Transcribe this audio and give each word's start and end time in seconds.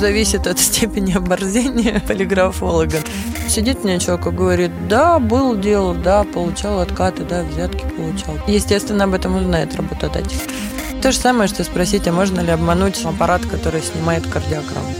зависит 0.00 0.46
от 0.46 0.58
степени 0.58 1.12
оборзения 1.12 2.02
полиграфолога. 2.08 2.98
Сидит 3.48 3.84
мне 3.84 4.00
человек 4.00 4.26
и 4.26 4.30
говорит, 4.30 4.88
да, 4.88 5.18
был 5.18 5.56
дело, 5.56 5.94
да, 5.94 6.24
получал 6.24 6.80
откаты, 6.80 7.22
да, 7.24 7.42
взятки 7.42 7.84
получал. 7.96 8.34
Естественно, 8.48 9.04
об 9.04 9.14
этом 9.14 9.36
узнает 9.36 9.76
работодатель. 9.76 10.38
То 11.02 11.12
же 11.12 11.18
самое, 11.18 11.48
что 11.48 11.64
спросить, 11.64 12.08
а 12.08 12.12
можно 12.12 12.40
ли 12.40 12.50
обмануть 12.50 13.02
аппарат, 13.04 13.42
который 13.46 13.82
снимает 13.82 14.26
кардиограмму. 14.26 14.94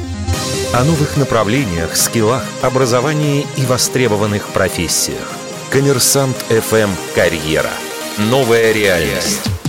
О 0.72 0.84
новых 0.84 1.16
направлениях, 1.16 1.96
скиллах, 1.96 2.44
образовании 2.62 3.46
и 3.56 3.66
востребованных 3.66 4.48
профессиях. 4.48 5.32
Коммерсант 5.70 6.36
FM 6.48 6.90
«Карьера». 7.14 7.70
Новая 8.18 8.72
реальность. 8.72 9.59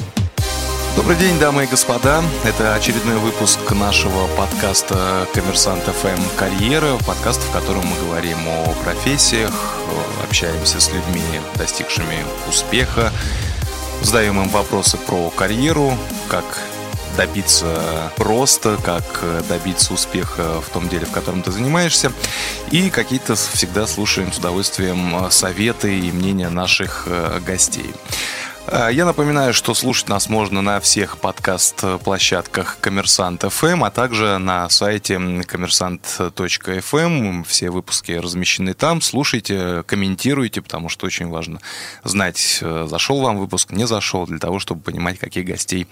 Добрый 0.94 1.16
день, 1.16 1.40
дамы 1.40 1.64
и 1.64 1.68
господа. 1.68 2.22
Это 2.44 2.76
очередной 2.76 3.16
выпуск 3.16 3.60
нашего 3.72 4.28
подкаста 4.36 5.26
«Коммерсант 5.34 5.84
ФМ. 5.84 6.22
Карьера». 6.36 6.98
Подкаст, 7.08 7.42
в 7.42 7.52
котором 7.52 7.86
мы 7.86 7.98
говорим 7.98 8.38
о 8.46 8.74
профессиях, 8.84 9.54
общаемся 10.22 10.82
с 10.82 10.92
людьми, 10.92 11.24
достигшими 11.56 12.18
успеха, 12.50 13.14
задаем 14.02 14.42
им 14.42 14.50
вопросы 14.50 14.98
про 14.98 15.30
карьеру, 15.30 15.98
как 16.28 16.60
добиться 17.16 18.12
роста, 18.18 18.78
как 18.84 19.24
добиться 19.48 19.94
успеха 19.94 20.60
в 20.62 20.70
том 20.70 20.90
деле, 20.90 21.06
в 21.06 21.12
котором 21.12 21.42
ты 21.42 21.52
занимаешься. 21.52 22.12
И 22.70 22.90
какие-то 22.90 23.36
всегда 23.36 23.88
слушаем 23.88 24.34
с 24.34 24.40
удовольствием 24.40 25.32
советы 25.32 25.98
и 25.98 26.12
мнения 26.12 26.50
наших 26.50 27.04
э, 27.08 27.40
гостей. 27.46 27.94
А, 28.74 28.88
я 28.90 29.04
напоминаю, 29.06 29.54
что 29.54 29.74
слушать 29.74 30.08
нас 30.08 30.30
можно 30.30 30.62
на 30.62 30.80
всех 30.80 31.18
подкаст-площадках 31.18 32.78
Коммерсант 32.80 33.44
FM, 33.44 33.86
а 33.86 33.92
также 33.92 34.38
на 34.38 34.70
сайте 34.70 35.20
коммерсант.фм. 35.46 37.44
Все 37.44 37.70
выпуски 37.70 38.14
размещены 38.14 38.74
там. 38.74 39.02
Слушайте, 39.02 39.84
комментируйте, 39.86 40.62
потому 40.62 40.88
что 40.88 41.06
очень 41.06 41.28
важно 41.28 41.60
знать, 42.06 42.60
э, 42.62 42.88
зашел 42.90 43.20
вам 43.20 43.40
выпуск, 43.40 43.72
не 43.72 43.86
зашел, 43.86 44.26
для 44.26 44.40
того, 44.40 44.60
чтобы 44.60 44.80
понимать, 44.82 45.20
каких 45.20 45.46
гостей 45.46 45.86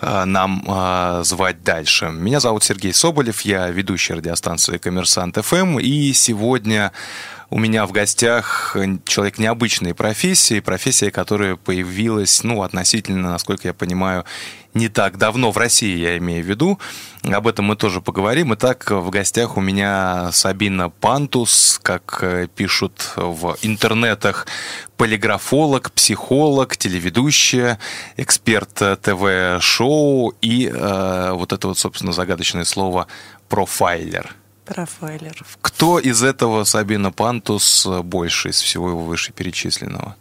э, 0.00 0.24
нам 0.24 0.64
э, 0.66 1.20
звать 1.24 1.62
дальше. 1.62 2.06
Меня 2.06 2.40
зовут 2.40 2.64
Сергей 2.64 2.94
Соболев, 2.94 3.42
я 3.42 3.68
ведущий 3.68 4.14
радиостанции 4.14 4.78
Коммерсант 4.78 5.36
FM, 5.36 5.82
и 5.82 6.14
сегодня 6.14 6.90
у 7.54 7.60
меня 7.60 7.86
в 7.86 7.92
гостях 7.92 8.76
человек 9.06 9.38
необычной 9.38 9.94
профессии, 9.94 10.58
профессия, 10.58 11.12
которая 11.12 11.54
появилась, 11.54 12.42
ну, 12.42 12.62
относительно, 12.62 13.30
насколько 13.30 13.68
я 13.68 13.72
понимаю, 13.72 14.24
не 14.74 14.88
так 14.88 15.18
давно 15.18 15.52
в 15.52 15.56
России, 15.56 15.96
я 15.96 16.18
имею 16.18 16.42
в 16.42 16.48
виду. 16.48 16.80
Об 17.22 17.46
этом 17.46 17.66
мы 17.66 17.76
тоже 17.76 18.00
поговорим. 18.00 18.54
Итак, 18.54 18.90
в 18.90 19.08
гостях 19.08 19.56
у 19.56 19.60
меня 19.60 20.32
Сабина 20.32 20.90
Пантус, 20.90 21.78
как 21.80 22.18
э, 22.22 22.48
пишут 22.52 23.12
в 23.14 23.56
интернетах, 23.62 24.48
полиграфолог, 24.96 25.92
психолог, 25.92 26.76
телеведущая, 26.76 27.78
эксперт 28.16 28.82
ТВ-шоу 29.00 30.34
и 30.40 30.66
э, 30.74 31.30
вот 31.34 31.52
это 31.52 31.68
вот, 31.68 31.78
собственно, 31.78 32.12
загадочное 32.12 32.64
слово 32.64 33.06
профайлер. 33.48 34.34
Профайлер. 34.64 35.44
Кто 35.60 35.98
из 35.98 36.22
этого 36.22 36.64
Сабина 36.64 37.12
Пантус 37.12 37.86
больше 37.86 38.50
из 38.50 38.60
всего 38.60 38.90
его 38.90 39.04
вышеперечисленного? 39.04 40.16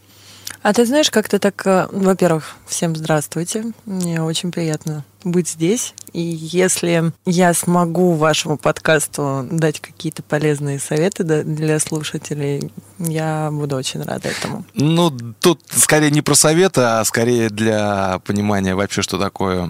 А 0.64 0.72
ты 0.72 0.86
знаешь, 0.86 1.12
как-то 1.12 1.40
так, 1.40 1.62
э, 1.68 1.88
во-первых, 1.92 2.56
всем 2.66 2.96
здравствуйте. 2.96 3.74
Мне 3.86 4.24
очень 4.24 4.50
приятно 4.50 5.04
быть 5.26 5.50
здесь. 5.50 5.94
И 6.14 6.22
если 6.22 7.12
я 7.26 7.54
смогу 7.54 8.14
вашему 8.14 8.58
подкасту 8.58 9.46
дать 9.52 9.82
какие-то 9.82 10.24
полезные 10.24 10.80
советы 10.80 11.24
для 11.24 11.80
слушателей, 11.80 12.72
я 12.98 13.50
буду 13.52 13.76
очень 13.76 14.02
рада 14.04 14.30
этому. 14.30 14.64
Ну, 14.74 15.12
тут 15.42 15.62
скорее 15.70 16.12
не 16.12 16.22
про 16.22 16.36
советы, 16.36 16.82
а 16.82 17.04
скорее 17.04 17.50
для 17.50 18.20
понимания 18.26 18.74
вообще, 18.74 19.02
что 19.02 19.18
такое 19.18 19.70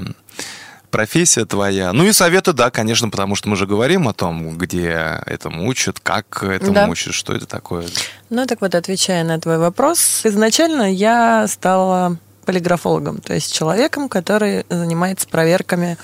профессия 0.94 1.46
твоя. 1.46 1.92
Ну 1.92 2.06
и 2.06 2.14
советы, 2.14 2.54
да, 2.54 2.70
конечно, 2.70 3.10
потому 3.10 3.34
что 3.34 3.50
мы 3.50 3.56
же 3.56 3.66
говорим 3.66 4.08
о 4.08 4.14
том, 4.14 4.56
где 4.56 5.24
этому 5.26 5.68
учат, 5.68 6.00
как 6.00 6.44
этому 6.44 6.74
да. 6.74 6.88
учат, 6.88 7.16
что 7.16 7.34
это 7.34 7.48
такое. 7.48 7.88
Ну 8.30 8.46
так 8.46 8.62
вот, 8.62 8.76
отвечая 8.76 9.24
на 9.24 9.40
твой 9.40 9.58
вопрос, 9.58 10.22
изначально 10.24 10.94
я 10.94 11.48
стала 11.48 12.18
полиграфологом, 12.46 13.22
то 13.22 13.34
есть 13.34 13.52
человеком, 13.52 14.08
который 14.08 14.68
занимается 14.70 15.28
проверками 15.28 15.98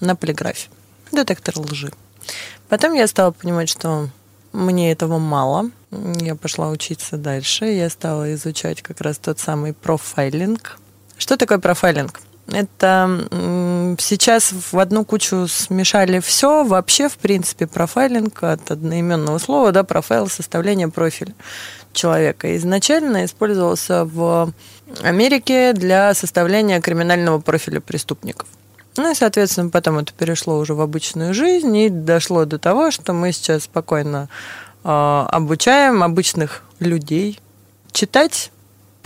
на 0.00 0.14
полиграфе. 0.14 0.68
Детектор 1.12 1.58
лжи. 1.58 1.90
Потом 2.68 2.92
я 2.92 3.06
стала 3.06 3.30
понимать, 3.30 3.70
что 3.70 4.10
мне 4.52 4.92
этого 4.92 5.18
мало. 5.18 5.70
Я 6.20 6.34
пошла 6.34 6.68
учиться 6.68 7.16
дальше. 7.16 7.64
Я 7.64 7.88
стала 7.88 8.34
изучать 8.34 8.82
как 8.82 9.00
раз 9.00 9.16
тот 9.16 9.38
самый 9.38 9.72
профайлинг. 9.72 10.78
Что 11.16 11.38
такое 11.38 11.58
профайлинг? 11.58 12.20
Это 12.48 13.96
сейчас 13.98 14.52
в 14.52 14.78
одну 14.78 15.04
кучу 15.04 15.48
смешали 15.48 16.20
все. 16.20 16.64
Вообще, 16.64 17.08
в 17.08 17.16
принципе, 17.18 17.66
профайлинг 17.66 18.42
от 18.42 18.70
одноименного 18.70 19.38
слова, 19.38 19.72
да, 19.72 19.82
профайл, 19.82 20.28
составление 20.28 20.88
профиля 20.88 21.34
человека. 21.92 22.56
Изначально 22.56 23.24
использовался 23.24 24.04
в 24.04 24.52
Америке 25.02 25.72
для 25.72 26.14
составления 26.14 26.80
криминального 26.80 27.40
профиля 27.40 27.80
преступников. 27.80 28.48
Ну 28.96 29.10
и, 29.10 29.14
соответственно, 29.14 29.70
потом 29.70 29.98
это 29.98 30.12
перешло 30.12 30.58
уже 30.58 30.74
в 30.74 30.80
обычную 30.80 31.34
жизнь 31.34 31.76
и 31.76 31.88
дошло 31.88 32.44
до 32.44 32.58
того, 32.58 32.90
что 32.90 33.12
мы 33.12 33.32
сейчас 33.32 33.64
спокойно 33.64 34.28
э, 34.84 34.88
обучаем 34.88 36.02
обычных 36.02 36.62
людей 36.78 37.40
читать 37.92 38.50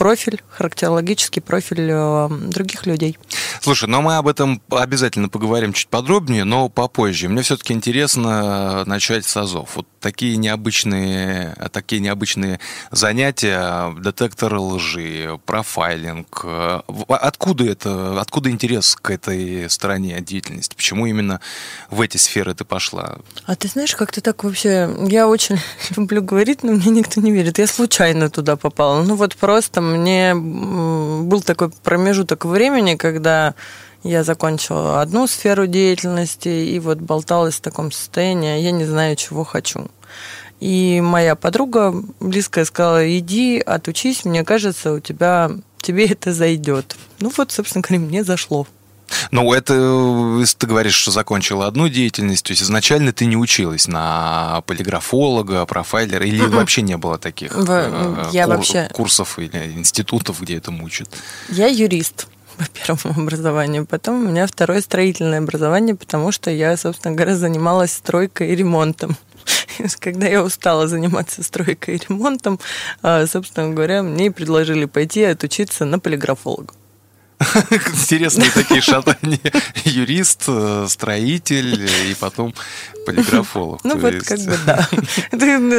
профиль, 0.01 0.41
характерологический 0.49 1.43
профиль 1.43 1.91
э, 1.91 2.29
других 2.31 2.87
людей. 2.87 3.19
Слушай, 3.61 3.91
но 3.91 3.99
ну 3.99 4.09
мы 4.09 4.17
об 4.17 4.27
этом 4.27 4.63
обязательно 4.71 5.29
поговорим 5.29 5.75
чуть 5.75 5.89
подробнее, 5.89 6.45
но 6.45 6.71
попозже. 6.71 7.29
Мне 7.29 7.43
все-таки 7.43 7.75
интересно 7.75 8.85
начать 8.87 9.27
с 9.27 9.37
АЗОВ. 9.37 9.77
Вот 9.77 9.87
такие 10.01 10.39
необычные, 10.39 11.55
такие 11.71 12.01
необычные 12.01 12.59
занятия, 12.91 13.95
детектор 13.99 14.55
лжи, 14.55 15.39
профайлинг. 15.45 16.47
Откуда 17.09 17.65
это, 17.65 18.19
откуда 18.19 18.51
интерес 18.51 18.97
к 18.97 19.11
этой 19.11 19.69
стороне 19.69 20.19
деятельности? 20.23 20.75
Почему 20.75 21.05
именно 21.05 21.41
в 21.91 22.01
эти 22.01 22.17
сферы 22.17 22.55
ты 22.55 22.65
пошла? 22.65 23.19
А 23.45 23.57
ты 23.57 23.69
знаешь, 23.69 23.95
как-то 23.95 24.23
так 24.23 24.43
вообще... 24.43 24.89
Я 25.07 25.29
очень 25.29 25.59
люблю 25.97 26.23
говорить, 26.23 26.63
но 26.63 26.73
мне 26.73 26.91
никто 26.91 27.21
не 27.21 27.31
верит. 27.31 27.59
Я 27.59 27.67
случайно 27.67 28.31
туда 28.31 28.57
попала. 28.57 29.03
Ну 29.03 29.17
вот 29.17 29.37
просто 29.37 29.83
мне 29.83 30.35
был 30.35 31.43
такой 31.43 31.69
промежуток 31.69 32.47
времени, 32.47 32.95
когда 32.95 33.50
я 34.03 34.25
закончила 34.25 35.03
одну 35.03 35.27
сферу 35.27 35.67
деятельности 35.67 36.49
и 36.49 36.79
вот 36.79 36.99
болталась 36.99 37.57
в 37.57 37.61
таком 37.61 37.93
состоянии, 37.93 38.61
я 38.61 38.71
не 38.71 38.85
знаю, 38.85 39.17
чего 39.17 39.45
хочу. 39.45 39.89
И 40.61 41.01
моя 41.01 41.37
подруга 41.37 41.95
близкая 42.21 42.65
сказала, 42.65 43.19
иди, 43.19 43.59
отучись, 43.59 44.25
мне 44.25 44.45
кажется, 44.45 44.93
у 44.93 45.01
тебя, 45.01 45.51
тебе 45.81 46.07
это 46.07 46.35
зайдет. 46.35 46.97
Ну 47.21 47.33
вот, 47.37 47.51
собственно 47.51 47.83
говоря, 47.83 48.05
мне 48.05 48.25
зашло. 48.25 48.67
Ну, 49.33 49.53
это, 49.53 49.75
ты 50.57 50.67
говоришь, 50.67 50.95
что 50.95 51.11
закончила 51.11 51.67
одну 51.67 51.89
деятельность, 51.89 52.45
то 52.45 52.53
есть 52.53 52.63
изначально 52.63 53.13
ты 53.13 53.27
не 53.27 53.37
училась 53.37 53.89
на 53.89 54.63
полиграфолога, 54.67 55.67
профайлера, 55.67 56.25
или 56.25 56.45
mm-hmm. 56.45 56.57
вообще 56.57 56.83
не 56.83 56.97
было 56.97 57.19
таких 57.19 57.53
В, 57.55 58.31
я 58.33 58.45
кур- 58.45 58.57
вообще... 58.57 58.89
курсов 58.93 59.39
или 59.39 59.73
институтов, 59.73 60.41
где 60.41 60.59
это 60.59 60.71
учат? 60.71 61.09
Я 61.49 61.67
юрист 61.67 62.29
по 62.61 62.67
первому 62.69 63.23
образованию. 63.23 63.87
Потом 63.87 64.23
у 64.23 64.29
меня 64.29 64.47
второе 64.47 64.83
строительное 64.83 65.39
образование, 65.39 65.95
потому 65.95 66.31
что 66.31 66.51
я, 66.51 66.77
собственно 66.77 67.15
говоря, 67.15 67.35
занималась 67.35 67.93
стройкой 67.93 68.51
и 68.51 68.57
ремонтом. 68.57 69.17
Когда 69.99 70.27
я 70.27 70.43
устала 70.43 70.87
заниматься 70.87 71.43
стройкой 71.43 71.97
и 71.97 72.01
ремонтом, 72.09 72.61
а, 73.03 73.27
собственно 73.27 73.71
говоря, 73.71 74.03
мне 74.03 74.31
предложили 74.31 74.85
пойти 74.85 75.25
отучиться 75.25 75.87
на 75.87 75.99
полиграфолога. 75.99 76.75
Интересные 77.41 78.51
такие 78.51 78.81
шатания. 78.83 79.41
Юрист, 79.85 80.45
э, 80.47 80.87
строитель 80.89 81.89
и 82.11 82.15
потом 82.15 82.55
полиграфолог. 83.07 83.81
Ну 83.83 83.99
вот 83.99 84.15
как 84.25 84.39
бы 84.41 84.59
да. 84.67 84.89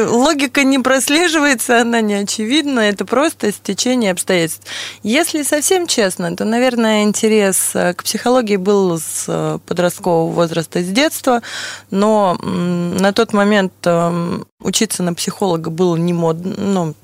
Логика 0.08 0.64
не 0.64 0.80
прослеживается, 0.80 1.80
она 1.80 2.00
не 2.00 2.14
очевидна, 2.14 2.80
это 2.80 3.04
просто 3.04 3.52
стечение 3.52 4.10
обстоятельств. 4.10 4.66
Если 5.04 5.44
совсем 5.44 5.86
честно, 5.86 6.36
то, 6.36 6.44
наверное, 6.44 7.04
интерес 7.04 7.70
э, 7.74 7.94
к 7.94 8.02
психологии 8.02 8.56
был 8.56 8.98
с 8.98 9.26
э, 9.28 9.58
подросткового 9.64 10.32
возраста, 10.32 10.82
с 10.82 10.88
детства, 10.88 11.42
но 11.90 12.36
на 12.42 13.12
тот 13.12 13.32
момент 13.32 13.72
учиться 14.60 15.02
на 15.02 15.14
психолога 15.14 15.70
было 15.70 15.96
не 15.96 16.12
модно, 16.12 16.54
ну, 16.56 16.94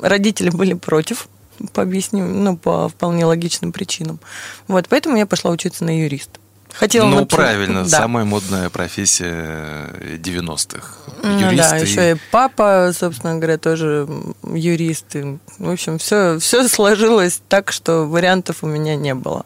родители 0.00 0.50
были 0.50 0.74
против, 0.74 1.28
по 1.72 1.82
объясню, 1.82 2.24
ну, 2.26 2.56
по 2.56 2.88
вполне 2.88 3.24
логичным 3.24 3.72
причинам. 3.72 4.20
Вот, 4.68 4.88
поэтому 4.88 5.16
я 5.16 5.26
пошла 5.26 5.50
учиться 5.50 5.84
на 5.84 5.98
юриста. 6.02 6.40
Хотела 6.72 7.06
ну, 7.06 7.16
научиться. 7.16 7.36
правильно, 7.36 7.82
Да. 7.82 7.98
самая 7.98 8.24
модная 8.24 8.70
профессия 8.70 9.90
90-х. 10.18 10.94
Ну 11.22 11.38
Юристы. 11.38 11.56
да, 11.56 11.76
еще 11.76 12.12
и 12.12 12.16
папа, 12.30 12.92
собственно 12.96 13.36
говоря, 13.36 13.58
тоже 13.58 14.08
юрист. 14.44 15.16
И, 15.16 15.38
в 15.58 15.70
общем, 15.70 15.98
все, 15.98 16.38
все 16.38 16.68
сложилось 16.68 17.40
так, 17.48 17.72
что 17.72 18.04
вариантов 18.06 18.58
у 18.62 18.66
меня 18.66 18.96
не 18.96 19.14
было. 19.14 19.44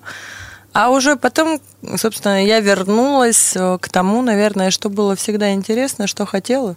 А 0.73 0.91
уже 0.91 1.17
потом, 1.17 1.61
собственно, 1.97 2.45
я 2.45 2.59
вернулась 2.61 3.53
э, 3.55 3.79
к 3.81 3.89
тому, 3.89 4.23
наверное, 4.23 4.71
что 4.71 4.91
было 4.91 5.15
всегда 5.15 5.53
интересно, 5.53 6.09
что 6.09 6.27
хотелось. 6.27 6.77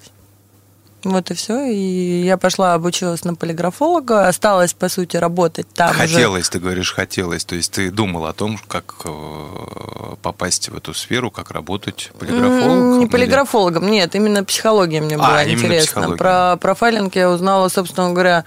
Вот 1.07 1.31
и 1.31 1.33
все. 1.33 1.65
И 1.65 2.23
я 2.25 2.37
пошла, 2.37 2.73
обучилась 2.73 3.23
на 3.23 3.33
полиграфолога, 3.33 4.27
осталась, 4.27 4.73
по 4.73 4.89
сути, 4.89 5.15
работать 5.15 5.67
там. 5.73 5.93
Хотелось, 5.93 6.49
ты 6.49 6.59
говоришь, 6.59 6.93
хотелось. 6.93 7.45
То 7.45 7.55
есть 7.55 7.71
ты 7.71 7.91
думал 7.91 8.25
о 8.25 8.33
том, 8.33 8.59
как 8.67 8.95
э, 9.05 10.15
попасть 10.21 10.69
в 10.69 10.75
эту 10.75 10.93
сферу, 10.93 11.31
как 11.31 11.51
работать 11.51 12.11
полиграфологом? 12.19 12.99
Не 12.99 13.05
или- 13.05 13.11
полиграфологом, 13.11 13.89
нет, 13.89 14.15
именно 14.15 14.43
психология 14.43 14.99
мне 14.99 15.15
А, 15.15 15.19
была 15.19 15.43
именно 15.43 15.57
интересна. 15.65 16.17
Про 16.17 16.57
профайлинг 16.57 17.15
я 17.15 17.29
узнала, 17.29 17.69
собственно 17.69 18.11
говоря, 18.11 18.43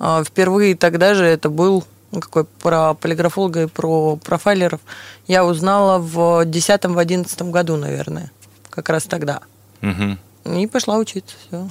э, 0.00 0.24
впервые 0.26 0.76
тогда 0.76 1.14
же 1.14 1.24
это 1.26 1.50
был 1.50 1.84
ну, 2.10 2.20
какой 2.20 2.44
про 2.44 2.94
полиграфолога 2.94 3.64
и 3.64 3.66
про 3.66 4.16
профайлеров. 4.16 4.80
Я 5.26 5.44
узнала 5.44 5.98
в 5.98 6.42
10-11 6.46 7.50
году, 7.50 7.76
наверное, 7.76 8.30
как 8.70 8.88
раз 8.88 9.04
тогда. 9.04 9.40
Мгм. 9.82 10.18
И 10.56 10.66
пошла 10.66 10.98
учиться. 10.98 11.34
Все. 11.46 11.68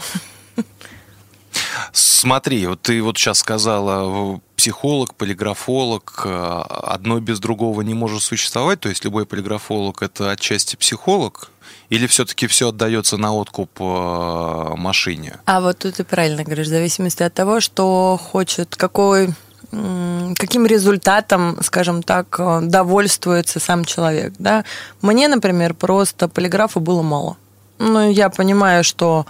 Смотри, 1.92 2.66
вот 2.68 2.82
ты 2.82 3.02
вот 3.02 3.18
сейчас 3.18 3.40
сказала, 3.40 4.36
э, 4.36 4.40
психолог, 4.56 5.16
полиграфолог, 5.16 6.24
э, 6.26 6.62
одно 6.84 7.20
без 7.20 7.40
другого 7.40 7.82
не 7.82 7.94
может 7.94 8.24
существовать, 8.24 8.80
то 8.80 8.90
есть 8.90 9.06
любой 9.06 9.26
полиграфолог 9.26 10.02
это 10.02 10.32
отчасти 10.32 10.76
психолог, 10.76 11.52
или 11.90 12.08
все-таки 12.08 12.48
все 12.48 12.70
отдается 12.70 13.18
на 13.18 13.34
откуп 13.34 13.70
э, 13.80 14.74
машине? 14.78 15.40
А 15.46 15.62
вот 15.62 15.80
тут 15.80 15.96
ты 15.96 16.04
правильно 16.04 16.44
говоришь, 16.44 16.68
в 16.68 16.72
зависимости 16.72 17.24
от 17.24 17.34
того, 17.34 17.60
что 17.60 18.20
хочет, 18.22 18.76
какой 18.76 19.30
каким 19.70 20.66
результатом, 20.66 21.58
скажем 21.62 22.02
так, 22.02 22.40
довольствуется 22.70 23.60
сам 23.60 23.84
человек. 23.84 24.34
Да? 24.40 24.64
Мне, 25.02 25.28
например, 25.28 25.74
просто 25.74 26.30
полиграфа 26.30 26.80
было 26.80 27.02
мало. 27.02 27.36
Ну, 27.80 28.10
я 28.10 28.30
понимаю, 28.30 28.84
что 28.84 29.26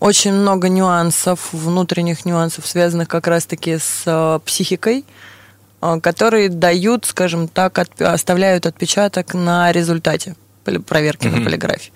очень 0.00 0.32
много 0.32 0.68
нюансов, 0.68 1.48
внутренних 1.52 2.24
нюансов, 2.24 2.66
связанных 2.66 3.08
как 3.08 3.26
раз-таки 3.26 3.78
с 3.78 4.02
э, 4.06 4.38
психикой, 4.44 5.04
э, 5.82 6.00
которые 6.00 6.48
дают, 6.50 7.04
скажем 7.06 7.48
так, 7.48 7.78
отп- 7.78 8.04
оставляют 8.04 8.66
отпечаток 8.66 9.34
на 9.34 9.72
результате 9.72 10.36
проверки 10.86 11.26
на 11.28 11.36
Мгм. 11.36 11.44
полиграфе. 11.44 11.90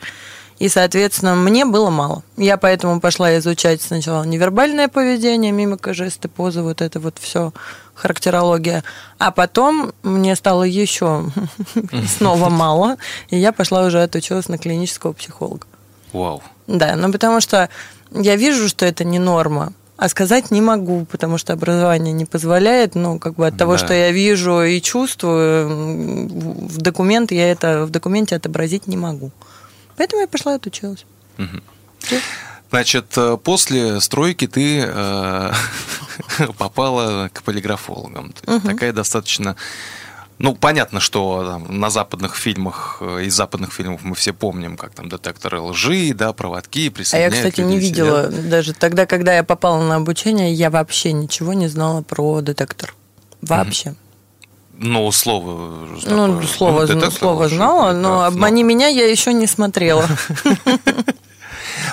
И, 0.59 0.69
соответственно, 0.69 1.35
мне 1.35 1.65
было 1.65 1.91
мало. 1.91 2.23
Я 2.37 2.57
поэтому 2.57 3.01
пошла 3.01 3.37
изучать 3.39 3.83
сначала 3.83 4.23
невербальное 4.25 4.89
поведение, 4.89 5.51
мимика, 5.53 5.93
жесты, 5.93 6.29
позы, 6.29 6.63
вот 6.63 6.81
это 6.81 7.01
вот 7.01 7.19
все, 7.21 7.53
характерология. 7.95 8.83
А 9.19 9.31
потом 9.31 9.93
мне 10.03 10.37
стало 10.37 10.63
еще 10.65 11.25
снова 12.17 12.49
мало, 12.51 12.97
и 13.29 13.37
я 13.37 13.53
пошла 13.53 13.85
уже 13.85 14.03
отучилась 14.03 14.49
на 14.49 14.57
клинического 14.59 15.13
психолога. 15.13 15.67
Вау. 16.13 16.43
Да, 16.67 16.97
ну 16.97 17.11
потому 17.13 17.41
что 17.41 17.69
я 18.11 18.37
вижу, 18.37 18.69
что 18.69 18.85
это 18.87 19.05
не 19.05 19.19
норма, 19.19 19.73
а 19.97 20.09
сказать 20.09 20.51
не 20.51 20.61
могу, 20.61 21.05
потому 21.05 21.39
что 21.39 21.53
образование 21.53 22.13
не 22.13 22.25
позволяет, 22.25 22.95
ну, 22.95 23.19
как 23.19 23.35
бы 23.35 23.47
от 23.47 23.57
того, 23.57 23.73
Да. 23.73 23.79
что 23.79 23.95
я 23.95 24.11
вижу 24.11 24.63
и 24.63 24.81
чувствую, 24.81 25.69
в 26.69 26.79
документ 26.79 27.33
я 27.33 27.51
это 27.51 27.85
в 27.87 27.91
документе 27.91 28.37
отобразить 28.37 28.87
не 28.87 28.97
могу. 28.97 29.31
Поэтому 29.97 30.23
я 30.23 30.29
пошла 30.29 30.53
и 30.53 30.57
отучилась. 30.57 31.05
Всё. 31.99 32.17
Значит, 32.71 33.07
э, 33.17 33.37
после 33.37 34.01
стройки 34.01 34.47
ты 34.47 34.83
э, 34.87 35.53
попала 36.59 37.29
к 37.33 37.43
полиграфологам. 37.43 38.33
Мгм. 38.47 38.61
Такая 38.61 38.93
достаточно... 38.93 39.57
Ну, 40.43 40.57
понятно, 40.57 40.99
что 40.99 41.45
там, 41.45 41.79
на 41.79 41.89
западных 41.89 42.35
фильмах, 42.35 42.97
э, 43.01 43.27
из 43.27 43.35
западных 43.35 43.73
фильмов 43.73 44.01
мы 44.03 44.17
все 44.17 44.33
помним, 44.33 44.77
как 44.77 44.93
там 44.93 45.09
детекторы 45.09 45.61
лжи, 45.61 46.13
да, 46.15 46.33
проводки, 46.33 46.81
А 46.81 46.83
я, 46.83 46.91
присоединяют 46.91 47.35
кстати, 47.35 47.61
не 47.61 47.79
видела, 47.79 48.29
сидят. 48.29 48.49
даже 48.49 48.75
тогда, 48.75 49.07
когда 49.07 49.37
я 49.37 49.45
попала 49.45 49.81
на 49.81 49.95
обучение, 49.95 50.53
я 50.53 50.69
вообще 50.71 51.13
ничего 51.13 51.53
не 51.53 51.69
знала 51.69 52.03
про 52.03 52.41
детектор. 52.41 52.93
Вообще. 53.41 53.95
Ну, 54.77 55.13
слово... 55.13 55.87
Ну, 56.07 56.27
такое, 56.27 56.47
слово, 56.49 56.87
ну, 56.87 57.11
слово 57.13 57.49
знала, 57.49 57.93
но 57.93 58.09
ну, 58.09 58.23
обмани 58.23 58.65
меня 58.65 58.89
я 58.89 59.09
еще 59.09 59.33
не 59.33 59.47
смотрела. 59.47 60.09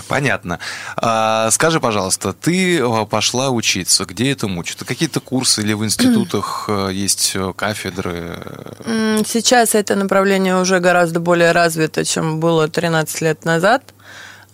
Понятно. 0.07 0.59
А, 0.97 1.49
скажи, 1.51 1.79
пожалуйста, 1.79 2.33
ты 2.33 2.79
э, 2.79 3.05
пошла 3.05 3.49
учиться, 3.49 4.05
где 4.05 4.31
этому 4.31 4.61
учат? 4.61 4.83
Какие-то 4.83 5.19
курсы 5.19 5.61
или 5.61 5.73
в 5.73 5.83
институтах 5.83 6.65
э, 6.67 6.89
есть 6.93 7.31
э, 7.35 7.53
кафедры? 7.55 8.39
Сейчас 9.25 9.75
это 9.75 9.95
направление 9.95 10.59
уже 10.59 10.79
гораздо 10.79 11.19
более 11.19 11.51
развито, 11.51 12.05
чем 12.05 12.39
было 12.39 12.67
13 12.67 13.21
лет 13.21 13.45
назад. 13.45 13.83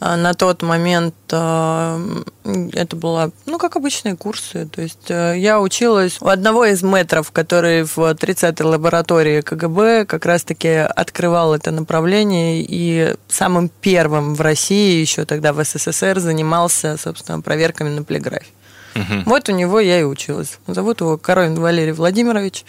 А 0.07 0.17
На 0.17 0.35
тот 0.35 0.61
момент 0.61 1.15
а, 1.31 1.99
это 2.43 2.95
было, 2.95 3.31
ну, 3.47 3.57
как 3.57 3.75
обычные 3.75 4.15
курсы. 4.15 4.67
То 4.67 4.83
есть 4.83 5.09
э, 5.09 5.33
я 5.35 5.59
училась 5.59 6.17
у 6.21 6.27
одного 6.27 6.65
из 6.65 6.83
метров, 6.83 7.31
который 7.31 7.85
в 7.85 7.97
30-й 7.97 8.63
лаборатории 8.63 9.41
КГБ 9.41 10.05
как 10.05 10.27
раз-таки 10.27 10.69
открывал 10.69 11.55
это 11.55 11.71
направление 11.71 12.61
и 12.61 13.15
самым 13.27 13.67
первым 13.81 14.35
в 14.35 14.41
России, 14.41 15.01
еще 15.01 15.25
тогда 15.25 15.53
в 15.53 15.63
СССР, 15.63 16.19
занимался, 16.19 16.97
собственно, 16.97 17.41
проверками 17.41 17.89
на 17.89 18.03
полиграфе. 18.03 18.51
Мгм. 18.93 19.23
Вот 19.25 19.49
у 19.49 19.53
него 19.53 19.79
я 19.79 19.99
и 19.99 20.03
училась. 20.03 20.59
Зовут 20.67 21.01
его 21.01 21.17
Коровин 21.17 21.55
Валерий 21.55 21.93
Владимирович. 21.93 22.63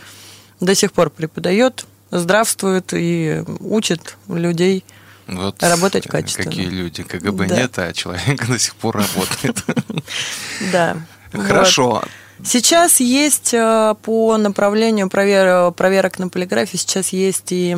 До 0.61 0.75
сих 0.75 0.91
пор 0.91 1.11
преподает, 1.11 1.85
здравствует 2.11 2.95
и 2.95 3.45
учит 3.61 4.17
людей. 4.27 4.87
Вот 5.27 5.63
Работать 5.63 6.07
э, 6.07 6.09
качественно. 6.09 6.49
Какие 6.51 6.67
люди. 6.67 7.03
КГБ 7.03 7.47
Да. 7.47 7.57
нет, 7.57 7.79
а 7.79 7.93
человек 7.93 8.47
до 8.47 8.59
сих 8.59 8.75
пор 8.77 8.97
работает. 8.97 9.63
Да. 10.73 10.97
Хорошо. 11.33 12.03
Сейчас 12.45 13.01
есть 13.01 13.55
э, 13.55 13.95
по 14.03 14.37
направлению 14.37 15.07
провер- 15.09 15.73
проверок 15.73 16.19
на 16.19 16.29
полиграфе, 16.29 16.77
сейчас 16.79 17.09
есть 17.09 17.51
и 17.51 17.77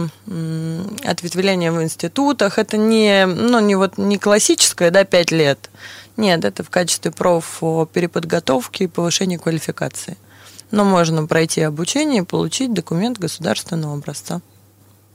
ответвление 1.04 1.70
в 1.72 1.82
институтах. 1.82 2.58
Это 2.58 2.76
не, 2.76 3.24
ну, 3.26 3.60
не, 3.60 3.76
вот, 3.76 3.98
не 3.98 4.18
классическое, 4.18 4.90
да, 4.90 5.04
5 5.04 5.30
лет. 5.30 5.70
Нет, 6.16 6.44
это 6.44 6.64
в 6.64 6.70
качестве 6.70 7.12
проф 7.12 7.60
переподготовки 7.92 8.82
и 8.84 8.86
повышения 8.88 9.38
квалификации. 9.38 10.16
Но 10.72 10.84
можно 10.84 11.26
пройти 11.26 11.62
обучение 11.62 12.22
и 12.22 12.26
получить 12.26 12.74
документ 12.74 13.18
государственного 13.18 13.94
образца, 13.94 14.40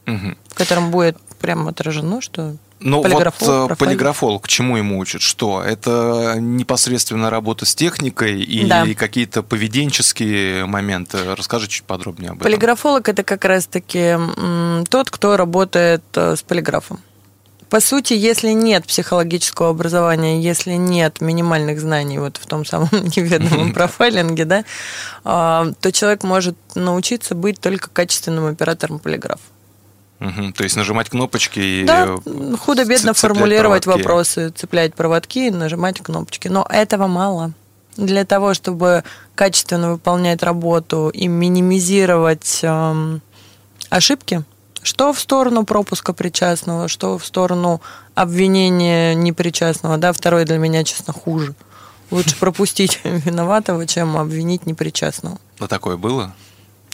Мгм. 0.05 0.37
в 0.47 0.53
котором 0.53 0.89
будет 0.91 1.17
прямо 1.43 1.71
отражено, 1.71 2.21
что 2.21 2.55
Ну 2.79 2.97
вот 2.97 3.03
Полиграфолог, 3.03 3.65
э, 3.65 3.67
профайлер. 3.67 3.75
полиграфолог, 3.77 4.47
чему 4.47 4.77
ему 4.77 4.97
учат? 4.97 5.21
Что? 5.21 5.61
Это 5.61 6.35
непосредственно 6.39 7.29
работа 7.29 7.65
с 7.65 7.75
техникой 7.75 8.41
или 8.41 8.69
Да. 8.69 8.85
какие-то 8.97 9.43
поведенческие 9.43 10.65
моменты? 10.65 11.35
Расскажи 11.35 11.67
чуть 11.67 11.83
подробнее 11.83 12.31
об 12.31 12.37
этом. 12.37 12.45
Полиграфолог 12.49 13.09
это 13.09 13.23
как 13.23 13.43
раз-таки 13.43 14.17
тот, 14.89 15.09
кто 15.11 15.35
работает 15.35 16.03
э, 16.15 16.35
с 16.37 16.41
полиграфом. 16.43 17.01
По 17.69 17.79
сути, 17.81 18.13
если 18.13 18.49
нет 18.51 18.85
психологического 18.85 19.69
образования, 19.71 20.39
если 20.41 20.73
нет 20.73 21.19
минимальных 21.21 21.79
знаний 21.81 22.19
вот 22.19 22.37
в 22.37 22.45
том 22.45 22.65
самом 22.65 22.87
неведомом 22.91 23.73
профайлинге, 23.77 24.45
да, 24.45 24.63
а, 25.25 25.67
то 25.81 25.91
человек 25.91 26.23
может 26.23 26.55
научиться 26.75 27.35
быть 27.35 27.59
только 27.59 27.89
качественным 27.89 28.45
оператором 28.45 28.99
полиграфа. 28.99 29.41
Мгм. 30.23 30.53
То 30.53 30.63
есть 30.63 30.77
нажимать 30.77 31.09
кнопочки 31.09 31.59
и 31.59 31.83
Да, 31.83 32.15
худо-бедно 32.59 33.13
формулировать 33.13 33.83
проводки. 33.83 34.03
вопросы, 34.07 34.49
цеплять 34.51 34.95
проводки, 34.95 35.49
нажимать 35.49 35.99
кнопочки. 36.01 36.47
Но 36.47 36.65
этого 36.69 37.07
мало. 37.07 37.51
Для 37.97 38.23
того, 38.23 38.53
чтобы 38.53 39.03
качественно 39.35 39.91
выполнять 39.91 40.41
работу 40.41 41.09
и 41.09 41.27
минимизировать 41.27 42.61
эм, 42.63 43.21
ошибки, 43.89 44.43
что 44.81 45.11
в 45.11 45.19
сторону 45.19 45.65
пропуска 45.65 46.13
причастного, 46.13 46.87
что 46.87 47.17
в 47.17 47.25
сторону 47.25 47.81
обвинения 48.15 49.13
непричастного, 49.15 49.97
да, 49.97 50.13
второй 50.13 50.45
для 50.45 50.57
меня, 50.57 50.85
честно, 50.85 51.13
хуже. 51.13 51.53
Лучше 52.11 52.37
пропустить 52.37 53.01
виноватого, 53.03 53.85
чем 53.85 54.15
обвинить 54.17 54.65
непричастного. 54.65 55.37
Ну, 55.59 55.67
такое 55.67 55.97
было? 55.97 56.33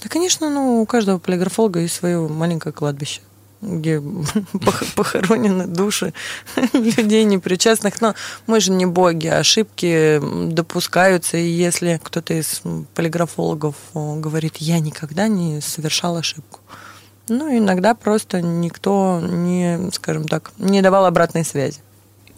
Да, 0.02 0.10
конечно, 0.10 0.50
ну, 0.50 0.82
у 0.82 0.86
каждого 0.86 1.18
полиграфолога 1.20 1.80
есть 1.80 1.96
свое 1.96 2.20
маленькое 2.28 2.72
кладбище, 2.74 3.22
где 3.62 3.96
пох- 4.54 4.94
похоронены 4.96 5.68
души 5.68 6.14
людей 6.74 7.24
непричастных. 7.26 8.00
Но 8.02 8.16
мы 8.48 8.60
же 8.62 8.72
не 8.72 8.86
боги, 8.86 9.28
ошибки 9.28 10.22
допускаются. 10.52 11.38
И 11.38 11.48
если 11.48 12.00
кто-то 12.04 12.34
из 12.34 12.62
полиграфологов 12.96 13.76
о, 13.94 14.16
говорит, 14.16 14.58
я 14.58 14.80
никогда 14.80 15.28
не 15.28 15.60
совершал 15.62 16.16
ошибку, 16.18 16.60
Ну, 17.28 17.58
иногда 17.58 17.94
просто 17.94 18.42
никто 18.42 19.20
не, 19.22 19.92
скажем 19.92 20.28
так, 20.28 20.52
не 20.58 20.82
давал 20.82 21.06
обратной 21.06 21.44
связи. 21.44 21.80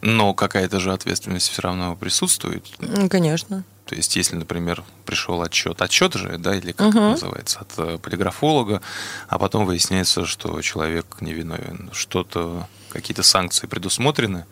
Но 0.02 0.34
какая-то 0.34 0.80
же 0.80 0.92
ответственность 0.94 1.48
все 1.50 1.62
равно 1.62 1.96
присутствует. 1.96 2.66
Конечно. 3.10 3.64
То 3.92 3.98
есть, 3.98 4.16
если, 4.16 4.38
например, 4.38 4.86
пришел 5.06 5.42
отчет, 5.42 5.82
отчет 5.82 6.14
же, 6.14 6.38
да, 6.38 6.56
или 6.56 6.72
как 6.72 6.88
угу. 6.88 6.98
это 6.98 7.10
называется, 7.10 7.60
от 7.60 7.74
э, 7.76 7.98
полиграфолога, 7.98 8.82
а 9.28 9.38
потом 9.38 9.66
выясняется, 9.66 10.26
что 10.26 10.62
человек 10.62 11.18
невиновен, 11.20 11.90
что-то, 11.92 12.70
какие-то 12.88 13.22
санкции 13.22 13.68
предусмотрены, 13.68 14.46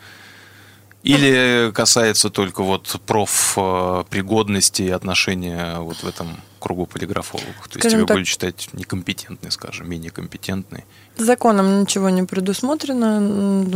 или 1.04 1.72
касается 1.74 2.30
только 2.30 2.64
вот 2.64 3.00
профпригодности 3.06 4.82
и 4.82 4.90
отношения 4.90 5.80
вот 5.80 6.04
в 6.04 6.08
этом 6.10 6.42
кругу 6.60 6.86
полиграфологов? 6.86 7.70
То 7.70 7.80
есть 7.80 7.90
тебя 7.90 8.06
так, 8.06 8.18
будут 8.18 8.28
считать 8.28 8.68
некомпетентной, 8.74 9.52
скажем, 9.52 9.90
менее 9.90 10.12
компетентной? 10.12 10.84
Законом 11.16 11.80
ничего 11.80 12.10
не 12.10 12.24
предусмотрено. 12.24 13.22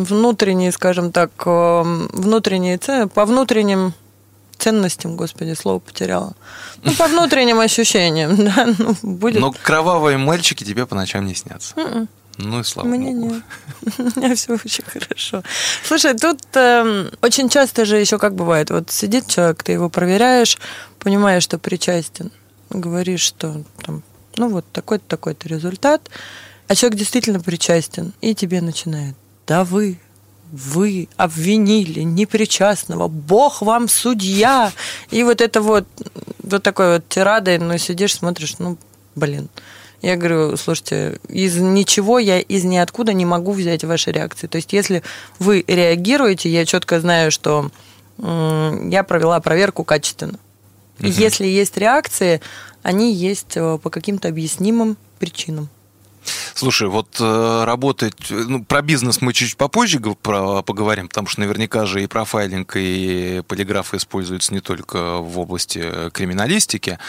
Внутренние, 0.03 0.73
скажем 0.73 1.13
так, 1.13 1.31
э, 1.45 1.83
внутренние 2.11 2.77
цены, 2.77 3.07
по 3.07 3.23
внутренним 3.23 3.93
ценностям, 4.63 5.15
господи, 5.15 5.53
слово 5.55 5.79
потеряла. 5.79 6.33
Ну, 6.83 6.93
по 6.93 7.07
внутренним 7.07 7.59
ощущениям, 7.59 8.35
да, 8.45 8.67
ну, 8.77 8.95
будет. 9.01 9.41
Но 9.41 9.51
кровавые 9.51 10.17
мальчики 10.17 10.63
тебе 10.63 10.85
по 10.85 10.95
ночам 10.95 11.25
не 11.25 11.35
снятся. 11.35 11.75
Mm-mm. 11.75 11.91
М-м. 11.91 12.09
Ну 12.37 12.59
и 12.59 12.63
слава 12.63 12.87
Мне 12.87 13.11
богу. 13.11 13.33
нет. 13.35 13.43
У 14.15 14.19
меня 14.19 14.35
все 14.35 14.53
очень 14.53 14.83
хорошо. 14.85 15.43
Слушай, 15.83 16.17
тут 16.17 16.39
э, 16.55 17.09
очень 17.21 17.49
часто 17.49 17.85
же 17.85 17.97
еще 17.97 18.17
как 18.17 18.33
бывает, 18.35 18.71
вот 18.71 18.89
сидит 18.89 19.27
человек, 19.27 19.61
ты 19.63 19.73
его 19.73 19.89
проверяешь, 19.89 20.57
понимаешь, 20.99 21.43
что 21.43 21.59
причастен, 21.59 22.31
говоришь, 22.71 23.21
что 23.21 23.63
там, 23.85 24.01
ну 24.37 24.49
вот 24.49 24.65
такой-то, 24.71 25.03
такой-то 25.07 25.47
результат, 25.47 26.09
а 26.67 26.75
человек 26.75 26.97
действительно 26.97 27.39
причастен, 27.39 28.13
и 28.21 28.33
тебе 28.33 28.61
начинает, 28.61 29.15
да 29.45 29.63
вы, 29.63 29.99
вы 30.53 31.09
обвинили 31.17 32.01
непричастного, 32.01 33.07
Бог 33.07 33.63
вам 33.63 33.89
судья. 33.89 34.71
И 35.09 35.23
вот 35.23 35.41
это 35.41 35.61
вот, 35.61 35.87
вот 36.43 36.61
такой 36.61 36.93
вот 36.93 37.09
тирадой, 37.09 37.57
ну, 37.57 37.75
сидишь, 37.79 38.15
смотришь, 38.15 38.59
ну, 38.59 38.77
блин. 39.15 39.49
Я 40.03 40.15
говорю, 40.15 40.55
слушайте, 40.57 41.19
из 41.27 41.55
ничего 41.57 42.19
я 42.19 42.39
из 42.39 42.65
ниоткуда 42.65 43.13
не 43.13 43.25
могу 43.25 43.53
взять 43.53 43.83
ваши 43.83 44.11
реакции. 44.11 44.47
То 44.47 44.57
есть, 44.57 44.73
если 44.73 45.01
вы 45.39 45.63
реагируете, 45.65 46.49
я 46.49 46.65
четко 46.65 46.99
знаю, 46.99 47.31
что 47.31 47.71
я 48.19 49.03
провела 49.07 49.39
проверку 49.39 49.83
качественно. 49.83 50.37
Угу. 50.99 51.07
Если 51.07 51.47
есть 51.47 51.77
реакции, 51.77 52.41
они 52.83 53.11
есть 53.11 53.55
э, 53.55 53.79
по 53.81 53.89
каким-то 53.89 54.27
объяснимым 54.27 54.97
причинам. 55.17 55.69
Слушай, 56.53 56.87
вот 56.87 57.17
э, 57.19 57.63
работать, 57.65 58.15
ну, 58.29 58.63
про 58.63 58.81
бизнес 58.81 59.21
мы 59.21 59.33
чуть 59.33 59.57
попозже 59.57 59.99
про, 59.99 60.61
поговорим, 60.61 61.07
потому 61.07 61.27
что 61.27 61.41
наверняка 61.41 61.85
же 61.85 62.03
и 62.03 62.07
профайлинг, 62.07 62.75
и 62.75 63.41
полиграф 63.47 63.93
используются 63.93 64.53
не 64.53 64.61
только 64.61 65.17
в 65.17 65.39
области 65.39 66.09
криминалистики. 66.11 66.99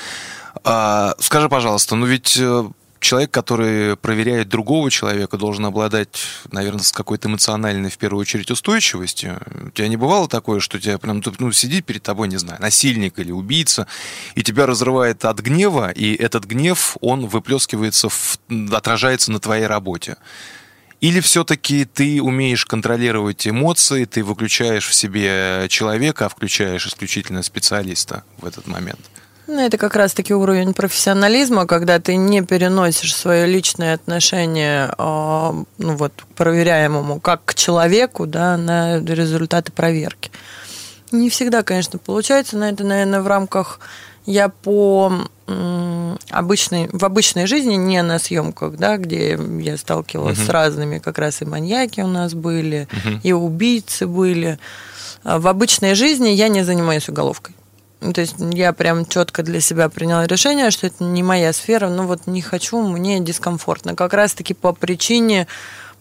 А, 0.62 1.14
скажи, 1.18 1.48
пожалуйста, 1.48 1.96
ну 1.96 2.06
ведь 2.06 2.36
э, 2.38 2.64
человек, 3.04 3.30
который 3.30 3.96
проверяет 3.96 4.48
другого 4.48 4.90
человека, 4.90 5.36
должен 5.36 5.66
обладать, 5.66 6.22
наверное, 6.50 6.82
с 6.82 6.90
какой-то 6.90 7.28
эмоциональной, 7.28 7.90
в 7.90 7.98
первую 7.98 8.22
очередь, 8.22 8.50
устойчивостью. 8.50 9.40
У 9.66 9.70
тебя 9.70 9.88
не 9.88 9.96
бывало 9.96 10.26
такое, 10.26 10.60
что 10.60 10.80
тебя 10.80 10.98
прям 10.98 11.22
ну, 11.38 11.52
сидит 11.52 11.84
перед 11.84 12.02
тобой, 12.02 12.28
не 12.28 12.38
знаю, 12.38 12.60
насильник 12.60 13.18
или 13.18 13.30
убийца, 13.30 13.86
и 14.34 14.42
тебя 14.42 14.66
разрывает 14.66 15.24
от 15.24 15.40
гнева, 15.40 15.90
и 15.90 16.14
этот 16.14 16.44
гнев, 16.46 16.96
он 17.00 17.26
выплескивается, 17.26 18.08
в, 18.08 18.38
отражается 18.72 19.30
на 19.30 19.38
твоей 19.38 19.66
работе. 19.66 20.16
Или 21.00 21.20
все-таки 21.20 21.84
ты 21.84 22.22
умеешь 22.22 22.64
контролировать 22.64 23.46
эмоции, 23.46 24.06
ты 24.06 24.24
выключаешь 24.24 24.88
в 24.88 24.94
себе 24.94 25.66
человека, 25.68 26.26
а 26.26 26.28
включаешь 26.30 26.86
исключительно 26.86 27.42
специалиста 27.42 28.24
в 28.38 28.46
этот 28.46 28.66
момент? 28.66 29.00
Ну, 29.46 29.60
это 29.60 29.76
как 29.76 29.94
раз-таки 29.94 30.32
уровень 30.32 30.72
профессионализма, 30.72 31.66
когда 31.66 31.98
ты 31.98 32.16
не 32.16 32.42
переносишь 32.42 33.14
свое 33.14 33.46
личное 33.46 33.94
отношение 33.94 34.90
а, 34.96 35.54
ну, 35.78 35.96
вот, 35.96 36.12
к 36.16 36.34
проверяемому 36.34 37.20
как 37.20 37.44
к 37.44 37.54
человеку 37.54 38.26
да, 38.26 38.56
на 38.56 39.00
результаты 39.00 39.70
проверки. 39.70 40.30
Не 41.12 41.28
всегда, 41.28 41.62
конечно, 41.62 41.98
получается, 41.98 42.56
но 42.56 42.66
это, 42.66 42.84
наверное, 42.84 43.20
в 43.20 43.26
рамках 43.26 43.80
я 44.26 44.48
по 44.48 45.12
обычной, 46.30 46.88
в 46.90 47.04
обычной 47.04 47.46
жизни, 47.46 47.74
не 47.74 48.02
на 48.02 48.18
съемках, 48.18 48.76
да, 48.76 48.96
где 48.96 49.38
я 49.60 49.76
сталкивалась 49.76 50.38
uh-huh. 50.38 50.46
с 50.46 50.48
разными, 50.48 50.98
как 50.98 51.18
раз 51.18 51.42
и 51.42 51.44
маньяки 51.44 52.00
у 52.00 52.06
нас 52.06 52.32
были, 52.32 52.88
uh-huh. 52.90 53.20
и 53.22 53.32
убийцы 53.32 54.06
были. 54.06 54.58
А 55.22 55.38
в 55.38 55.46
обычной 55.46 55.94
жизни 55.94 56.28
я 56.28 56.48
не 56.48 56.64
занимаюсь 56.64 57.08
уголовкой. 57.10 57.54
Ну, 58.04 58.12
то 58.12 58.20
есть 58.20 58.34
я 58.38 58.74
прям 58.74 59.06
четко 59.06 59.42
для 59.42 59.60
себя 59.60 59.88
приняла 59.88 60.26
решение, 60.26 60.70
что 60.70 60.86
это 60.86 61.02
не 61.04 61.22
моя 61.22 61.54
сфера, 61.54 61.88
ну 61.88 62.06
вот 62.06 62.26
не 62.26 62.42
хочу, 62.42 62.82
мне 62.82 63.18
дискомфортно. 63.18 63.96
Как 63.96 64.12
раз-таки 64.12 64.52
по 64.52 64.74
причине 64.74 65.46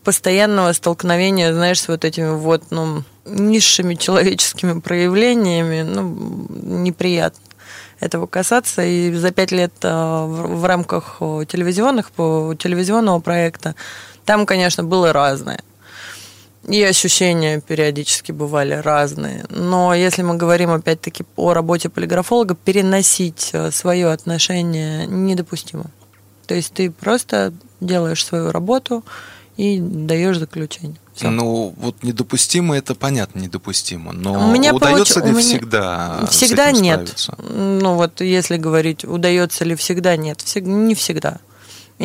постоянного 0.03 0.73
столкновения, 0.73 1.53
знаешь, 1.53 1.79
с 1.79 1.87
вот 1.87 2.03
этими 2.03 2.35
вот, 2.35 2.63
ну, 2.71 3.03
низшими 3.25 3.95
человеческими 3.95 4.81
проявлениями, 4.81 5.83
ну, 5.83 6.47
неприятно 6.49 7.39
этого 8.01 8.27
касаться. 8.27 8.83
И 8.83 9.13
за 9.13 9.31
пять 9.31 9.53
лет 9.53 9.71
а, 9.83 10.25
в 10.25 10.65
рамках 10.65 11.19
телевизионных, 11.19 12.11
по 12.11 12.53
телевизионного 12.59 13.21
проекта, 13.21 13.75
там, 14.25 14.45
конечно, 14.45 14.83
было 14.83 15.13
разное. 15.13 15.61
И 16.67 16.81
ощущения 16.81 17.59
периодически 17.59 18.31
бывали 18.31 18.73
разные. 18.73 19.45
Но 19.49 19.93
если 19.93 20.21
мы 20.21 20.35
говорим 20.35 20.71
опять-таки 20.71 21.25
о 21.35 21.53
работе 21.53 21.89
полиграфолога, 21.89 22.55
переносить 22.55 23.49
э, 23.51 23.71
свое 23.71 24.11
отношение 24.11 25.05
недопустимо. 25.05 25.85
То 26.47 26.55
есть 26.55 26.73
ты 26.73 26.89
просто 26.89 27.53
делаешь 27.81 28.25
свою 28.25 28.51
работу 28.51 29.03
и 29.57 29.79
даешь 29.79 30.37
заключение. 30.37 30.97
Все. 31.13 31.29
Ну, 31.29 31.73
вот 31.77 32.01
недопустимо, 32.01 32.75
это 32.75 32.95
понятно, 32.95 33.39
недопустимо. 33.39 34.13
Но 34.13 34.49
у 34.49 34.51
меня 34.51 34.73
удается 34.73 35.19
получ... 35.19 35.25
ли 35.25 35.31
у 35.31 35.37
меня... 35.37 35.57
всегда? 35.57 36.25
Всегда 36.29 36.71
нет. 36.71 37.09
Справиться? 37.15 37.35
Ну, 37.53 37.95
вот 37.95 38.21
если 38.21 38.57
говорить, 38.57 39.05
удается 39.05 39.63
ли 39.63 39.75
всегда, 39.75 40.15
нет. 40.15 40.41
Всег... 40.41 40.65
Не 40.65 40.95
всегда. 40.95 41.39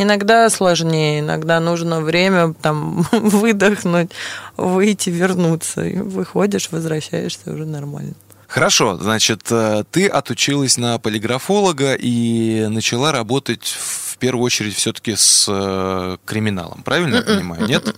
Иногда 0.01 0.49
сложнее, 0.49 1.19
иногда 1.19 1.59
нужно 1.59 2.01
время 2.01 2.55
там 2.63 3.03
выдохнуть, 3.13 4.13
выйти, 4.57 5.11
вернуться. 5.11 5.85
И 5.85 5.97
выходишь, 5.97 6.69
возвращаешься 6.71 7.53
уже 7.53 7.65
нормально. 7.65 8.15
Хорошо, 8.47 8.97
значит, 8.97 9.43
э, 9.51 9.83
ты 9.91 10.07
отучилась 10.07 10.79
на 10.79 10.99
полиграфолога 10.99 11.95
и 11.95 12.67
начала 12.69 13.11
работать 13.11 13.67
в 13.67 14.17
первую 14.19 14.45
очередь 14.45 14.77
все-таки 14.77 15.17
с 15.17 15.47
э, 15.49 16.17
криминалом, 16.25 16.83
правильно 16.85 17.17
я 17.17 17.23
понимаю? 17.23 17.67
Нет? 17.67 17.95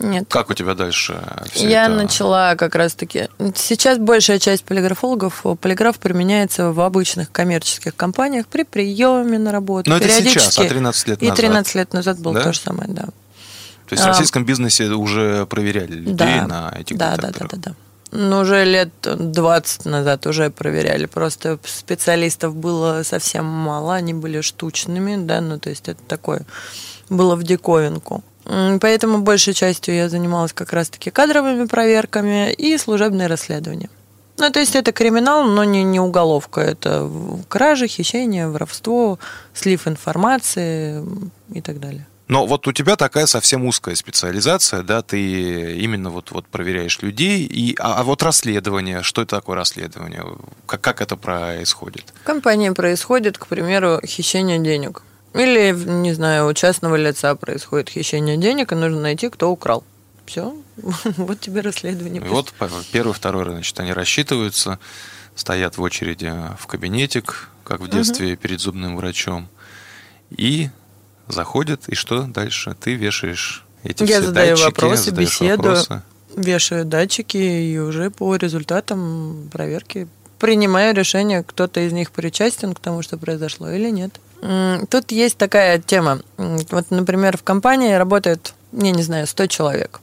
Нет. 0.00 0.26
Как 0.28 0.50
у 0.50 0.54
тебя 0.54 0.74
дальше 0.74 1.22
Я 1.54 1.84
это? 1.84 1.94
начала 1.94 2.54
как 2.56 2.74
раз-таки... 2.74 3.28
Сейчас 3.54 3.98
большая 3.98 4.38
часть 4.38 4.64
полиграфологов, 4.64 5.44
полиграф 5.60 5.98
применяется 5.98 6.72
в 6.72 6.80
обычных 6.80 7.30
коммерческих 7.30 7.94
компаниях 7.94 8.46
при 8.46 8.64
приеме 8.64 9.38
на 9.38 9.52
работу. 9.52 9.90
Но 9.90 9.98
это 9.98 10.08
сейчас, 10.08 10.58
а 10.58 10.64
13 10.64 11.08
лет 11.08 11.20
назад? 11.20 11.38
И 11.38 11.42
13 11.42 11.74
лет 11.74 11.92
назад 11.92 12.18
было 12.18 12.34
да? 12.34 12.44
то 12.44 12.52
же 12.52 12.60
самое, 12.60 12.88
да. 12.88 13.04
То 13.04 13.94
есть 13.94 14.02
в 14.02 14.06
а. 14.06 14.08
российском 14.08 14.44
бизнесе 14.44 14.86
уже 14.86 15.46
проверяли 15.46 15.94
людей 15.94 16.14
да, 16.14 16.46
на 16.46 16.74
этих 16.78 16.96
да, 16.96 17.16
да, 17.16 17.30
да, 17.30 17.46
да, 17.50 17.56
да. 17.56 17.74
Ну, 18.12 18.40
уже 18.40 18.64
лет 18.64 18.90
20 19.02 19.84
назад 19.84 20.26
уже 20.26 20.50
проверяли. 20.50 21.06
Просто 21.06 21.58
специалистов 21.64 22.56
было 22.56 23.02
совсем 23.04 23.44
мало, 23.44 23.94
они 23.94 24.14
были 24.14 24.40
штучными, 24.40 25.16
да, 25.16 25.40
ну, 25.40 25.58
то 25.58 25.70
есть 25.70 25.88
это 25.88 26.00
такое 26.08 26.42
было 27.08 27.36
в 27.36 27.42
диковинку. 27.42 28.24
Поэтому 28.80 29.18
большей 29.18 29.54
частью 29.54 29.94
я 29.94 30.08
занималась 30.08 30.52
как 30.52 30.72
раз-таки 30.72 31.10
кадровыми 31.10 31.66
проверками 31.66 32.52
и 32.52 32.76
служебные 32.78 33.28
расследования. 33.28 33.90
Ну, 34.38 34.50
то 34.50 34.58
есть 34.58 34.74
это 34.74 34.92
криминал, 34.92 35.44
но 35.44 35.64
не, 35.64 35.84
не 35.84 36.00
уголовка. 36.00 36.60
Это 36.60 37.08
кражи, 37.48 37.86
хищение, 37.86 38.48
воровство, 38.48 39.18
слив 39.54 39.86
информации 39.86 41.04
и 41.52 41.60
так 41.60 41.78
далее. 41.78 42.06
Но 42.26 42.46
вот 42.46 42.66
у 42.66 42.72
тебя 42.72 42.96
такая 42.96 43.26
совсем 43.26 43.66
узкая 43.66 43.96
специализация, 43.96 44.82
да, 44.82 45.02
ты 45.02 45.76
именно 45.76 46.10
вот, 46.10 46.30
вот 46.30 46.46
проверяешь 46.46 47.02
людей, 47.02 47.44
и, 47.44 47.74
а, 47.78 48.00
а 48.00 48.02
вот 48.04 48.22
расследование, 48.22 49.02
что 49.02 49.22
это 49.22 49.36
такое 49.36 49.56
расследование, 49.56 50.24
как, 50.64 50.80
как 50.80 51.00
это 51.00 51.16
происходит? 51.16 52.04
В 52.22 52.24
компании 52.24 52.70
происходит, 52.70 53.36
к 53.36 53.48
примеру, 53.48 54.00
хищение 54.06 54.60
денег. 54.60 55.02
Или, 55.34 55.72
не 55.72 56.12
знаю, 56.12 56.48
у 56.48 56.54
частного 56.54 56.96
лица 56.96 57.34
происходит 57.34 57.88
хищение 57.88 58.36
денег, 58.36 58.72
и 58.72 58.74
нужно 58.74 59.00
найти, 59.00 59.28
кто 59.28 59.50
украл. 59.50 59.84
Все, 60.26 60.54
вот 61.16 61.40
тебе 61.40 61.60
расследование. 61.60 62.22
И 62.22 62.28
вот 62.28 62.52
первый, 62.92 63.12
второй, 63.12 63.44
значит, 63.44 63.78
они 63.80 63.92
рассчитываются, 63.92 64.78
стоят 65.34 65.76
в 65.76 65.82
очереди 65.82 66.32
в 66.58 66.66
кабинетик, 66.66 67.48
как 67.64 67.80
в 67.80 67.88
детстве 67.88 68.34
угу. 68.34 68.36
перед 68.36 68.60
зубным 68.60 68.96
врачом, 68.96 69.48
и 70.30 70.70
заходит, 71.28 71.88
и 71.88 71.94
что 71.94 72.22
дальше? 72.22 72.76
Ты 72.78 72.94
вешаешь 72.94 73.64
эти 73.82 74.02
Я 74.02 74.18
все 74.18 74.26
задаю 74.26 74.56
датчики, 74.56 74.66
вопросы, 74.66 75.10
беседую. 75.10 75.56
вопросы. 75.56 76.02
Вешаю 76.36 76.84
датчики 76.84 77.36
и 77.36 77.78
уже 77.78 78.10
по 78.10 78.36
результатам 78.36 79.48
проверки 79.52 80.08
принимаю 80.40 80.94
решение, 80.94 81.44
кто-то 81.44 81.80
из 81.80 81.92
них 81.92 82.10
причастен 82.10 82.74
к 82.74 82.80
тому, 82.80 83.02
что 83.02 83.18
произошло 83.18 83.70
или 83.70 83.90
нет. 83.90 84.18
Тут 84.40 85.12
есть 85.12 85.36
такая 85.36 85.78
тема. 85.78 86.20
Вот, 86.36 86.90
например, 86.90 87.36
в 87.36 87.42
компании 87.42 87.92
работает, 87.92 88.54
я 88.72 88.90
не 88.90 89.02
знаю, 89.02 89.26
100 89.26 89.46
человек. 89.46 90.00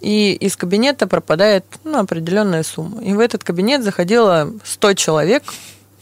И 0.00 0.32
из 0.32 0.56
кабинета 0.56 1.06
пропадает 1.06 1.64
ну, 1.84 1.98
определенная 1.98 2.62
сумма. 2.62 3.02
И 3.02 3.12
в 3.12 3.20
этот 3.20 3.44
кабинет 3.44 3.82
заходило 3.82 4.52
100 4.64 4.94
человек. 4.94 5.42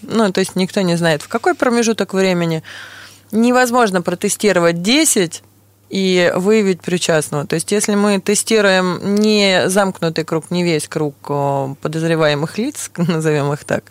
Ну, 0.03 0.31
то 0.31 0.41
есть 0.41 0.57
никто 0.57 0.81
не 0.83 0.97
знает, 0.97 1.23
в 1.23 1.29
какой 1.29 1.55
промежуток 1.55 2.15
времени. 2.15 2.63
Невозможно 3.33 4.03
протестировать 4.03 4.83
10 4.83 5.43
и 5.91 6.33
выявить 6.37 6.83
причастного. 6.83 7.47
То 7.47 7.55
есть, 7.55 7.73
если 7.73 7.95
мы 7.95 8.21
тестируем 8.21 9.17
не 9.17 9.69
замкнутый 9.69 10.25
круг, 10.25 10.51
не 10.51 10.63
весь 10.63 10.87
круг 10.87 11.15
о, 11.31 11.75
подозреваемых 11.81 12.59
лиц, 12.59 12.91
назовем 12.97 13.53
их 13.53 13.65
так, 13.65 13.85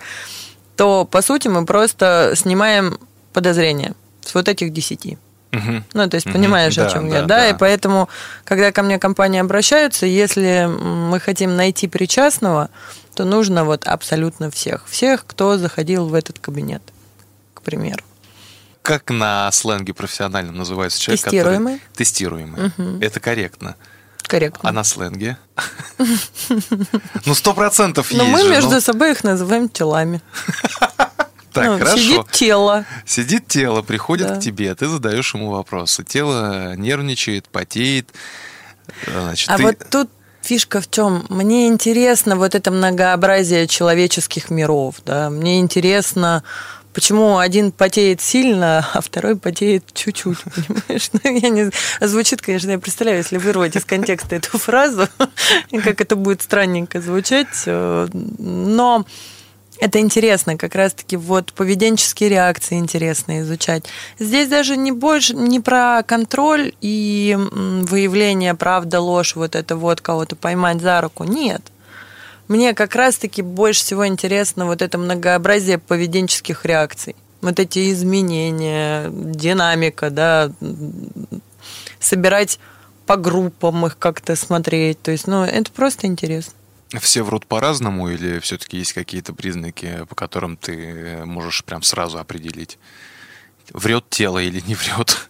то, 0.75 1.05
по 1.05 1.21
сути, 1.21 1.47
мы 1.47 1.65
просто 1.65 2.33
снимаем 2.35 2.99
подозрения 3.33 3.93
с 4.25 4.33
вот 4.33 4.47
этих 4.47 4.73
10. 4.73 5.17
Мгм. 5.51 5.85
Ну, 5.93 6.09
то 6.09 6.15
есть, 6.15 6.31
понимаешь, 6.31 6.75
Да, 6.75 6.87
о 6.87 6.89
чем 6.89 7.09
да, 7.09 7.15
я, 7.15 7.21
да? 7.21 7.27
да. 7.27 7.49
И 7.49 7.53
поэтому, 7.57 8.09
когда 8.43 8.71
ко 8.71 8.83
мне 8.83 8.99
компании 8.99 9.39
обращаются, 9.39 10.05
если 10.05 10.65
мы 10.67 11.19
хотим 11.19 11.55
найти 11.55 11.87
причастного, 11.87 12.69
то 13.15 13.23
нужно 13.25 13.63
вот 13.63 13.87
абсолютно 13.87 14.51
всех. 14.51 14.85
Всех, 14.87 15.25
кто 15.25 15.57
заходил 15.57 16.07
в 16.07 16.13
этот 16.13 16.39
кабинет, 16.39 16.81
к 17.53 17.61
примеру. 17.61 18.03
Как 18.81 19.09
на 19.09 19.51
сленге 19.51 19.93
профессиональном 19.93 20.55
называется 20.57 20.99
человек, 20.99 21.23
Тестируемый. 21.23 21.73
который... 21.79 21.95
Тестируемый. 21.95 22.71
Это 23.01 23.19
корректно. 23.19 23.75
Корректно. 24.23 24.69
А 24.69 24.73
на 24.73 24.83
сленге? 24.83 25.37
Ну, 27.25 27.33
сто 27.33 27.53
процентов 27.53 28.11
Но 28.11 28.23
есть 28.23 28.33
мы 28.33 28.43
же, 28.43 28.49
между 28.49 28.71
ну. 28.75 28.81
собой 28.81 29.11
их 29.11 29.23
называем 29.23 29.69
телами. 29.69 30.21
Так, 31.61 31.71
Ну, 31.71 31.77
хорошо. 31.79 31.97
Сидит 31.97 32.31
тело. 32.31 32.85
Сидит 33.05 33.47
тело, 33.47 33.81
приходит 33.81 34.27
Да. 34.27 34.35
к 34.35 34.39
тебе, 34.39 34.73
ты 34.75 34.87
задаешь 34.87 35.33
ему 35.33 35.49
вопросы. 35.51 36.03
Тело 36.03 36.75
нервничает, 36.75 37.47
потеет. 37.49 38.09
Значит, 39.05 39.49
А 39.49 39.57
ты- 39.57 39.63
вот 39.63 39.75
тут 39.89 40.09
фишка 40.41 40.79
в 40.81 40.89
чем? 40.89 41.25
Мне 41.29 41.67
интересно 41.67 42.35
вот 42.35 42.55
это 42.55 42.71
многообразие 42.71 43.67
человеческих 43.67 44.49
миров. 44.49 44.95
Да? 45.05 45.29
Мне 45.29 45.59
интересно, 45.59 46.43
почему 46.93 47.37
один 47.37 47.71
потеет 47.71 48.21
сильно, 48.21 48.87
а 48.93 49.01
второй 49.01 49.35
потеет 49.35 49.83
чуть-чуть, 49.93 50.37
понимаешь? 50.55 51.09
Ну, 51.11 51.19
я 51.37 51.49
не... 51.49 51.69
Звучит, 51.99 52.41
конечно, 52.41 52.71
я 52.71 52.79
представляю, 52.79 53.17
если 53.17 53.37
вырвать 53.37 53.75
из 53.75 53.83
контекста 53.85 54.35
эту 54.37 54.57
фразу, 54.57 55.07
как 55.83 55.99
это 56.01 56.15
будет 56.15 56.41
странненько 56.41 57.01
звучать, 57.01 57.63
э, 57.65 58.07
но 58.13 59.05
это 59.79 59.99
интересно, 59.99 60.57
как 60.57 60.75
раз-таки 60.75 61.17
вот 61.17 61.53
поведенческие 61.53 62.29
реакции 62.29 62.77
интересно 62.77 63.41
изучать. 63.41 63.85
Здесь 64.19 64.47
даже 64.47 64.77
не 64.77 64.91
больше 64.91 65.35
не 65.35 65.59
про 65.59 66.03
контроль 66.03 66.73
и 66.81 67.37
выявление 67.37 68.53
правда, 68.53 68.99
ложь, 69.01 69.35
вот 69.35 69.55
это 69.55 69.75
вот 69.75 70.01
кого-то 70.01 70.35
поймать 70.35 70.81
за 70.81 71.01
руку. 71.01 71.23
Нет. 71.23 71.61
Мне 72.47 72.73
как 72.73 72.95
раз-таки 72.95 73.41
больше 73.41 73.81
всего 73.81 74.07
интересно 74.07 74.65
вот 74.65 74.81
это 74.81 74.97
многообразие 74.97 75.77
поведенческих 75.77 76.65
реакций. 76.65 77.15
Вот 77.41 77.59
эти 77.59 77.91
изменения, 77.91 79.09
динамика, 79.11 80.09
да, 80.09 80.51
собирать 81.99 82.59
по 83.05 83.15
группам 83.15 83.85
их 83.85 83.97
как-то 83.97 84.35
смотреть. 84.35 85.01
То 85.01 85.11
есть, 85.11 85.27
ну, 85.27 85.43
это 85.43 85.71
просто 85.71 86.07
интересно. 86.07 86.53
Все 87.01 87.23
врут 87.23 87.45
по-разному 87.45 88.09
или 88.09 88.39
все-таки 88.39 88.77
есть 88.77 88.93
какие-то 88.93 89.33
признаки, 89.33 90.05
по 90.07 90.15
которым 90.15 90.55
ты 90.55 91.25
можешь 91.25 91.63
прям 91.65 91.83
сразу 91.83 92.17
определить, 92.17 92.79
врет 93.73 94.09
тело 94.09 94.39
или 94.41 94.61
не 94.61 94.75
врет? 94.75 95.29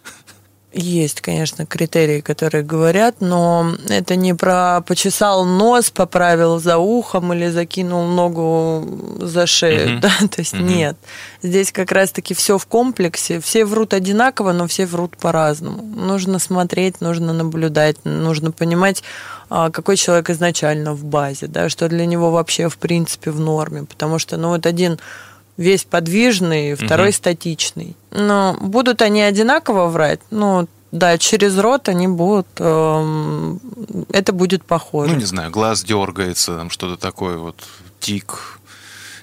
Есть, 0.80 1.22
конечно, 1.22 1.66
критерии, 1.66 2.20
которые 2.20 2.62
говорят, 2.62 3.16
но 3.18 3.74
это 3.88 4.14
не 4.14 4.32
про 4.32 4.80
почесал 4.86 5.44
нос, 5.44 5.90
поправил 5.90 6.60
за 6.60 6.78
ухом 6.78 7.32
или 7.32 7.48
закинул 7.48 8.06
ногу 8.06 8.86
за 9.20 9.46
шею, 9.46 9.90
Мгм. 9.94 10.00
да, 10.00 10.10
то 10.30 10.38
есть 10.40 10.52
Мгм. 10.52 10.66
нет. 10.68 10.96
Здесь 11.42 11.72
как 11.72 11.90
раз-таки 11.90 12.32
все 12.32 12.58
в 12.58 12.66
комплексе, 12.66 13.40
все 13.40 13.64
врут 13.64 13.92
одинаково, 13.92 14.52
но 14.52 14.68
все 14.68 14.86
врут 14.86 15.16
по-разному. 15.16 15.82
Нужно 15.82 16.38
смотреть, 16.38 17.00
нужно 17.00 17.32
наблюдать, 17.32 17.96
нужно 18.04 18.52
понимать, 18.52 19.02
а, 19.50 19.70
какой 19.70 19.96
человек 19.96 20.30
изначально 20.30 20.94
в 20.94 21.02
базе, 21.02 21.48
да, 21.48 21.68
что 21.68 21.88
для 21.88 22.06
него 22.06 22.30
вообще 22.30 22.68
в 22.68 22.78
принципе 22.78 23.32
в 23.32 23.40
норме, 23.40 23.82
потому 23.82 24.20
что, 24.20 24.36
ну 24.36 24.50
вот 24.50 24.64
один 24.64 25.00
весь 25.56 25.82
подвижный, 25.82 26.74
второй 26.76 27.08
Мгм. 27.08 27.14
статичный. 27.14 27.96
Но 28.10 28.56
будут 28.60 29.02
они 29.02 29.22
одинаково 29.22 29.86
врать? 29.88 30.20
Ну, 30.30 30.66
да, 30.92 31.18
через 31.18 31.58
рот 31.58 31.88
они 31.88 32.08
будут, 32.08 32.46
эм, 32.58 33.60
это 34.10 34.32
будет 34.32 34.64
похоже. 34.64 35.12
Ну, 35.12 35.18
не 35.18 35.26
знаю, 35.26 35.50
глаз 35.50 35.82
дергается, 35.84 36.56
там 36.56 36.70
что-то 36.70 37.00
такое, 37.00 37.36
вот 37.36 37.56
тик, 38.00 38.60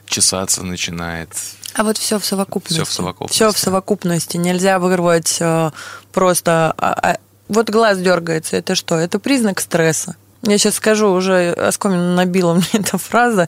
чесаться 0.05 0.63
начинает. 0.63 1.29
А 1.73 1.83
вот 1.83 1.97
все 1.97 2.19
в 2.19 2.25
совокупности. 2.25 2.75
Всё 2.75 2.85
в 2.85 2.91
совокупности. 2.93 3.33
Все 3.35 3.51
в 3.51 3.57
совокупности. 3.57 4.37
Нельзя 4.37 4.79
вырвать 4.79 5.37
э, 5.39 5.71
просто... 6.13 6.73
а- 6.77 6.93
а- 7.01 7.17
вот 7.47 7.69
глаз 7.69 7.97
дергается. 7.99 8.55
Это 8.57 8.75
что? 8.75 8.95
Это 8.95 9.19
признак 9.19 9.59
стресса. 9.59 10.15
Я 10.43 10.57
сейчас 10.57 10.75
скажу, 10.75 11.11
уже 11.11 11.51
оскомину 11.51 12.13
набила 12.13 12.53
мне 12.53 12.65
эта 12.73 12.97
фраза. 12.97 13.47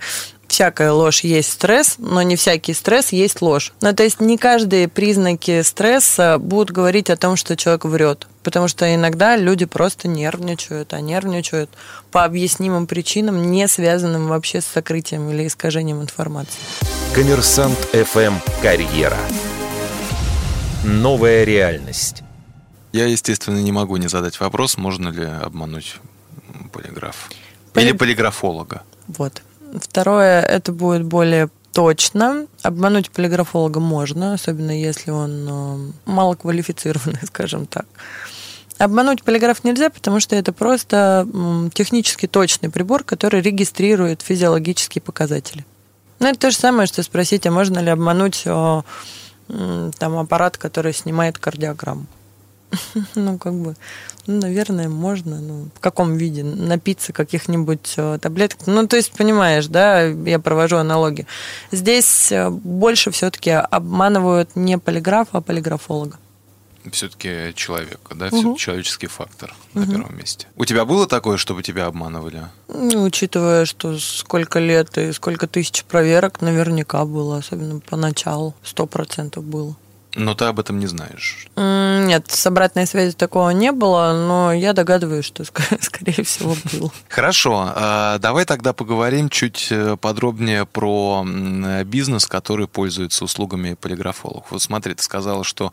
Всякая 0.58 0.92
ложь 0.92 1.20
есть 1.24 1.52
стресс, 1.52 1.98
но 2.00 2.24
не 2.24 2.36
всякий 2.36 2.74
стресс 2.74 3.12
есть 3.12 3.44
ложь. 3.44 3.74
Ну, 3.82 3.94
то 3.94 4.02
есть 4.02 4.20
не 4.20 4.40
каждые 4.40 4.88
признаки 4.88 5.62
стресса 5.62 6.40
будут 6.40 6.72
говорить 6.72 7.12
о 7.12 7.16
том, 7.16 7.36
что 7.36 7.56
человек 7.56 7.86
врет. 7.86 8.26
Потому 8.42 8.68
что 8.68 8.92
иногда 8.96 9.36
люди 9.38 9.66
просто 9.66 10.08
нервничают, 10.08 10.94
а 10.96 11.00
нервничают 11.00 11.70
по 12.10 12.24
объяснимым 12.24 12.88
причинам, 12.88 13.52
не 13.52 13.68
связанным 13.68 14.30
вообще 14.30 14.60
с 14.60 14.66
сокрытием 14.66 15.30
или 15.30 15.46
искажением 15.46 16.02
информации. 16.02 16.58
Коммерсант 17.14 17.78
ФМ 17.94 18.34
«Карьера». 18.64 19.20
Новая 20.84 21.44
реальность. 21.44 22.24
Я, 22.94 23.06
естественно, 23.06 23.60
не 23.60 23.72
могу 23.72 23.98
не 23.98 24.08
задать 24.08 24.40
вопрос, 24.40 24.76
можно 24.76 25.10
ли 25.10 25.24
обмануть 25.24 25.98
полиграф. 26.74 27.30
Поли- 27.74 27.90
Или 27.90 27.92
полиграфолога. 27.96 28.82
Вот. 29.08 29.44
Второе, 29.80 30.42
это 30.42 30.72
будет 30.72 31.04
более 31.06 31.50
точно. 31.74 32.48
Обмануть 32.64 33.12
полиграфолога 33.12 33.80
можно, 33.80 34.34
особенно 34.34 34.72
если 34.72 35.12
он 35.12 35.48
э, 35.48 35.92
малоквалифицированный, 36.06 37.20
скажем 37.28 37.68
так. 37.68 37.86
Обмануть 38.80 39.24
полиграф 39.24 39.64
нельзя, 39.64 39.90
потому 39.90 40.20
что 40.20 40.36
это 40.36 40.54
просто 40.54 41.28
технически 41.74 42.28
точный 42.28 42.70
прибор, 42.70 43.04
который 43.04 43.42
регистрирует 43.42 44.22
физиологические 44.22 45.02
показатели. 45.02 45.66
Ну, 46.20 46.28
это 46.28 46.40
то 46.40 46.52
же 46.52 46.58
самое, 46.58 46.88
что 46.88 47.04
спросить, 47.04 47.46
а 47.46 47.52
можно 47.52 47.80
ли 47.80 47.90
обмануть 47.90 48.44
э, 48.46 48.82
там 49.48 50.18
аппарат, 50.18 50.58
который 50.58 50.94
снимает 50.94 51.38
кардиограмму. 51.38 52.06
Ну, 53.16 53.38
как 53.38 53.54
бы, 53.54 53.76
ну, 54.26 54.42
наверное, 54.42 54.90
можно. 54.90 55.40
Ну, 55.40 55.70
в 55.74 55.80
каком 55.80 56.18
виде? 56.18 56.44
Напиться 56.44 57.14
каких-нибудь 57.14 57.94
э, 57.98 58.20
таблеток? 58.22 58.60
Ну, 58.68 58.88
то 58.88 58.96
есть, 58.96 59.12
понимаешь, 59.12 59.68
да, 59.68 60.04
я 60.04 60.40
провожу 60.40 60.78
аналогию. 60.78 61.28
Здесь 61.72 62.32
э, 62.32 62.50
больше 62.50 63.12
все-таки 63.12 63.52
обманывают 63.52 64.56
не 64.56 64.78
полиграфа, 64.78 65.38
а 65.38 65.42
полиграфолога. 65.42 66.18
Все-таки 66.92 67.54
человека, 67.54 68.16
да, 68.16 68.30
всё-таки 68.30 68.60
человеческий 68.60 69.08
фактор 69.08 69.54
на 69.74 69.86
первом 69.86 70.18
месте. 70.18 70.48
У 70.56 70.64
тебя 70.64 70.86
было 70.86 71.06
такое, 71.06 71.36
чтобы 71.36 71.62
тебя 71.62 71.86
обманывали? 71.88 72.46
Ну, 72.70 73.04
учитывая, 73.04 73.66
что 73.66 74.00
сколько 74.00 74.60
лет 74.60 74.98
и 74.98 75.12
сколько 75.12 75.48
тысяч 75.48 75.84
проверок, 75.84 76.40
наверняка 76.42 77.04
было, 77.04 77.40
особенно 77.40 77.82
поначалу, 77.82 78.54
сто 78.64 78.86
процентов 78.86 79.44
было. 79.44 79.76
Но 80.16 80.34
ты 80.34 80.46
об 80.46 80.60
этом 80.60 80.80
не 80.80 80.88
знаешь. 80.88 81.48
Нет, 81.56 82.26
с 82.32 82.48
обратной 82.48 82.88
связи 82.88 83.16
такого 83.16 83.52
не 83.52 83.72
было, 83.72 84.14
но 84.14 84.52
я 84.52 84.74
догадываюсь, 84.74 85.26
что, 85.26 85.44
ск- 85.44 85.78
скорее 85.82 86.24
всего, 86.24 86.56
было. 86.74 86.92
Хорошо, 87.10 87.72
а, 87.76 88.18
давай 88.18 88.46
тогда 88.46 88.74
поговорим 88.74 89.30
чуть 89.30 89.68
э, 89.70 89.96
подробнее 89.98 90.66
про 90.66 91.24
бизнес, 91.86 92.26
который 92.26 92.68
пользуется 92.68 93.26
услугами 93.26 93.76
полиграфологов. 93.76 94.50
Вот 94.52 94.62
смотри, 94.62 94.96
ты 94.96 95.04
сказала, 95.04 95.44
что 95.44 95.72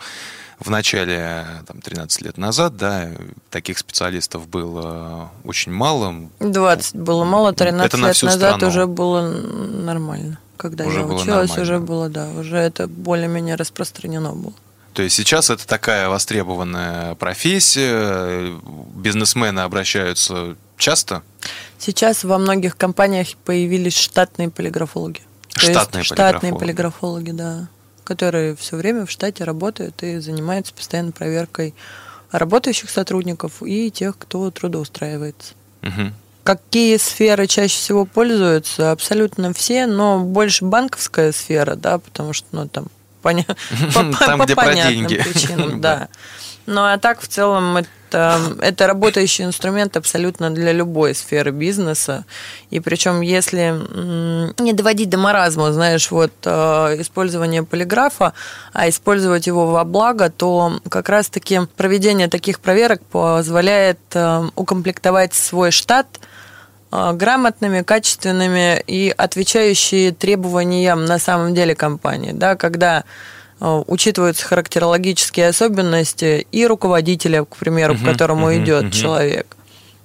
в 0.59 0.69
начале 0.71 1.47
там, 1.67 1.81
13 1.81 2.23
лет 2.23 2.37
назад 2.37 2.77
да, 2.77 3.09
таких 3.51 3.79
специалистов 3.79 4.47
было 4.49 5.31
очень 5.45 5.73
мало. 5.73 6.15
20 6.41 6.97
было 6.97 7.25
мало, 7.25 7.53
13 7.53 7.87
Это 7.87 7.97
на 7.97 8.07
лет 8.09 8.23
назад 8.23 8.57
страну. 8.57 8.69
уже 8.69 8.87
было 8.87 9.23
нормально. 9.23 10.39
Когда 10.57 10.87
Уже 10.87 11.01
я 11.01 11.07
было 11.07 11.21
училась, 11.21 11.51
нормально. 11.51 11.63
уже 11.63 11.79
было, 11.81 12.09
да, 12.09 12.29
уже 12.31 12.57
это 12.57 12.87
более-менее 12.87 13.57
распространено 13.57 14.33
было. 14.33 14.55
То 14.93 15.03
есть 15.03 15.17
сейчас 15.17 15.51
это 15.51 15.67
такая 15.67 16.09
востребованная 16.09 17.17
профессия, 17.17 18.55
бизнесмены 18.95 19.61
обращаются 19.61 20.57
часто? 20.77 21.23
Сейчас 21.79 22.23
во 22.23 22.39
многих 22.39 22.77
компаниях 22.77 23.29
появились 23.45 23.97
штатные 23.97 24.51
полиграфологи. 24.51 25.21
Штатные 25.57 26.01
есть 26.01 26.13
штатные 26.13 26.53
полиграфологи. 26.53 26.61
полиграфологи, 26.61 27.31
да, 27.33 27.69
которые 28.05 28.55
все 28.55 28.77
время 28.77 29.07
в 29.07 29.11
штате 29.11 29.45
работают 29.45 30.03
и 30.03 30.19
занимаются 30.19 30.73
постоянно 30.73 31.11
проверкой 31.11 31.75
работающих 32.31 32.91
сотрудников 32.91 33.63
и 33.63 33.91
тех, 33.91 34.17
кто 34.19 34.51
трудоустраивается. 34.51 35.55
Мгм. 35.83 36.15
Какие 36.45 36.99
сферы 36.99 37.47
чаще 37.47 37.77
всего 37.77 38.05
пользуются? 38.05 38.91
Абсолютно 38.93 39.53
все, 39.55 39.87
но 39.87 40.19
больше 40.21 40.65
банковская 40.65 41.33
сфера, 41.33 41.75
да, 41.75 41.99
потому 41.99 42.33
что, 42.35 42.47
ну, 42.53 42.69
там, 42.69 42.87
поня- 43.23 43.47
по- 43.95 44.25
Там, 44.25 44.39
по 44.39 44.45
где 44.45 44.55
понятным 44.55 45.07
деньги. 45.07 45.23
причинам, 45.23 45.81
да. 45.81 46.09
Ну, 46.67 46.81
а 46.83 46.97
так, 46.99 47.21
в 47.21 47.29
целом, 47.29 47.77
это, 47.79 48.41
это 48.61 48.87
работающий 48.87 49.45
инструмент 49.45 49.97
абсолютно 49.99 50.51
для 50.51 50.73
любой 50.73 51.15
сферы 51.15 51.51
бизнеса. 51.51 52.25
И 52.71 52.81
причем, 52.81 53.21
если 53.21 53.75
не 54.63 54.73
доводить 54.73 55.11
до 55.11 55.19
маразма, 55.19 55.73
знаешь, 55.73 56.11
вот 56.11 56.33
э, 56.45 56.97
использование 57.01 57.65
полиграфа, 57.65 58.33
а 58.73 58.89
использовать 58.89 59.47
его 59.47 59.67
во 59.67 59.85
благо, 59.85 60.31
то 60.31 60.79
как 60.89 61.09
раз-таки 61.11 61.61
проведение 61.77 62.29
таких 62.29 62.61
проверок 62.61 63.03
позволяет 63.07 63.99
э, 64.15 64.45
укомплектовать 64.57 65.35
свой 65.35 65.71
штат 65.71 66.07
грамотными, 67.13 67.83
качественными 67.83 68.83
и 68.87 69.13
отвечающие 69.17 70.13
требованиям 70.13 71.05
на 71.05 71.19
самом 71.19 71.55
деле 71.55 71.75
компании. 71.75 72.33
Да, 72.33 72.57
когда 72.57 73.05
э, 73.61 73.83
учитываются 73.87 74.47
характерологические 74.47 75.49
особенности 75.49 76.47
и 76.53 76.67
руководителя, 76.67 77.45
к 77.45 77.57
примеру, 77.57 77.97
к 77.97 78.05
которому 78.05 78.55
идет 78.55 78.93
человек. 78.93 79.54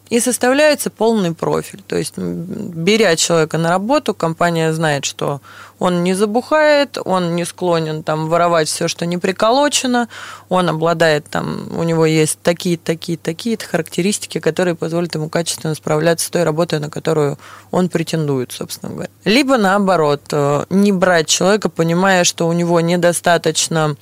И 0.09 0.19
составляется 0.19 0.89
полный 0.89 1.33
профиль. 1.33 1.81
То 1.87 1.95
есть, 1.95 2.17
беря 2.17 3.15
человека 3.15 3.57
на 3.57 3.69
работу, 3.69 4.13
компания 4.13 4.73
знает, 4.73 5.05
что 5.05 5.39
он 5.77 6.03
не 6.03 6.13
забухает, 6.13 6.97
он 7.03 7.35
не 7.35 7.45
склонен 7.45 8.03
там 8.03 8.27
воровать 8.27 8.67
все, 8.67 8.87
что 8.87 9.05
не 9.05 9.17
приколочено, 9.17 10.09
он 10.49 10.67
обладает 10.67 11.25
там, 11.29 11.67
у 11.77 11.83
него 11.83 12.05
есть 12.05 12.39
такие, 12.41 12.77
такие, 12.77 13.17
такие 13.17 13.57
характеристики, 13.57 14.39
которые 14.39 14.75
позволят 14.75 15.15
ему 15.15 15.29
качественно 15.29 15.75
справляться 15.75 16.27
с 16.27 16.29
той 16.29 16.43
работой, 16.43 16.79
на 16.79 16.89
которую 16.89 17.37
он 17.71 17.89
претендует, 17.89 18.51
собственно 18.51 18.91
говоря. 18.91 19.09
Либо 19.25 19.57
наоборот, 19.57 20.21
э, 20.31 20.65
не 20.69 20.91
брать 20.91 21.27
человека, 21.27 21.69
понимая, 21.69 22.23
что 22.23 22.47
у 22.47 22.53
него 22.53 22.81
недостаточно 22.81 23.95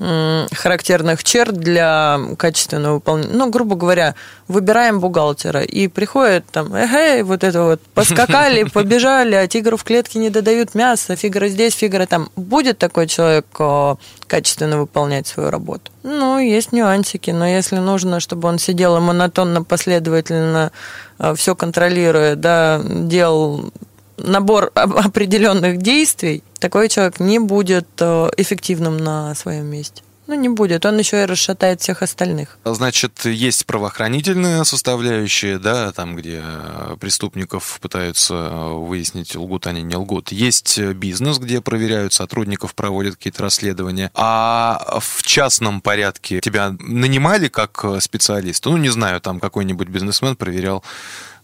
характерных 0.00 1.22
черт 1.24 1.54
для 1.54 2.18
качественного 2.38 2.94
выполнения. 2.94 3.34
Ну, 3.34 3.50
грубо 3.50 3.76
говоря, 3.76 4.14
выбираем 4.48 4.98
бухгалтера, 4.98 5.62
и 5.62 5.88
приходит 5.88 6.46
там, 6.50 6.74
эй, 6.74 7.22
вот 7.22 7.44
это 7.44 7.64
вот, 7.64 7.80
поскакали, 7.94 8.64
побежали, 8.72 9.34
а 9.34 9.46
тигру 9.46 9.76
в 9.76 9.84
клетке 9.84 10.18
не 10.18 10.30
додают 10.30 10.74
мясо, 10.74 11.16
фигура 11.16 11.48
здесь, 11.48 11.74
фигура 11.74 12.06
там. 12.06 12.30
Будет 12.34 12.78
такой 12.78 13.08
человек 13.08 13.44
э, 13.58 13.96
качественно 14.26 14.78
выполнять 14.78 15.26
свою 15.26 15.50
работу? 15.50 15.90
Ну, 16.02 16.38
есть 16.38 16.72
нюансики, 16.72 17.30
но 17.30 17.46
если 17.46 17.76
нужно, 17.76 18.20
чтобы 18.20 18.48
он 18.48 18.58
сидел 18.58 18.96
и 18.96 19.00
монотонно, 19.00 19.64
последовательно 19.64 20.72
все 21.34 21.54
контролируя, 21.54 22.34
да, 22.34 22.80
делал 22.82 23.70
набор 24.24 24.70
определенных 24.74 25.78
действий, 25.78 26.42
такой 26.58 26.88
человек 26.88 27.20
не 27.20 27.38
будет 27.38 27.88
э, 28.00 28.28
эффективным 28.36 28.96
на 28.96 29.34
своем 29.34 29.66
месте. 29.66 30.02
Ну, 30.30 30.36
не 30.36 30.48
будет. 30.48 30.86
Он 30.86 30.96
еще 30.96 31.24
и 31.24 31.26
расшатает 31.26 31.80
всех 31.80 32.02
остальных. 32.02 32.56
Значит, 32.64 33.24
есть 33.24 33.66
правоохранительная 33.66 34.62
составляющая, 34.62 35.58
да, 35.58 35.90
там, 35.90 36.14
где 36.14 36.40
э, 36.44 36.96
преступников 37.00 37.80
пытаются 37.80 38.34
э, 38.34 38.74
выяснить, 38.74 39.34
лгут 39.34 39.66
они, 39.66 39.82
не 39.82 39.96
лгут. 39.96 40.30
Есть 40.30 40.78
бизнес, 40.78 41.38
где 41.38 41.60
проверяют 41.60 42.12
сотрудников, 42.12 42.76
проводят 42.76 43.16
какие-то 43.16 43.42
расследования. 43.42 44.12
А 44.14 45.00
в 45.00 45.24
частном 45.24 45.80
порядке 45.80 46.40
тебя 46.40 46.76
нанимали 46.78 47.48
как 47.48 47.84
специалиста? 47.98 48.70
Ну, 48.70 48.76
не 48.76 48.90
знаю, 48.90 49.20
там 49.20 49.40
какой-нибудь 49.40 49.88
бизнесмен 49.88 50.36
проверял 50.36 50.84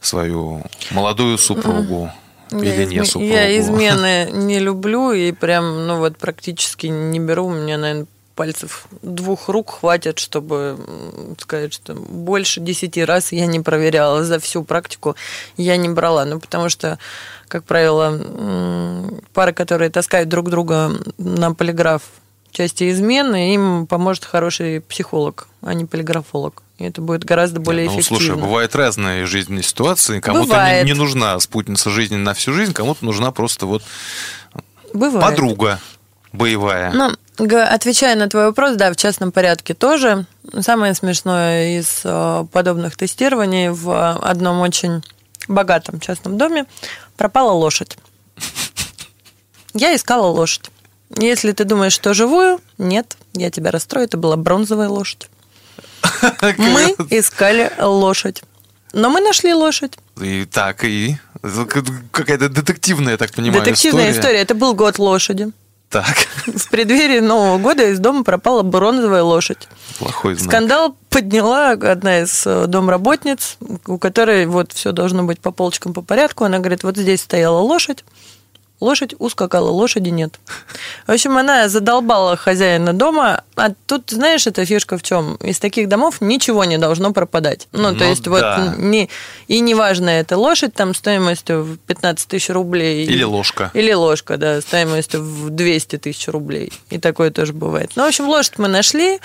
свою 0.00 0.62
молодую 0.92 1.38
супругу. 1.38 2.12
Или 2.50 2.68
я, 2.68 2.86
не 2.86 2.96
изме- 2.96 3.04
супругу. 3.04 3.32
я 3.32 3.58
измены 3.58 4.28
не 4.32 4.58
люблю 4.58 5.12
и 5.12 5.32
прям, 5.32 5.86
ну 5.86 5.98
вот 5.98 6.16
практически 6.16 6.86
не 6.86 7.18
беру. 7.18 7.46
У 7.46 7.54
меня, 7.54 7.78
наверное, 7.78 8.06
пальцев 8.36 8.86
двух 9.02 9.48
рук 9.48 9.78
хватит, 9.80 10.18
чтобы 10.18 10.78
сказать, 11.40 11.72
что 11.72 11.94
больше 11.94 12.60
десяти 12.60 13.04
раз 13.04 13.32
я 13.32 13.46
не 13.46 13.60
проверяла 13.60 14.24
за 14.24 14.38
всю 14.38 14.62
практику, 14.62 15.16
я 15.56 15.76
не 15.76 15.88
брала. 15.88 16.24
Ну, 16.24 16.38
потому 16.38 16.68
что, 16.68 16.98
как 17.48 17.64
правило, 17.64 19.10
пары, 19.32 19.52
которые 19.52 19.90
таскают 19.90 20.28
друг 20.28 20.50
друга 20.50 20.92
на 21.18 21.54
полиграф 21.54 22.02
части 22.52 22.90
измены, 22.90 23.54
им 23.54 23.86
поможет 23.86 24.24
хороший 24.24 24.80
психолог, 24.80 25.48
а 25.62 25.74
не 25.74 25.84
полиграфолог. 25.84 26.62
И 26.78 26.84
это 26.84 27.00
будет 27.00 27.24
гораздо 27.24 27.60
более 27.60 27.84
Не, 27.84 27.94
ну, 27.94 28.00
эффективно. 28.00 28.24
слушай, 28.24 28.38
бывают 28.38 28.74
разные 28.74 29.24
жизненные 29.24 29.62
ситуации. 29.62 30.20
Кому-то 30.20 30.82
не, 30.82 30.84
не 30.84 30.94
нужна 30.94 31.38
спутница 31.40 31.90
жизни 31.90 32.16
на 32.16 32.34
всю 32.34 32.52
жизнь, 32.52 32.72
кому-то 32.74 33.04
нужна 33.04 33.30
просто 33.32 33.66
вот 33.66 33.82
Бывает. 34.92 35.26
подруга 35.26 35.80
боевая. 36.32 36.92
Ну, 36.92 37.12
отвечая 37.62 38.14
на 38.14 38.28
твой 38.28 38.46
вопрос, 38.46 38.76
да, 38.76 38.92
в 38.92 38.96
частном 38.96 39.32
порядке 39.32 39.72
тоже. 39.72 40.26
Самое 40.60 40.94
смешное 40.94 41.78
из 41.78 42.02
э, 42.04 42.44
подобных 42.52 42.96
тестирований 42.96 43.70
в 43.70 44.18
одном 44.18 44.60
очень 44.60 45.02
богатом 45.48 45.98
частном 46.00 46.36
доме 46.36 46.66
пропала 47.16 47.52
лошадь. 47.52 47.96
Я 49.74 49.94
искала 49.94 50.26
лошадь. 50.26 50.70
Если 51.18 51.52
ты 51.52 51.64
думаешь, 51.64 51.92
что 51.92 52.14
живую, 52.14 52.60
нет, 52.78 53.16
я 53.32 53.50
тебя 53.50 53.70
расстрою, 53.70 54.06
это 54.06 54.16
была 54.16 54.36
бронзовая 54.36 54.88
лошадь. 54.88 55.28
Мы 56.58 56.94
искали 57.10 57.72
лошадь. 57.78 58.42
Но 58.92 59.10
мы 59.10 59.20
нашли 59.20 59.52
лошадь. 59.52 59.98
И 60.20 60.46
так, 60.46 60.84
и 60.84 61.16
какая-то 62.10 62.48
детективная, 62.48 63.12
я 63.12 63.16
так 63.18 63.32
понимаю, 63.32 63.62
Детективная 63.62 64.04
история. 64.10 64.20
история. 64.20 64.38
Это 64.40 64.54
был 64.54 64.74
год 64.74 64.98
лошади. 64.98 65.50
Так, 65.88 66.16
В 66.46 66.68
преддверии 66.70 67.20
Нового 67.20 67.58
года 67.58 67.88
из 67.88 67.98
дома 68.00 68.24
пропала 68.24 68.62
бронзовая 68.62 69.22
лошадь. 69.22 69.68
плохой 69.98 70.34
знак. 70.34 70.50
Скандал 70.50 70.96
подняла 71.10 71.70
одна 71.70 72.20
из 72.22 72.44
э, 72.46 72.66
домработниц, 72.66 73.56
у 73.86 73.96
которой 73.98 74.46
вот 74.46 74.72
все 74.72 74.90
должно 74.92 75.22
быть 75.22 75.38
по 75.40 75.52
полочкам 75.52 75.94
по 75.94 76.02
порядку. 76.02 76.44
Она 76.44 76.58
говорит, 76.58 76.82
вот 76.82 76.96
здесь 76.96 77.22
стояла 77.22 77.60
лошадь, 77.60 78.04
лошадь 78.80 79.14
ускакала, 79.18 79.70
лошади 79.70 80.10
нет. 80.10 80.38
В 81.06 81.12
общем, 81.12 81.36
она 81.36 81.68
задолбала 81.68 82.36
хозяина 82.36 82.92
дома, 82.92 83.42
а 83.54 83.70
тут, 83.86 84.10
знаешь, 84.10 84.46
эта 84.46 84.64
фишка 84.66 84.98
в 84.98 85.02
чем? 85.02 85.36
Из 85.36 85.58
таких 85.58 85.88
домов 85.88 86.20
ничего 86.20 86.64
не 86.64 86.78
должно 86.78 87.12
пропадать. 87.12 87.68
Ну, 87.72 87.94
то 87.94 88.04
Ну 88.04 88.10
есть 88.10 88.22
да. 88.24 88.30
вот 88.30 88.78
не, 88.78 89.08
и 89.48 89.60
неважно, 89.60 90.10
это 90.10 90.36
лошадь 90.36 90.74
там 90.74 90.94
стоимостью 90.94 91.62
в 91.62 91.78
15 91.78 92.28
тысяч 92.28 92.50
рублей. 92.50 93.06
Или 93.06 93.22
ложка. 93.22 93.70
Или 93.72 93.92
ложка, 93.92 94.36
да, 94.36 94.60
стоимостью 94.60 95.22
в 95.22 95.50
200 95.50 95.98
тысяч 95.98 96.28
рублей. 96.28 96.72
И 96.90 96.98
такое 96.98 97.30
тоже 97.30 97.52
бывает. 97.52 97.92
Ну, 97.96 98.04
в 98.04 98.08
общем, 98.08 98.28
лошадь 98.28 98.58
мы 98.58 98.68
нашли, 98.68 99.20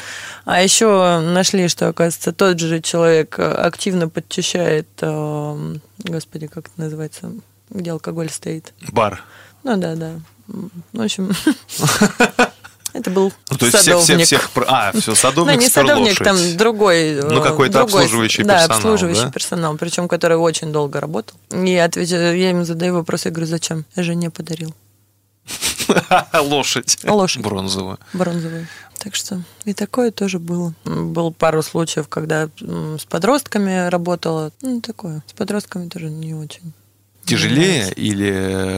а 0.46 0.62
еще 0.64 1.20
нашли, 1.20 1.68
что, 1.68 1.90
оказывается, 1.90 2.32
тот 2.32 2.60
же 2.60 2.82
человек 2.82 3.38
активно 3.38 4.08
подчищает, 4.08 4.88
э, 5.02 5.76
господи, 6.00 6.48
как 6.48 6.68
это 6.68 6.74
называется, 6.78 7.32
где 7.72 7.92
алкоголь 7.92 8.30
стоит. 8.30 8.74
Бар. 8.92 9.24
Ну, 9.64 9.78
да, 9.78 9.96
да. 9.96 10.12
М, 10.50 10.72
В 10.94 11.02
общем, 11.02 11.32
это 12.94 13.10
был 13.10 13.32
Ну, 13.50 13.58
то 13.58 13.66
есть 13.66 13.78
всех, 13.78 14.00
всех, 14.00 14.02
садовник. 14.06 14.26
всех... 14.28 14.50
про- 14.52 14.66
А, 14.68 14.92
все, 14.92 15.12
Ну, 15.12 15.16
садовник, 15.16 15.60
не 15.60 15.68
спер 15.70 15.88
садовник, 15.88 16.10
лошадь. 16.20 16.26
там 16.26 16.58
другой. 16.58 17.22
Ну, 17.22 17.40
э, 17.40 17.44
какой-то 17.44 17.80
другой, 17.80 18.02
обслуживающий 18.04 18.44
да, 18.44 18.56
персонал, 18.60 18.78
обслуживающий 18.78 19.24
да? 19.24 19.32
персонал, 19.32 19.78
причем 19.78 20.08
который 20.08 20.38
очень 20.38 20.72
долго 20.72 21.00
работал. 21.00 21.38
И 21.52 21.76
отвечаю, 21.76 22.38
я 22.38 22.50
ему 22.50 22.66
задаю 22.66 22.96
вопрос, 22.96 23.26
я 23.26 23.32
говорю, 23.32 23.48
зачем? 23.48 23.86
Я 23.96 24.04
жене 24.04 24.30
подарил. 24.30 24.74
Лошадь. 26.34 26.98
Лошадь. 27.04 27.42
Бронзовая. 27.44 27.98
бронзовые. 28.14 28.68
Так 29.00 29.16
что 29.16 29.42
и 29.66 29.74
такое 29.74 30.12
тоже 30.12 30.38
было. 30.38 30.74
Было 30.86 31.32
пару 31.32 31.64
случаев, 31.64 32.08
когда 32.08 32.50
с 32.60 33.06
подростками 33.06 33.88
работала. 33.90 34.52
Ну, 34.62 34.80
такое. 34.82 35.24
С 35.28 35.34
подростками 35.34 35.90
тоже 35.90 36.10
не 36.10 36.36
очень. 36.36 36.74
Тяжелее 37.26 37.92
или 37.94 38.32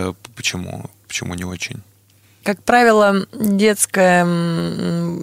э, 0.09 0.13
почему? 0.35 0.89
Почему 1.07 1.33
не 1.35 1.43
очень? 1.43 1.81
Как 2.43 2.61
правило, 2.61 3.25
детское, 3.31 4.27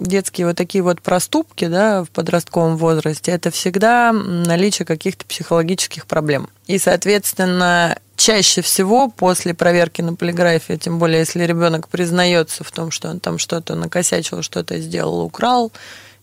детские 0.01 0.47
вот 0.47 0.57
такие 0.57 0.83
вот 0.83 1.01
проступки 1.03 1.67
да, 1.67 2.03
в 2.03 2.09
подростковом 2.09 2.77
возрасте– 2.77 3.31
это 3.33 3.51
всегда 3.51 4.11
наличие 4.11 4.87
каких-то 4.87 5.25
психологических 5.25 6.07
проблем. 6.07 6.49
И, 6.65 6.79
соответственно, 6.79 7.99
чаще 8.15 8.63
всего 8.63 9.07
после 9.07 9.53
проверки 9.53 10.01
на 10.01 10.15
полиграфии, 10.15 10.77
тем 10.77 10.97
более 10.97 11.19
если 11.19 11.43
ребенок 11.43 11.89
признается 11.89 12.63
в 12.63 12.71
том, 12.71 12.89
что 12.89 13.09
он 13.09 13.19
там 13.19 13.37
что-то 13.37 13.75
накосячил, 13.75 14.41
что-то 14.41 14.79
сделал, 14.79 15.21
украл, 15.21 15.71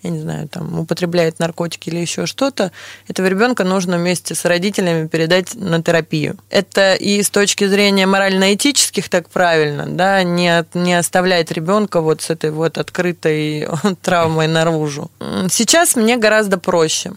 я 0.03 0.11
не 0.11 0.21
знаю, 0.21 0.49
там, 0.49 0.79
употребляет 0.79 1.39
наркотики 1.39 1.89
или 1.89 1.99
еще 1.99 2.27
что-то, 2.27 2.73
этого 3.09 3.27
ребенка 3.27 3.65
нужно 3.65 3.99
вместе 3.99 4.35
с 4.35 4.45
родителями 4.45 5.07
передать 5.09 5.55
на 5.55 5.83
терапию. 5.83 6.37
Это 6.51 6.95
и 6.95 7.23
с 7.23 7.31
точки 7.31 7.67
зрения 7.67 8.07
морально-этических 8.07 9.09
так 9.09 9.29
правильно, 9.29 9.87
да, 9.87 10.23
не, 10.23 10.65
не 10.75 10.95
оставлять 10.95 11.51
ребенка 11.51 12.01
вот 12.01 12.23
с 12.23 12.31
этой 12.31 12.51
вот 12.51 12.79
открытой 12.79 13.69
травмой 14.03 14.47
наружу. 14.47 15.11
Сейчас 15.51 15.97
мне 15.97 16.17
гораздо 16.17 16.59
проще. 16.59 17.13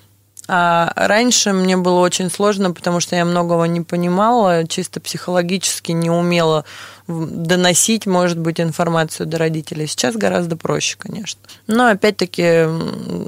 А 0.54 0.92
раньше 0.98 1.54
мне 1.54 1.78
было 1.78 2.02
очень 2.02 2.30
сложно, 2.30 2.72
потому 2.74 3.00
что 3.00 3.16
я 3.16 3.24
многого 3.24 3.64
не 3.64 3.80
понимала, 3.80 4.68
чисто 4.68 5.00
психологически 5.00 5.94
не 5.94 6.10
умела 6.10 6.66
доносить, 7.08 8.06
может 8.06 8.38
быть, 8.38 8.60
информацию 8.60 9.28
до 9.28 9.38
родителей. 9.38 9.88
Сейчас 9.88 10.18
гораздо 10.18 10.58
проще, 10.58 10.98
конечно. 11.00 11.40
Но 11.68 11.88
опять-таки 11.88 12.68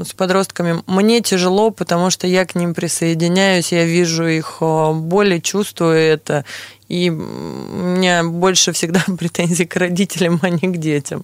с 0.03 0.11
подростками 0.17 0.83
мне 0.85 1.21
тяжело, 1.21 1.69
потому 1.69 2.09
что 2.09 2.27
я 2.27 2.43
к 2.45 2.55
ним 2.55 2.73
присоединяюсь, 2.73 3.71
я 3.71 3.85
вижу 3.85 4.27
их 4.27 4.57
боли, 4.59 5.39
чувствую 5.39 5.95
это, 5.95 6.43
и 6.89 7.09
у 7.09 7.13
меня 7.13 8.25
больше 8.25 8.73
всегда 8.73 9.01
претензий 9.17 9.65
к 9.65 9.77
родителям, 9.77 10.39
а 10.41 10.49
не 10.49 10.73
к 10.73 10.75
детям. 10.75 11.23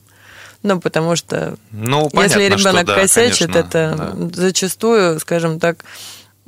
Ну, 0.62 0.80
потому 0.80 1.16
что 1.16 1.58
ну, 1.72 2.10
понятно, 2.10 2.40
если 2.40 2.56
ребенок 2.56 2.84
что, 2.84 2.84
да, 2.86 2.96
косячит, 2.96 3.52
конечно, 3.52 3.68
это 3.68 3.96
да. 3.98 4.42
зачастую, 4.42 5.20
скажем 5.20 5.60
так, 5.60 5.86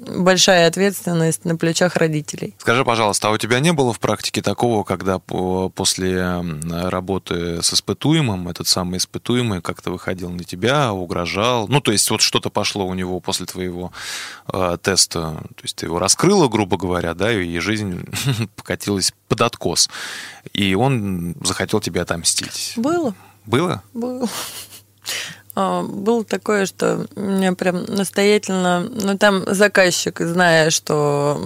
большая 0.01 0.67
ответственность 0.67 1.45
на 1.45 1.55
плечах 1.55 1.95
родителей. 1.95 2.55
Скажи, 2.57 2.83
пожалуйста, 2.83 3.27
а 3.27 3.31
у 3.31 3.37
тебя 3.37 3.59
не 3.59 3.71
было 3.71 3.93
в 3.93 3.99
практике 3.99 4.41
такого, 4.41 4.83
когда 4.83 5.19
после 5.19 6.43
работы 6.69 7.61
с 7.61 7.73
испытуемым, 7.73 8.47
этот 8.47 8.67
самый 8.67 8.97
испытуемый 8.97 9.61
как-то 9.61 9.91
выходил 9.91 10.29
на 10.31 10.43
тебя, 10.43 10.91
угрожал? 10.91 11.67
Ну, 11.67 11.81
то 11.81 11.91
есть 11.91 12.09
вот 12.09 12.21
что-то 12.21 12.49
пошло 12.49 12.85
у 12.87 12.93
него 12.93 13.19
после 13.19 13.45
твоего 13.45 13.91
э, 14.51 14.77
теста, 14.81 15.43
то 15.55 15.63
есть 15.63 15.75
ты 15.77 15.85
его 15.85 15.99
раскрыла, 15.99 16.47
грубо 16.47 16.77
говоря, 16.77 17.13
да, 17.13 17.31
и 17.31 17.59
жизнь 17.59 18.03
покатилась 18.55 19.13
под 19.27 19.41
откос, 19.41 19.89
и 20.53 20.73
он 20.73 21.35
захотел 21.41 21.79
тебе 21.79 22.01
отомстить. 22.01 22.73
Было. 22.75 23.13
Было? 23.45 23.83
Было. 23.93 24.27
А, 25.53 25.83
было 25.83 26.23
такое, 26.23 26.65
что 26.65 27.05
меня 27.15 27.53
прям 27.53 27.83
настоятельно, 27.83 28.87
ну 28.89 29.17
там 29.17 29.43
заказчик, 29.47 30.19
зная, 30.19 30.69
что 30.69 31.41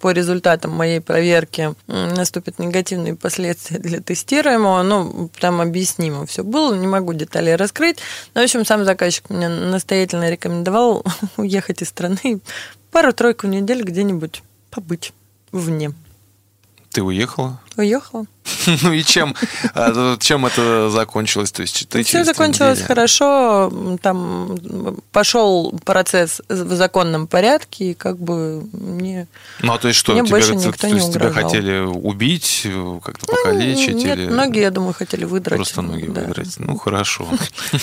по 0.00 0.10
результатам 0.10 0.72
моей 0.72 1.00
проверки 1.00 1.74
наступят 1.86 2.58
негативные 2.58 3.14
последствия 3.14 3.78
для 3.78 4.00
тестируемого, 4.00 4.82
ну 4.82 5.30
там 5.40 5.62
объяснимо 5.62 6.26
все 6.26 6.44
было, 6.44 6.74
не 6.74 6.86
могу 6.86 7.14
детали 7.14 7.50
раскрыть. 7.50 7.98
Но, 8.34 8.42
в 8.42 8.44
общем, 8.44 8.66
сам 8.66 8.84
заказчик 8.84 9.30
мне 9.30 9.48
настоятельно 9.48 10.30
рекомендовал 10.30 11.02
уехать 11.38 11.80
из 11.80 11.88
страны 11.88 12.40
пару-тройку 12.90 13.46
недель 13.46 13.82
где-нибудь 13.82 14.42
побыть 14.70 15.14
вне. 15.52 15.92
Ты 16.90 17.02
уехала? 17.02 17.60
Уехала. 17.76 18.26
Ну 18.82 18.92
и 18.92 19.02
чем, 19.02 19.34
а, 19.74 20.16
чем 20.18 20.46
это 20.46 20.90
закончилось? 20.90 21.52
То 21.52 21.62
есть, 21.62 21.88
ты 21.88 22.02
Все 22.02 22.24
закончилось 22.24 22.78
недели? 22.78 22.86
хорошо. 22.86 23.98
Там 24.02 24.56
пошел 25.12 25.72
процесс 25.84 26.40
в 26.48 26.74
законном 26.74 27.26
порядке, 27.26 27.90
и 27.90 27.94
как 27.94 28.18
бы 28.18 28.64
мне 28.72 29.26
Ну, 29.60 29.72
а 29.72 29.78
то 29.78 29.88
есть 29.88 30.00
что, 30.00 30.12
мне 30.12 30.22
тебя, 30.22 30.30
больше 30.30 30.54
никто 30.54 30.72
то 30.72 30.88
не 30.88 30.94
есть 30.94 31.12
тебя 31.12 31.30
хотели 31.30 31.80
убить, 31.80 32.66
как-то 33.04 33.26
покалечить? 33.26 33.94
Нет, 33.94 34.18
или... 34.18 34.26
ноги, 34.26 34.58
я 34.58 34.70
думаю, 34.70 34.94
хотели 34.94 35.24
выдрать. 35.24 35.58
Просто 35.58 35.82
ноги 35.82 36.06
да. 36.06 36.22
выдрать. 36.22 36.54
Ну, 36.58 36.76
хорошо. 36.76 37.28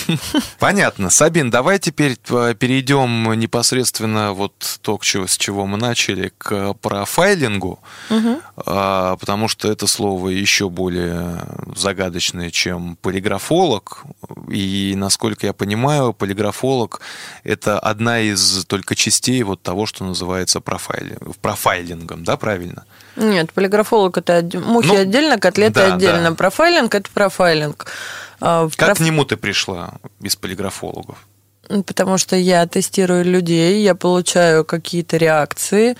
Понятно. 0.58 1.10
Сабин, 1.10 1.50
давай 1.50 1.78
теперь 1.78 2.16
перейдем 2.16 3.32
непосредственно 3.34 4.32
вот 4.32 4.78
то, 4.82 4.98
с 5.02 5.36
чего 5.36 5.66
мы 5.66 5.76
начали, 5.76 6.32
к 6.38 6.74
профайлингу, 6.74 7.80
потому 8.54 9.48
что 9.48 9.70
это 9.70 9.79
слово 9.86 10.28
еще 10.28 10.68
более 10.68 11.42
загадочное, 11.76 12.50
чем 12.50 12.96
полиграфолог. 13.00 14.04
И, 14.48 14.94
насколько 14.96 15.46
я 15.46 15.52
понимаю, 15.52 16.12
полиграфолог– 16.12 17.00
это 17.44 17.78
одна 17.78 18.20
из 18.20 18.64
только 18.66 18.94
частей 18.94 19.42
вот 19.42 19.62
того, 19.62 19.86
что 19.86 20.04
называется 20.04 20.60
профайлинг, 20.60 21.36
профайлингом, 21.38 22.24
да, 22.24 22.36
правильно? 22.36 22.84
Нет, 23.16 23.52
полиграфолог– 23.52 24.16
это 24.18 24.42
мухи 24.58 24.88
ну, 24.88 25.00
отдельно, 25.00 25.38
котлеты 25.38 25.74
да, 25.74 25.94
отдельно. 25.94 26.30
Да. 26.30 26.36
Профайлинг– 26.36 26.94
это 26.96 27.10
профайлинг. 27.12 27.86
А, 28.40 28.68
как 28.76 28.88
Проф... 28.88 28.98
к 28.98 29.00
нему 29.00 29.24
ты 29.24 29.36
пришла 29.36 29.94
без 30.18 30.36
полиграфологов? 30.36 31.18
Потому 31.86 32.18
что 32.18 32.36
я 32.36 32.66
тестирую 32.66 33.24
людей, 33.24 33.82
я 33.82 33.94
получаю 33.94 34.64
какие-то 34.64 35.16
реакции, 35.16 35.96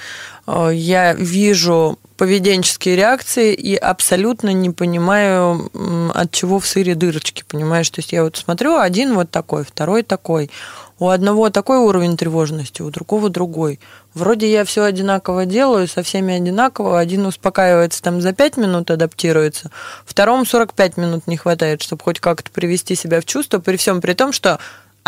а, 0.47 0.71
я 0.71 1.13
вижу 1.15 1.99
поведенческие 2.17 2.97
реакции 2.97 3.55
и 3.55 3.75
абсолютно 3.77 4.53
не 4.53 4.69
понимаю, 4.69 5.71
от 6.15 6.31
чего 6.33 6.59
в 6.59 6.67
сыре 6.67 6.95
дырочки, 6.95 7.45
понимаешь? 7.49 7.89
То 7.89 8.01
есть 8.01 8.13
я 8.13 8.25
вот 8.25 8.37
смотрю, 8.37 8.77
один 8.77 9.15
вот 9.15 9.31
такой, 9.31 9.65
второй 9.65 10.03
такой. 10.03 10.51
У 10.99 11.09
одного 11.09 11.49
такой 11.49 11.79
уровень 11.79 12.19
тревожности, 12.19 12.83
у 12.83 12.91
другого 12.91 13.31
другой. 13.31 13.81
Вроде 14.13 14.53
я 14.53 14.67
все 14.67 14.83
одинаково 14.83 15.47
делаю, 15.47 15.89
со 15.89 16.03
всеми 16.03 16.35
одинаково. 16.35 17.01
Один 17.01 17.25
успокаивается 17.25 18.03
там 18.03 18.21
за 18.21 18.35
5 18.35 18.59
минут, 18.59 18.91
адаптируется. 18.91 19.71
Второму 20.05 20.45
45 20.45 20.99
минут 20.99 21.27
не 21.27 21.39
хватает, 21.39 21.81
чтобы 21.81 22.03
хоть 22.05 22.21
как-то 22.21 22.51
привести 22.51 22.97
себя 22.97 23.23
в 23.23 23.25
чувство, 23.25 23.61
при 23.61 23.79
всем 23.79 24.03
при 24.03 24.13
том, 24.13 24.35
что 24.35 24.59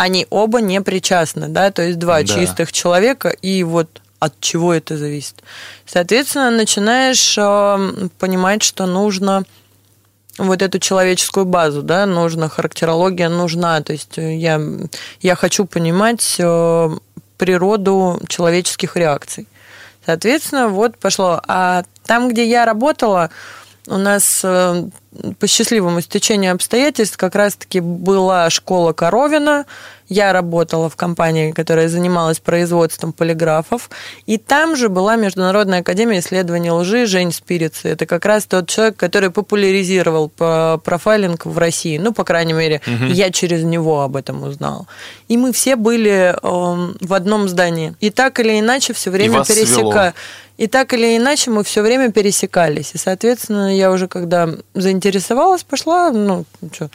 они 0.03 0.27
оба 0.29 0.59
не 0.59 0.81
причастны, 0.81 1.47
да, 1.47 1.71
то 1.71 1.81
есть 1.81 1.97
два 1.97 2.21
да. 2.21 2.25
чистых 2.25 2.73
человека, 2.73 3.29
и 3.29 3.63
вот 3.63 4.01
от 4.19 4.37
чего 4.41 4.73
это 4.73 4.97
зависит. 4.97 5.41
Соответственно, 5.85 6.51
начинаешь 6.51 7.37
э, 7.37 8.09
понимать, 8.19 8.63
что 8.63 8.85
нужно 8.85 9.45
вот 10.37 10.61
эту 10.61 10.79
человеческую 10.79 11.45
базу, 11.45 11.83
да, 11.83 12.05
нужна 12.05 12.49
характерология, 12.49 13.29
нужна. 13.29 13.81
То 13.81 13.93
есть 13.93 14.17
э, 14.17 14.35
я, 14.35 14.59
я 15.21 15.35
хочу 15.35 15.65
понимать 15.65 16.35
э, 16.37 16.89
природу 17.37 18.19
человеческих 18.27 18.97
реакций. 18.97 19.47
Соответственно, 20.05 20.67
вот 20.67 20.97
пошло. 20.97 21.41
А 21.47 21.83
там, 22.05 22.27
где 22.27 22.45
я 22.45 22.65
работала, 22.65 23.29
у 23.87 23.97
нас 23.97 24.43
по 25.39 25.47
счастливому 25.47 26.01
стечению 26.01 26.53
обстоятельств 26.53 27.17
как 27.17 27.35
раз-таки 27.35 27.79
была 27.79 28.49
школа 28.49 28.93
Коровина, 28.93 29.65
я 30.09 30.33
работала 30.33 30.89
в 30.89 30.95
компании, 30.95 31.51
которая 31.51 31.87
занималась 31.87 32.39
производством 32.39 33.13
полиграфов, 33.13 33.89
и 34.25 34.37
там 34.37 34.75
же 34.75 34.89
была 34.89 35.15
Международная 35.15 35.79
академия 35.79 36.19
исследований 36.19 36.71
лжи 36.71 37.05
Жень 37.05 37.31
Спирицы. 37.31 37.89
Это 37.89 38.05
как 38.05 38.25
раз 38.25 38.45
тот 38.45 38.67
человек, 38.67 38.97
который 38.97 39.31
популяризировал 39.31 40.29
профайлинг 40.29 41.45
в 41.45 41.57
России. 41.57 41.97
Ну, 41.97 42.13
по 42.13 42.23
крайней 42.23 42.53
мере, 42.53 42.81
угу. 42.85 43.05
я 43.05 43.31
через 43.31 43.63
него 43.63 44.01
об 44.01 44.15
этом 44.15 44.43
узнала. 44.43 44.85
И 45.29 45.37
мы 45.37 45.53
все 45.53 45.75
были 45.75 46.35
э, 46.35 46.93
в 47.01 47.13
одном 47.13 47.47
здании. 47.47 47.95
И 47.99 48.09
так 48.09 48.39
или 48.39 48.59
иначе 48.59 48.93
все 48.93 49.09
время 49.09 49.43
пересекали. 49.43 50.13
И 50.57 50.67
так 50.67 50.93
или 50.93 51.17
иначе 51.17 51.49
мы 51.49 51.63
все 51.63 51.81
время 51.81 52.11
пересекались. 52.11 52.91
И, 52.93 52.97
соответственно, 52.97 53.75
я 53.75 53.91
уже 53.91 54.07
когда 54.07 54.49
заинтересовалась, 54.73 55.63
пошла, 55.63 56.11
ну, 56.11 56.45
что, 56.71 56.89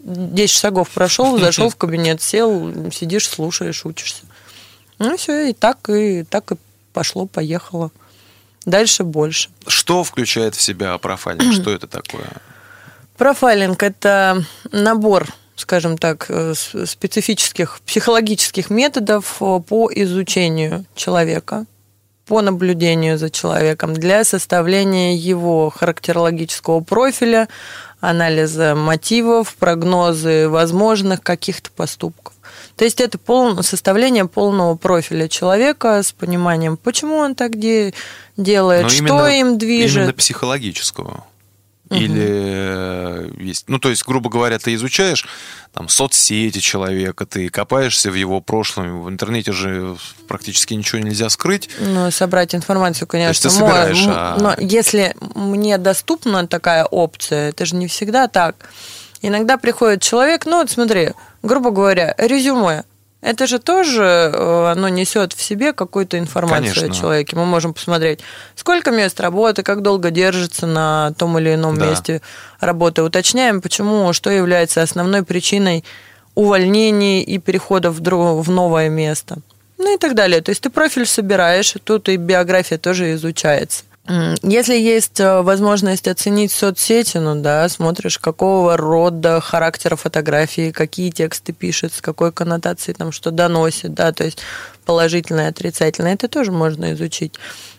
10 0.00 0.50
шагов 0.50 0.88
прошел, 0.90 1.38
зашел 1.40 1.68
в 1.68 1.76
кабинет, 1.76 2.22
сел, 2.22 2.90
сидишь, 2.92 3.28
слушаешь, 3.28 3.84
учишься. 3.84 4.22
Ну 4.98 5.16
все, 5.16 5.50
и 5.50 5.52
так, 5.52 5.90
и 5.90 6.24
так 6.24 6.52
и 6.52 6.56
пошло, 6.92 7.26
поехало. 7.26 7.90
Дальше 8.64 9.04
больше. 9.04 9.50
Что 9.66 10.02
включает 10.02 10.54
в 10.54 10.60
себя 10.60 10.96
профайлинг? 10.98 11.52
Что 11.52 11.70
это 11.70 11.86
такое? 11.86 12.28
Профайлинг– 13.16 13.82
это 13.82 14.44
набор, 14.72 15.28
скажем 15.54 15.98
так, 15.98 16.26
э, 16.28 16.54
специфических 16.54 17.80
психологических 17.86 18.68
методов 18.70 19.36
э, 19.40 19.60
по 19.60 19.90
изучению 19.94 20.84
человека, 20.94 21.66
по 22.26 22.42
наблюдению 22.42 23.18
за 23.18 23.30
человеком 23.30 23.94
для 23.94 24.24
составления 24.24 25.16
его 25.16 25.70
характерологического 25.70 26.80
профиля, 26.80 27.48
анализа 28.00 28.74
мотивов, 28.74 29.54
прогнозы 29.54 30.48
возможных 30.48 31.22
каких-то 31.22 31.70
поступков. 31.70 32.34
То 32.76 32.84
есть 32.84 33.00
это 33.00 33.16
пол, 33.16 33.62
составление 33.62 34.26
полного 34.26 34.76
профиля 34.76 35.28
человека 35.28 36.02
с 36.02 36.12
пониманием, 36.12 36.76
почему 36.76 37.16
он 37.16 37.34
так 37.34 37.58
де, 37.58 37.94
делает, 38.36 38.82
Но 38.84 38.88
что 38.88 39.04
именно, 39.04 39.40
им 39.40 39.58
движет. 39.58 39.96
Именно 39.96 40.12
психологического. 40.12 41.24
Или 41.90 42.26
э, 42.28 43.30
есть... 43.38 43.64
Ну, 43.68 43.78
то 43.78 43.90
есть, 43.90 44.04
грубо 44.04 44.28
говоря, 44.28 44.58
ты 44.58 44.74
изучаешь 44.74 45.26
там 45.72 45.88
соцсети 45.88 46.58
человека, 46.58 47.26
ты 47.26 47.48
копаешься 47.48 48.10
в 48.10 48.14
его 48.14 48.40
прошлом. 48.40 49.02
В 49.02 49.08
интернете 49.08 49.52
же 49.52 49.96
практически 50.26 50.74
ничего 50.74 51.00
нельзя 51.00 51.28
скрыть. 51.28 51.68
Ну, 51.78 52.10
собрать 52.10 52.54
информацию, 52.54 53.06
конечно, 53.06 53.28
То 53.28 53.34
есть 53.34 53.42
ты 53.42 53.50
собираешь, 53.50 54.06
мо- 54.06 54.12
а- 54.16 54.36
Но 54.40 54.54
если 54.58 55.14
мне 55.34 55.78
доступна 55.78 56.46
такая 56.48 56.84
опция, 56.84 57.50
это 57.50 57.64
же 57.66 57.76
не 57.76 57.86
всегда 57.86 58.26
так. 58.26 58.56
Иногда 59.22 59.56
приходит 59.56 60.02
человек, 60.02 60.44
ну 60.46 60.58
вот 60.58 60.70
смотри, 60.70 61.10
грубо 61.42 61.70
говоря, 61.70 62.14
резюме. 62.18 62.84
Это 63.26 63.48
же 63.48 63.58
тоже 63.58 64.02
э, 64.32 64.70
оно 64.70 64.88
несет 64.88 65.32
в 65.32 65.42
себе 65.42 65.72
какую-то 65.72 66.16
информацию 66.16 66.74
Конечно. 66.74 66.86
о 66.86 66.90
человеке. 67.00 67.34
Мы 67.34 67.44
можем 67.44 67.74
посмотреть, 67.74 68.20
сколько 68.54 68.92
мест 68.92 69.18
работы, 69.20 69.64
как 69.64 69.82
долго 69.82 70.10
держится 70.12 70.66
на 70.68 71.12
том 71.18 71.36
или 71.36 71.54
ином 71.54 71.76
Да. 71.76 71.86
месте 71.86 72.22
работы. 72.60 73.02
Уточняем, 73.02 73.60
почему, 73.60 74.12
что 74.12 74.30
является 74.30 74.80
основной 74.80 75.24
причиной 75.24 75.82
увольнений 76.36 77.22
и 77.22 77.38
перехода 77.38 77.90
в, 77.90 78.00
дру- 78.00 78.40
в 78.42 78.48
новое 78.50 78.88
место. 78.88 79.38
Ну 79.78 79.92
и 79.92 79.98
так 79.98 80.14
далее. 80.14 80.40
То 80.40 80.50
есть 80.50 80.62
ты 80.62 80.70
профиль 80.70 81.04
собираешь, 81.06 81.74
тут 81.82 82.08
и 82.08 82.16
биография 82.16 82.78
тоже 82.78 83.12
изучается. 83.14 83.82
Если 84.42 84.76
есть 84.76 85.18
э, 85.18 85.42
возможность 85.42 86.06
оценить 86.06 86.52
соцсети, 86.52 87.16
ну 87.16 87.34
да, 87.34 87.68
смотришь, 87.68 88.18
какого 88.18 88.76
рода 88.76 89.40
характера 89.40 89.96
фотографии, 89.96 90.70
какие 90.70 91.10
тексты 91.10 91.52
пишет, 91.52 91.92
с 91.92 92.00
какой 92.00 92.30
коннотацией 92.30 92.94
там 92.94 93.10
что 93.10 93.32
доносит, 93.32 93.94
да, 93.94 94.12
то 94.12 94.22
есть 94.22 94.38
положительное, 94.84 95.48
отрицательное, 95.48 96.14
это 96.14 96.28
тоже 96.28 96.52
можно 96.52 96.92
изучить. 96.92 97.34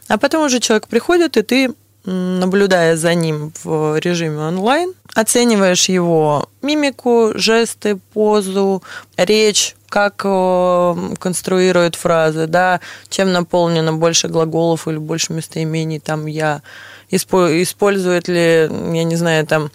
А 0.09 0.17
потом 0.17 0.45
уже 0.45 0.59
человек 0.59 0.89
приходит, 0.89 1.37
и 1.37 1.43
ты, 1.43 1.73
наблюдая 2.03 2.97
за 2.97 3.13
ним 3.13 3.53
в 3.63 3.97
режиме 3.99 4.39
онлайн, 4.39 4.93
оцениваешь 5.15 5.87
его 5.87 6.49
мимику, 6.61 7.31
жесты, 7.35 7.99
позу, 8.13 8.83
речь, 9.15 9.76
как 9.89 10.21
э, 10.26 10.95
конструирует 11.19 11.95
фразы, 11.95 12.47
да, 12.47 12.80
чем 13.10 13.32
наполнено 13.32 13.93
больше 13.93 14.28
глаголов 14.28 14.88
или 14.88 14.97
больше 14.97 15.34
местоимений, 15.34 16.00
там 16.00 16.26
я, 16.26 16.62
Испо- 17.10 17.62
использует 17.63 18.28
ли, 18.28 18.69
я 18.69 19.04
не 19.04 19.15
знаю, 19.15 19.45
там 19.47 19.71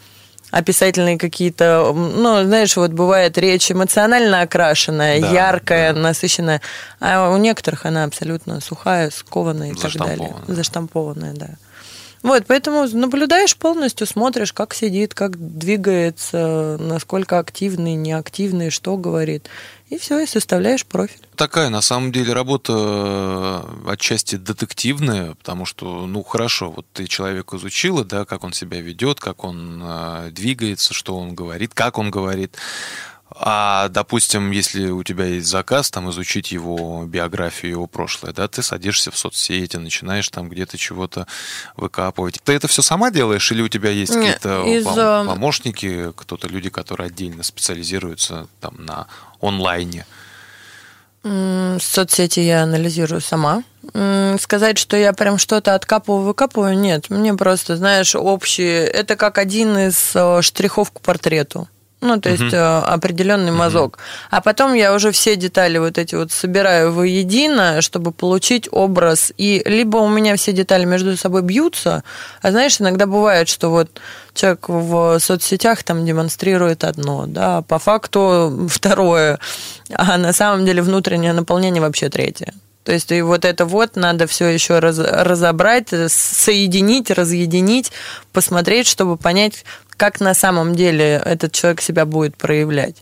описательные 0.51 1.17
какие-то, 1.19 1.93
ну, 1.95 2.45
знаешь, 2.45 2.77
вот 2.77 2.91
бывает 2.91 3.39
речь 3.39 3.73
эмоционально 3.73 4.43
окрашенная, 4.43 5.19
Да, 5.19 5.31
яркая, 5.31 5.95
да. 5.95 6.01
насыщенная, 6.01 6.61
а 7.01 7.31
у 7.31 7.39
некоторых 7.39 7.87
она 7.87 8.05
абсолютно 8.05 8.61
сухая, 8.61 9.11
скованная 9.11 9.71
и 9.71 9.75
так 9.75 9.95
далее. 9.95 10.37
Заштампованная, 10.47 11.33
да. 11.33 11.49
Вот, 12.23 12.45
поэтому 12.47 12.87
наблюдаешь 12.87 13.57
полностью, 13.57 14.07
смотришь, 14.07 14.53
как 14.53 14.75
сидит, 14.75 15.13
как 15.15 15.37
двигается, 15.39 16.77
насколько 16.79 17.39
активный, 17.39 17.95
неактивный, 17.95 18.71
что 18.71 18.97
говорит. 18.97 19.49
И 19.93 19.99
все, 19.99 20.21
и 20.21 20.27
составляешь 20.27 20.87
профиль. 20.87 21.21
Такая, 21.37 21.69
на 21.69 21.83
самом 21.83 22.13
деле, 22.13 22.33
работа 22.33 22.73
э, 22.75 23.91
отчасти 23.91 24.37
детективная, 24.37 25.35
потому 25.35 25.67
что, 25.67 26.07
ну, 26.07 26.23
хорошо, 26.23 26.71
вот 26.71 26.87
ты 26.95 27.07
человека 27.07 27.59
изучила, 27.59 28.03
да, 28.03 28.25
как 28.25 28.43
он 28.43 28.55
себя 28.55 28.81
ведет, 28.81 29.21
как 29.21 29.45
он 29.45 29.83
э, 29.85 30.31
двигается, 30.31 30.95
что 30.95 31.19
он 31.19 31.35
говорит, 31.35 31.75
как 31.75 31.99
он 31.99 32.11
говорит. 32.11 32.57
А, 33.37 33.89
допустим, 33.89 34.51
если 34.51 34.91
у 34.91 35.03
тебя 35.03 35.25
есть 35.25 35.47
заказ, 35.47 35.91
там, 35.91 36.11
изучить 36.11 36.53
его 36.53 37.05
биографию, 37.07 37.73
его 37.73 37.87
прошлое, 37.87 38.33
да, 38.33 38.49
ты 38.49 38.63
садишься 38.63 39.11
в 39.11 39.19
соцсети, 39.19 39.77
начинаешь 39.77 40.29
там 40.29 40.49
где-то 40.49 40.77
чего-то 40.79 41.27
выкапывать. 41.77 42.41
Ты 42.45 42.53
это 42.53 42.69
все 42.69 42.83
сама 42.83 43.11
делаешь, 43.11 43.51
или 43.53 43.63
у 43.63 43.69
тебя 43.69 43.91
есть 43.91 44.15
какие-то 44.15 44.65
из, 44.67 44.87
э, 44.87 45.25
помощники, 45.27 46.13
кто-то, 46.17 46.49
люди, 46.49 46.71
которые 46.71 47.07
отдельно 47.07 47.43
специализируются 47.43 48.49
там 48.61 48.75
на 48.79 49.07
онлайне? 49.41 50.07
Соцсети 51.25 52.41
я 52.41 52.65
анализирую 52.65 53.21
сама. 53.21 53.63
Сказать, 54.41 54.79
что 54.79 54.97
я 54.97 55.13
прям 55.13 55.39
что-то 55.39 55.75
откапываю, 55.75 56.23
выкапываю, 56.25 56.77
нет. 56.77 57.11
Мне 57.11 57.35
просто, 57.35 57.77
знаешь, 57.77 58.15
общие... 58.15 58.85
Это 58.87 59.17
как 59.17 59.39
один 59.39 59.77
из 59.77 60.13
э, 60.15 60.43
штрихов 60.43 60.91
к 60.91 61.01
портрету. 61.01 61.69
Ну, 62.03 62.21
то 62.21 62.31
есть 62.31 62.53
э, 62.53 62.59
определенный 62.59 63.53
мазок. 63.53 63.99
А 64.31 64.41
потом 64.41 64.75
я 64.75 64.93
уже 64.93 65.13
все 65.13 65.37
детали 65.37 65.79
вот 65.79 65.99
эти 65.99 66.17
вот 66.17 66.33
собираю 66.33 66.93
воедино, 66.93 67.81
чтобы 67.81 68.11
получить 68.11 68.69
образ. 68.73 69.33
И 69.39 69.63
либо 69.65 69.99
у 69.99 70.09
меня 70.09 70.35
все 70.35 70.53
детали 70.53 70.85
между 70.85 71.17
собой 71.17 71.43
бьются, 71.43 72.03
а 72.43 72.51
знаешь, 72.51 72.81
иногда 72.81 73.07
бывает, 73.07 73.49
что 73.49 73.71
вот 73.71 73.89
человек 74.35 74.69
в 74.69 75.21
соцсетях 75.21 75.85
там 75.85 76.05
демонстрирует 76.05 76.83
одно, 76.83 77.27
да, 77.29 77.63
по 77.63 77.79
факту 77.79 78.67
второе, 78.69 79.39
а 79.95 80.19
на 80.19 80.33
самом 80.33 80.67
деле 80.67 80.83
внутреннее 80.83 81.33
наполнение 81.33 81.81
вообще 81.81 82.09
третье. 82.09 82.53
То 82.85 82.93
есть 82.93 83.13
и 83.13 83.23
вот 83.23 83.45
это 83.45 83.65
вот 83.65 83.97
надо 83.97 84.27
все 84.27 84.49
еще 84.49 84.81
раз- 84.81 84.99
разобрать, 84.99 85.89
соединить, 86.09 87.11
разъединить, 87.11 87.93
посмотреть, 88.33 88.89
чтобы 88.89 89.17
понять, 89.17 89.65
как 89.97 90.21
на 90.21 90.35
самом 90.35 90.75
деле 90.75 91.23
этот 91.25 91.53
человек 91.53 91.81
себя 91.81 92.05
будет 92.05 92.37
проявлять. 92.37 92.97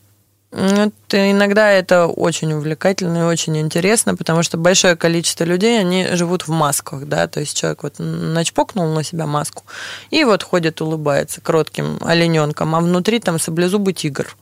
Это- 0.53 1.31
иногда 1.31 1.71
это 1.71 2.07
очень 2.07 2.53
увлекательно 2.53 3.19
и 3.19 3.23
очень 3.23 3.57
интересно, 3.57 4.17
потому 4.17 4.43
что 4.43 4.59
большое 4.59 4.97
количество 4.97 5.45
людей, 5.45 5.79
они 5.79 6.09
живут 6.15 6.49
в 6.49 6.51
масках, 6.51 7.07
да, 7.07 7.29
то 7.29 7.39
есть 7.39 7.57
человек 7.57 7.85
вот 7.85 7.95
начпокнул 7.99 8.93
на 8.93 9.05
себя 9.05 9.27
маску 9.27 9.63
и 10.11 10.25
вот 10.25 10.43
ходит, 10.43 10.81
улыбается 10.81 11.41
кротким 11.41 11.99
олененком, 12.01 12.75
а 12.75 12.81
внутри 12.81 13.21
там 13.21 13.39
саблезубый 13.39 13.95
тигр. 13.95 14.37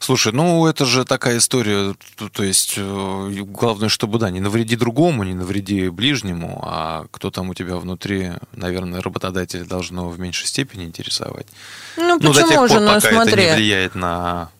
Слушай, 0.00 0.32
ну 0.32 0.66
это 0.66 0.86
же 0.86 1.04
такая 1.04 1.38
история, 1.38 1.94
то 2.32 2.42
есть 2.42 2.74
э, 2.76 3.30
главное, 3.44 3.88
чтобы, 3.88 4.18
да, 4.18 4.30
не 4.30 4.40
навреди 4.40 4.76
другому, 4.76 5.24
не 5.24 5.34
навреди 5.34 5.88
ближнему, 5.90 6.60
а 6.66 7.06
кто 7.10 7.30
там 7.30 7.50
у 7.50 7.54
тебя 7.54 7.76
внутри, 7.76 8.32
наверное, 8.52 9.02
работодателя 9.02 9.64
должно 9.64 10.08
в 10.08 10.18
меньшей 10.18 10.46
степени 10.46 10.84
интересовать. 10.84 11.46
Ну, 11.96 12.18
ну, 12.20 12.32
до 12.32 12.32
тех 12.32 12.46
почему 12.46 12.58
пор, 12.58 12.68
же, 12.70 12.80
ну, 12.80 12.86
пока 12.86 12.98
это 12.98 13.08
не 13.08 13.14
смотри, 13.14 13.50
влияет 13.54 13.94
на... 13.94 14.50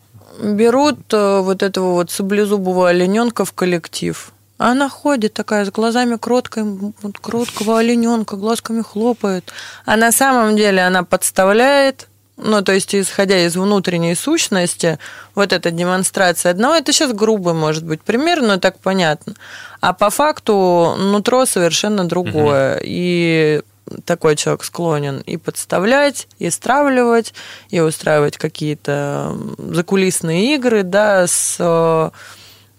берут 0.42 0.98
э, 1.12 1.40
вот 1.40 1.62
этого 1.62 1.92
вот 1.92 2.10
саблезубого 2.10 2.90
олененка 2.90 3.44
в 3.44 3.52
коллектив. 3.52 4.32
А 4.58 4.72
она 4.72 4.90
ходит 4.90 5.32
такая 5.32 5.64
с 5.64 5.70
глазами 5.70 6.16
кроткой, 6.16 6.64
кроткого 7.22 7.78
олененка, 7.78 8.36
глазками 8.36 8.82
хлопает. 8.82 9.50
А 9.86 9.96
на 9.96 10.12
самом 10.12 10.54
деле 10.54 10.82
она 10.82 11.02
подставляет, 11.02 12.09
ну, 12.42 12.62
то 12.62 12.72
есть, 12.72 12.94
исходя 12.94 13.44
из 13.44 13.56
внутренней 13.56 14.14
сущности, 14.14 14.98
вот 15.34 15.52
эта 15.52 15.70
демонстрация 15.70 16.50
одного, 16.50 16.74
это 16.74 16.92
сейчас 16.92 17.12
грубый, 17.12 17.54
может 17.54 17.84
быть, 17.84 18.02
пример, 18.02 18.42
но 18.42 18.58
так 18.58 18.78
понятно. 18.78 19.34
А 19.80 19.92
по 19.92 20.10
факту 20.10 20.94
нутро 20.98 21.46
совершенно 21.46 22.06
другое. 22.06 22.80
И 22.82 23.62
такой 24.04 24.36
человек 24.36 24.64
склонен 24.64 25.18
и 25.18 25.36
подставлять, 25.36 26.28
и 26.38 26.50
стравливать, 26.50 27.34
и 27.70 27.80
устраивать 27.80 28.36
какие-то 28.36 29.36
закулисные 29.58 30.54
игры, 30.54 30.82
да, 30.82 31.26
с 31.26 31.56
э, 31.58 32.10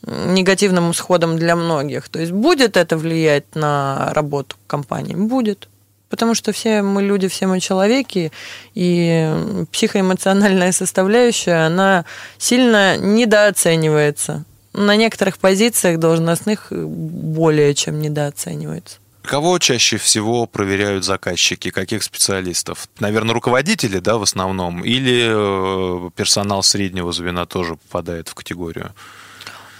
негативным 0.03 0.91
исходом 0.91 1.37
для 1.37 1.55
многих. 1.55 2.09
То 2.09 2.19
есть 2.19 2.31
будет 2.31 2.77
это 2.77 2.97
влиять 2.97 3.55
на 3.55 4.11
работу 4.13 4.55
компании? 4.67 5.15
Будет. 5.15 5.67
Потому 6.11 6.35
что 6.35 6.51
все 6.51 6.81
мы 6.81 7.01
люди, 7.01 7.29
все 7.29 7.47
мы 7.47 7.61
человеки, 7.61 8.33
и 8.75 9.65
психоэмоциональная 9.71 10.73
составляющая, 10.73 11.65
она 11.65 12.03
сильно 12.37 12.97
недооценивается. 12.97 14.43
На 14.73 14.97
некоторых 14.97 15.37
позициях 15.37 15.99
должностных 15.99 16.67
более 16.69 17.73
чем 17.73 18.01
недооценивается. 18.01 18.97
Кого 19.23 19.57
чаще 19.59 19.97
всего 19.97 20.47
проверяют 20.47 21.05
заказчики? 21.05 21.69
Каких 21.69 22.03
специалистов? 22.03 22.89
Наверное, 22.99 23.33
руководители, 23.33 23.99
да, 23.99 24.17
в 24.17 24.23
основном? 24.23 24.83
Или 24.83 25.27
э, 25.29 26.09
персонал 26.15 26.61
среднего 26.61 27.13
звена 27.13 27.45
тоже 27.45 27.77
попадает 27.77 28.27
в 28.27 28.35
категорию? 28.35 28.91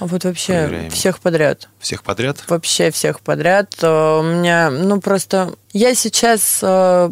А 0.02 0.08
вот 0.08 0.24
вообще 0.24 0.64
Проверяем. 0.66 0.90
всех 0.90 1.20
подряд. 1.20 1.70
Всех 1.80 2.02
подряд? 2.02 2.44
Вообще 2.48 2.90
всех 2.90 3.20
подряд. 3.20 3.72
Э, 3.84 4.20
У 4.20 4.24
меня, 4.24 4.72
ну 4.72 5.00
просто... 5.00 5.54
Я 5.74 5.94
сейчас 5.94 6.60
э, 6.64 7.12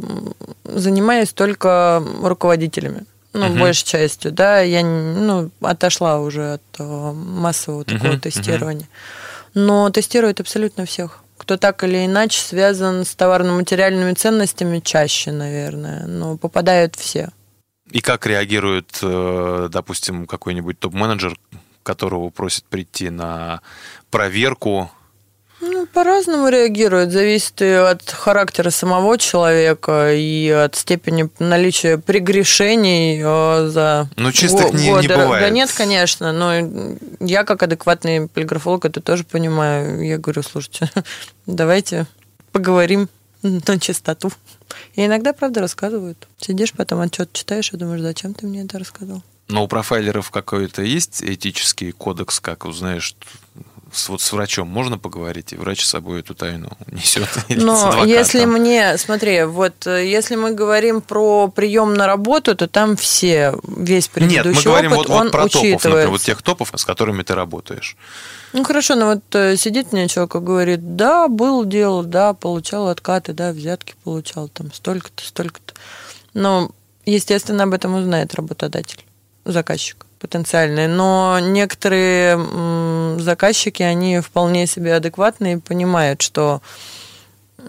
занимаюсь 0.63 1.31
только 1.31 2.03
руководителями. 2.23 3.05
Ну, 3.33 3.45
Мгм. 3.49 3.59
большей 3.59 3.85
частью, 3.85 4.31
да. 4.31 4.61
Я 4.61 4.81
ну, 4.83 5.51
отошла 5.61 6.19
уже 6.19 6.53
от 6.53 6.61
э, 6.79 6.83
массового 7.13 7.85
такого 7.85 8.13
Мгм, 8.13 8.21
тестирования. 8.21 8.87
Но 9.53 9.91
тестируют 9.91 10.39
абсолютно 10.39 10.85
всех. 10.85 11.19
Кто 11.37 11.57
так 11.57 11.83
или 11.83 12.07
иначе 12.07 12.41
связан 12.41 13.05
с 13.05 13.13
товарно-материальными 13.13 14.13
ценностями 14.13 14.79
чаще, 14.79 15.31
наверное. 15.31 16.07
Но 16.07 16.37
попадают 16.37 16.95
все. 16.95 17.29
И 17.91 18.01
как 18.01 18.25
реагирует, 18.25 18.97
допустим, 19.01 20.25
какой-нибудь 20.25 20.79
топ-менеджер, 20.79 21.37
которого 21.83 22.29
просят 22.29 22.63
прийти 22.65 23.09
на 23.09 23.61
проверку 24.11 24.89
Ну, 25.61 25.85
по-разному 25.87 26.47
реагирует. 26.49 27.11
Зависит 27.11 27.61
и 27.61 27.69
от 27.71 28.09
характера 28.09 28.69
самого 28.69 29.17
человека 29.17 30.13
и 30.13 30.47
от 30.49 30.75
степени 30.75 31.29
наличия 31.39 31.97
прегрешений 31.97 33.21
э, 33.21 33.67
за 33.67 34.07
Ну, 34.15 34.31
чистых 34.31 34.71
го- 34.71 34.77
не- 34.77 34.83
не 34.85 34.91
годы. 35.07 35.07
бывает. 35.17 35.43
Да 35.43 35.49
нет, 35.49 35.69
конечно. 35.71 36.31
Но 36.31 36.53
я, 37.19 37.43
как 37.43 37.61
адекватный 37.63 38.27
полиграфолог, 38.29 38.85
это 38.85 39.01
тоже 39.01 39.23
понимаю. 39.25 40.01
Я 40.05 40.17
говорю, 40.17 40.43
слушайте, 40.43 40.89
давайте 41.45 42.05
поговорим 42.53 43.09
на 43.41 43.79
чистоту. 43.79 44.31
И 44.95 45.05
иногда, 45.05 45.33
правда, 45.33 45.59
рассказывают. 45.61 46.27
Сидишь, 46.39 46.71
потом 46.73 47.01
отчет 47.01 47.33
читаешь 47.33 47.73
и 47.73 47.77
думаешь, 47.77 48.01
зачем 48.01 48.33
ты 48.33 48.47
мне 48.47 48.63
это 48.63 48.79
рассказал? 48.79 49.23
Но 49.49 49.63
у 49.63 49.67
профайлеров 49.67 50.29
какой-то 50.29 50.83
есть 50.83 51.23
этический 51.23 51.91
кодекс, 51.91 52.39
как 52.39 52.65
узнаешь, 52.65 53.15
с, 53.91 54.09
вот 54.09 54.21
с 54.21 54.31
врачом 54.31 54.67
можно 54.67 54.97
поговорить, 54.97 55.53
и 55.53 55.55
врач 55.55 55.83
с 55.83 55.89
собой 55.89 56.19
эту 56.19 56.35
тайну 56.35 56.69
несет? 56.91 57.27
Но 57.49 58.05
если 58.05 58.45
мне, 58.45 58.97
смотри, 58.97 59.43
вот 59.43 59.87
э, 59.87 60.07
если 60.07 60.35
мы 60.35 60.53
говорим 60.53 61.01
про 61.01 61.47
прием 61.47 61.95
на 61.95 62.05
работу, 62.05 62.55
то 62.55 62.67
там 62.67 62.95
все, 62.95 63.55
весь 63.63 64.09
Нет, 64.15 64.43
предыдущий 64.43 64.69
мы 64.69 64.71
говорим 64.71 64.93
опыт, 64.93 65.07
вот, 65.09 65.15
вот 65.15 65.21
он 65.25 65.31
про 65.31 65.49
топов, 65.49 65.83
например, 65.83 66.09
вот 66.09 66.21
тех 66.21 66.41
топов, 66.41 66.71
с 66.75 66.85
которыми 66.85 67.23
ты 67.23 67.33
работаешь. 67.35 67.97
Ну 68.53 68.63
хорошо, 68.63 68.95
но 68.95 69.07
вот 69.07 69.35
э, 69.35 69.57
сидит 69.57 69.91
мне 69.91 70.07
человек 70.07 70.35
и 70.35 70.39
говорит, 70.39 70.95
да, 70.95 71.27
был 71.27 71.65
дело, 71.65 72.03
да, 72.03 72.33
получал 72.33 72.87
откаты, 72.87 73.33
да, 73.33 73.51
взятки 73.51 73.95
получал, 74.03 74.47
там 74.47 74.71
столько-то, 74.73 75.23
столько-то. 75.23 75.73
Но, 76.33 76.71
естественно, 77.05 77.63
об 77.63 77.73
этом 77.73 77.95
узнает 77.95 78.35
работодатель, 78.35 79.03
заказчик 79.45 80.05
потенциальный. 80.19 80.87
Но 80.87 81.39
некоторые 81.39 82.37
заказчики, 83.19 83.83
они 83.83 84.19
вполне 84.19 84.67
себе 84.67 84.95
адекватные 84.95 85.55
и 85.55 85.59
понимают, 85.59 86.21
что 86.21 86.61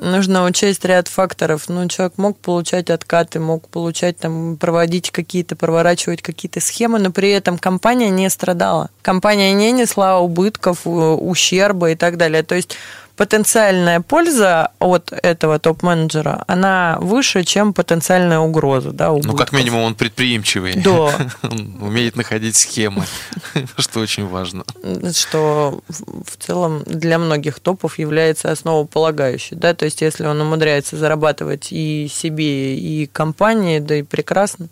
нужно 0.00 0.44
учесть 0.44 0.84
ряд 0.84 1.08
факторов. 1.08 1.68
Ну, 1.68 1.86
человек 1.88 2.14
мог 2.16 2.38
получать 2.38 2.90
откаты, 2.90 3.40
мог 3.40 3.68
получать, 3.68 4.18
там, 4.18 4.56
проводить 4.56 5.10
какие-то, 5.10 5.56
проворачивать 5.56 6.22
какие-то 6.22 6.60
схемы, 6.60 6.98
но 6.98 7.10
при 7.10 7.30
этом 7.30 7.58
компания 7.58 8.10
не 8.10 8.28
страдала. 8.30 8.90
Компания 9.02 9.52
не 9.52 9.72
несла 9.72 10.20
убытков, 10.20 10.86
у- 10.86 11.16
ущерба 11.16 11.90
и 11.90 11.94
так 11.94 12.16
далее. 12.16 12.42
То 12.42 12.54
есть 12.54 12.76
потенциальная 13.20 14.00
польза 14.00 14.70
от 14.78 15.12
этого 15.12 15.58
топ-менеджера, 15.58 16.42
она 16.46 16.96
выше, 17.02 17.44
чем 17.44 17.74
потенциальная 17.74 18.38
угроза. 18.38 18.92
Да, 18.92 19.10
Ну, 19.10 19.36
как 19.36 19.52
минимум, 19.52 19.82
он 19.82 19.94
предприимчивый. 19.94 20.72
Да. 20.76 21.10
Он 21.42 21.76
умеет 21.82 22.16
находить 22.16 22.56
схемы, 22.56 23.04
что 23.76 24.00
очень 24.00 24.26
важно. 24.26 24.64
что 25.12 25.82
в 25.88 26.36
целом 26.38 26.82
для 26.86 27.18
многих 27.18 27.60
топов 27.60 27.98
является 27.98 28.50
основополагающей. 28.50 29.54
Да? 29.54 29.74
То 29.74 29.84
есть, 29.84 30.00
если 30.00 30.24
он 30.24 30.40
умудряется 30.40 30.96
зарабатывать 30.96 31.72
и 31.72 32.08
себе, 32.10 32.78
и 32.78 33.06
компании, 33.06 33.80
да 33.80 33.96
и 33.96 34.02
прекрасно. 34.02 34.68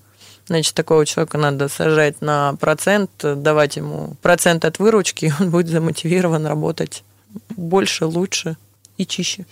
Значит, 0.47 0.73
такого 0.73 1.05
человека 1.05 1.37
надо 1.37 1.69
сажать 1.69 2.23
на 2.23 2.55
процент, 2.55 3.11
давать 3.21 3.77
ему 3.77 4.17
процент 4.23 4.65
от 4.65 4.79
выручки, 4.79 5.27
и 5.27 5.33
он 5.39 5.51
будет 5.51 5.69
замотивирован 5.69 6.47
работать 6.47 7.05
больше, 7.57 8.07
лучше 8.07 8.57
и 8.97 9.07
чище. 9.07 9.47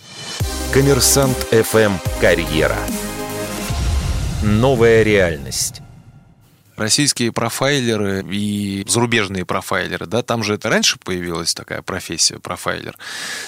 Коммерсант 0.72 1.37
ФМ 1.51 1.95
«Карьера». 2.20 2.79
Новая 4.43 5.03
реальность. 5.03 5.81
Российские 6.77 7.33
профайлеры 7.33 8.22
и 8.31 8.85
зарубежные 8.87 9.47
профайлеры, 9.47 10.05
да, 10.05 10.22
там 10.22 10.45
же 10.45 10.55
это 10.55 10.68
раньше 10.68 10.99
появилась 11.03 11.55
такая 11.55 11.81
профессия, 11.81 12.39
профайлер. 12.39 12.99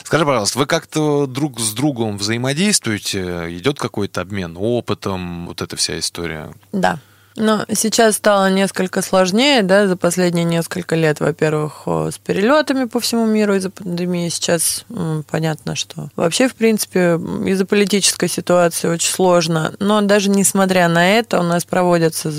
Скажи, 0.03 0.25
пожалуйста, 0.25 0.59
вы 0.59 0.65
как-то 0.65 1.27
друг 1.27 1.61
с 1.61 1.73
другом 1.73 2.17
взаимодействуете? 2.17 3.55
Идет 3.55 3.79
какой-то 3.79 4.23
обмен 4.23 4.57
опытом, 4.59 5.47
вот 5.47 5.61
эта 5.61 5.77
вся 5.77 5.99
история? 5.99 6.55
Да. 6.73 7.01
Но 7.41 7.65
сейчас 7.73 8.17
стало 8.17 8.51
несколько 8.51 9.01
сложнее, 9.01 9.63
да, 9.63 9.87
за 9.87 9.97
последние 9.97 10.45
несколько 10.45 10.97
лет, 10.97 11.21
во-первых, 11.21 11.83
с 11.87 12.19
перелетами 12.19 12.85
по 12.85 12.99
всему 13.01 13.27
миру 13.27 13.55
из-за 13.55 13.71
пандемии. 13.71 14.29
Сейчас 14.29 14.85
понятно, 15.31 15.77
что 15.77 16.09
вообще, 16.17 16.49
в 16.49 16.55
принципе, 16.55 17.15
из-за 17.47 17.65
политической 17.65 18.29
ситуации 18.29 18.89
очень 18.89 19.13
сложно. 19.13 19.73
Но 19.79 20.01
даже 20.01 20.31
несмотря 20.31 20.89
на 20.89 21.19
это, 21.19 21.39
у 21.41 21.45
нас 21.45 21.65
проводятся 21.65 22.31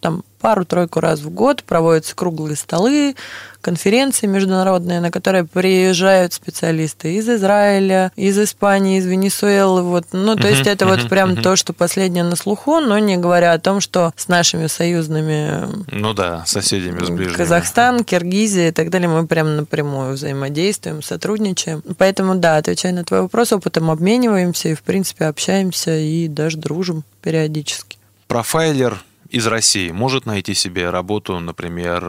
там 0.00 0.24
пару-тройку 0.40 1.00
раз 1.00 1.20
в 1.20 1.30
год, 1.30 1.62
проводятся 1.62 2.16
круглые 2.16 2.56
столы, 2.56 3.14
конференции 3.60 4.26
международные, 4.26 5.00
на 5.00 5.10
которые 5.10 5.44
приезжают 5.44 6.32
специалисты 6.32 7.14
из 7.14 7.28
Израиля, 7.28 8.10
из 8.16 8.38
Испании, 8.38 8.98
из 8.98 9.06
Венесуэлы. 9.06 9.82
Вот. 9.82 10.06
Ну, 10.12 10.36
то 10.36 10.48
есть 10.48 10.66
это 10.66 10.86
вот 10.86 11.08
прям 11.08 11.36
то, 11.36 11.56
что 11.56 11.72
последнее 11.72 12.24
на 12.24 12.36
слуху, 12.36 12.80
но 12.80 12.98
не 12.98 13.16
говоря 13.16 13.52
о 13.52 13.58
том, 13.58 13.80
что 13.80 14.12
с 14.16 14.28
нашими 14.28 14.66
союзными 14.66 15.84
Ну 15.92 16.14
да, 16.14 16.44
соседями 16.46 17.04
с 17.04 17.10
ближними. 17.10 17.36
Казахстан, 17.36 18.04
Киргизия 18.04 18.68
и 18.68 18.72
так 18.72 18.90
далее, 18.90 19.08
мы 19.08 19.26
прям 19.26 19.56
напрямую 19.56 20.14
взаимодействуем, 20.14 21.02
сотрудничаем. 21.02 21.82
Поэтому, 21.98 22.36
да, 22.36 22.56
отвечая 22.56 22.92
на 22.92 23.04
твой 23.04 23.22
вопрос, 23.22 23.52
опытом 23.52 23.90
обмениваемся 23.90 24.70
и, 24.70 24.74
в 24.74 24.82
принципе, 24.82 25.26
общаемся 25.26 25.96
и 25.96 26.28
даже 26.28 26.56
дружим 26.56 27.04
периодически. 27.22 27.98
Профайлер 28.26 29.02
из 29.30 29.46
России 29.46 29.90
может 29.90 30.26
найти 30.26 30.54
себе 30.54 30.90
работу, 30.90 31.38
например, 31.38 32.02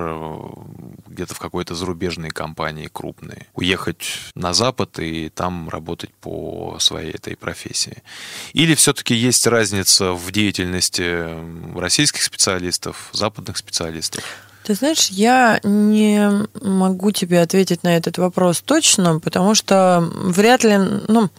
где-то 1.07 1.35
в 1.35 1.39
какой-то 1.39 1.75
зарубежной 1.75 2.29
компании 2.29 2.89
крупной, 2.91 3.47
уехать 3.53 4.05
на 4.35 4.53
Запад 4.53 4.99
и 4.99 5.29
там 5.29 5.69
работать 5.69 6.13
по 6.15 6.77
своей 6.79 7.11
этой 7.11 7.35
профессии? 7.35 8.01
Или 8.53 8.75
все-таки 8.75 9.13
есть 9.13 9.45
разница 9.47 10.13
в 10.13 10.31
деятельности 10.31 11.27
российских 11.77 12.23
специалистов, 12.23 13.09
западных 13.13 13.57
специалистов? 13.57 14.23
Ты 14.63 14.75
знаешь, 14.75 15.07
я 15.09 15.59
не 15.63 16.47
могу 16.61 17.11
тебе 17.11 17.41
ответить 17.41 17.83
на 17.83 17.95
этот 17.97 18.17
вопрос 18.17 18.61
точно, 18.61 19.19
потому 19.19 19.55
что 19.55 20.07
вряд 20.13 20.63
ли, 20.63 20.77
ну, 21.07 21.29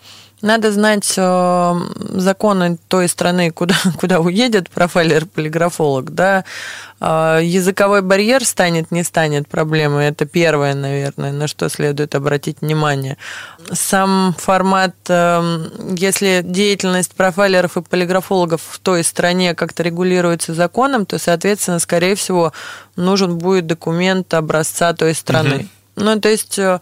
надо 0.42 0.72
знать 0.72 1.14
э, 1.16 1.74
законы 2.10 2.76
той 2.88 3.08
страны, 3.08 3.50
куда, 3.52 3.76
куда 4.00 4.20
уедет 4.20 4.68
профайлер-полиграфолог, 4.70 6.10
да. 6.10 6.44
Э, 7.00 7.38
языковой 7.42 8.02
барьер 8.02 8.44
станет, 8.44 8.90
не 8.90 9.04
станет 9.04 9.48
проблемой. 9.48 10.08
Это 10.08 10.26
первое, 10.26 10.74
наверное, 10.74 11.32
на 11.32 11.46
что 11.46 11.68
следует 11.68 12.14
обратить 12.16 12.60
внимание. 12.60 13.16
Сам 13.72 14.34
формат, 14.36 14.94
э, 15.08 15.68
если 15.96 16.42
деятельность 16.44 17.14
профайлеров 17.14 17.76
и 17.76 17.82
полиграфологов 17.82 18.62
в 18.62 18.78
той 18.80 19.04
стране 19.04 19.54
как-то 19.54 19.84
регулируется 19.84 20.54
законом, 20.54 21.06
то, 21.06 21.18
соответственно, 21.18 21.78
скорее 21.78 22.16
всего, 22.16 22.52
нужен 22.96 23.38
будет 23.38 23.66
документ 23.66 24.34
образца 24.34 24.92
той 24.92 25.14
страны. 25.14 25.68
Ну, 25.94 26.18
то 26.20 26.28
есть, 26.28 26.58
э, 26.58 26.80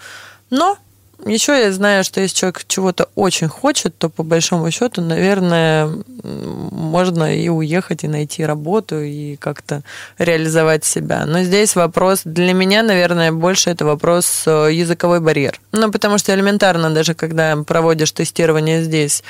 но 0.51 0.79
еще 1.27 1.59
я 1.59 1.73
знаю, 1.73 2.05
что 2.05 2.21
если 2.21 2.35
человек 2.37 2.65
чего-то 2.67 3.09
очень 3.15 3.49
хочет, 3.49 3.97
то 3.97 4.09
по 4.09 4.23
большому 4.23 4.71
счету, 4.71 5.01
наверное, 5.01 5.91
можно 6.23 7.35
и 7.35 7.49
уехать, 7.49 8.05
и 8.05 8.09
найти 8.09 8.45
работу, 8.45 9.01
и 9.01 9.37
как-то 9.37 9.83
реализовать 10.19 10.85
себя. 10.85 11.27
Но 11.27 11.43
здесь 11.43 11.77
вопрос, 11.77 12.23
для 12.25 12.53
меня, 12.53 12.83
наверное, 12.83 13.33
больше 13.33 13.71
это 13.71 13.85
вопрос 13.85 14.45
э, 14.47 14.69
языковой 14.73 15.21
барьер. 15.21 15.61
Ну, 15.73 15.91
потому 15.91 16.19
что 16.19 16.35
элементарно, 16.35 16.91
даже 16.91 17.15
когда 17.15 17.57
проводишь 17.65 18.13
тестирование 18.13 18.83
здесь, 18.83 19.23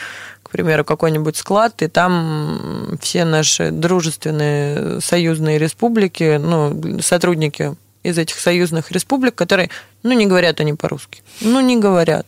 к 0.42 0.50
примеру, 0.50 0.84
какой-нибудь 0.84 1.36
склад, 1.36 1.82
и 1.82 1.88
там 1.88 2.98
все 3.00 3.24
наши 3.24 3.70
дружественные 3.70 5.00
союзные 5.00 5.58
республики, 5.58 6.38
ну, 6.42 7.00
сотрудники 7.00 7.74
из 8.02 8.18
этих 8.18 8.38
союзных 8.38 8.90
республик, 8.90 9.34
которые, 9.34 9.70
ну, 10.02 10.12
не 10.12 10.26
говорят 10.26 10.60
они 10.60 10.74
по-русски. 10.74 11.22
Ну, 11.40 11.60
не 11.60 11.76
говорят. 11.76 12.26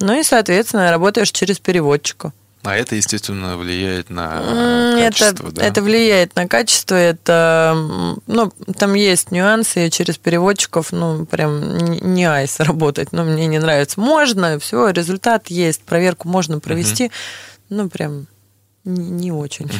Ну 0.00 0.18
и, 0.18 0.22
соответственно, 0.22 0.90
работаешь 0.90 1.30
через 1.30 1.58
переводчика. 1.58 2.32
А 2.62 2.76
это, 2.76 2.94
естественно, 2.94 3.56
влияет 3.56 4.10
на 4.10 4.98
качество, 4.98 5.46
это, 5.46 5.56
да? 5.56 5.64
это 5.64 5.82
влияет 5.82 6.36
на 6.36 6.46
качество, 6.46 6.94
это, 6.94 7.74
ну, 8.26 8.52
там 8.76 8.92
есть 8.92 9.30
нюансы, 9.30 9.86
и 9.86 9.90
через 9.90 10.18
переводчиков, 10.18 10.92
ну, 10.92 11.24
прям 11.24 11.78
не 11.78 12.26
айс 12.26 12.60
работать, 12.60 13.12
ну, 13.12 13.24
мне 13.24 13.46
не 13.46 13.58
нравится. 13.58 13.98
Можно, 13.98 14.58
все, 14.58 14.90
результат 14.90 15.48
есть, 15.48 15.80
проверку 15.82 16.28
можно 16.28 16.60
провести, 16.60 17.10
ну, 17.70 17.88
прям 17.88 18.26
не, 18.84 19.10
не 19.10 19.32
очень. 19.32 19.70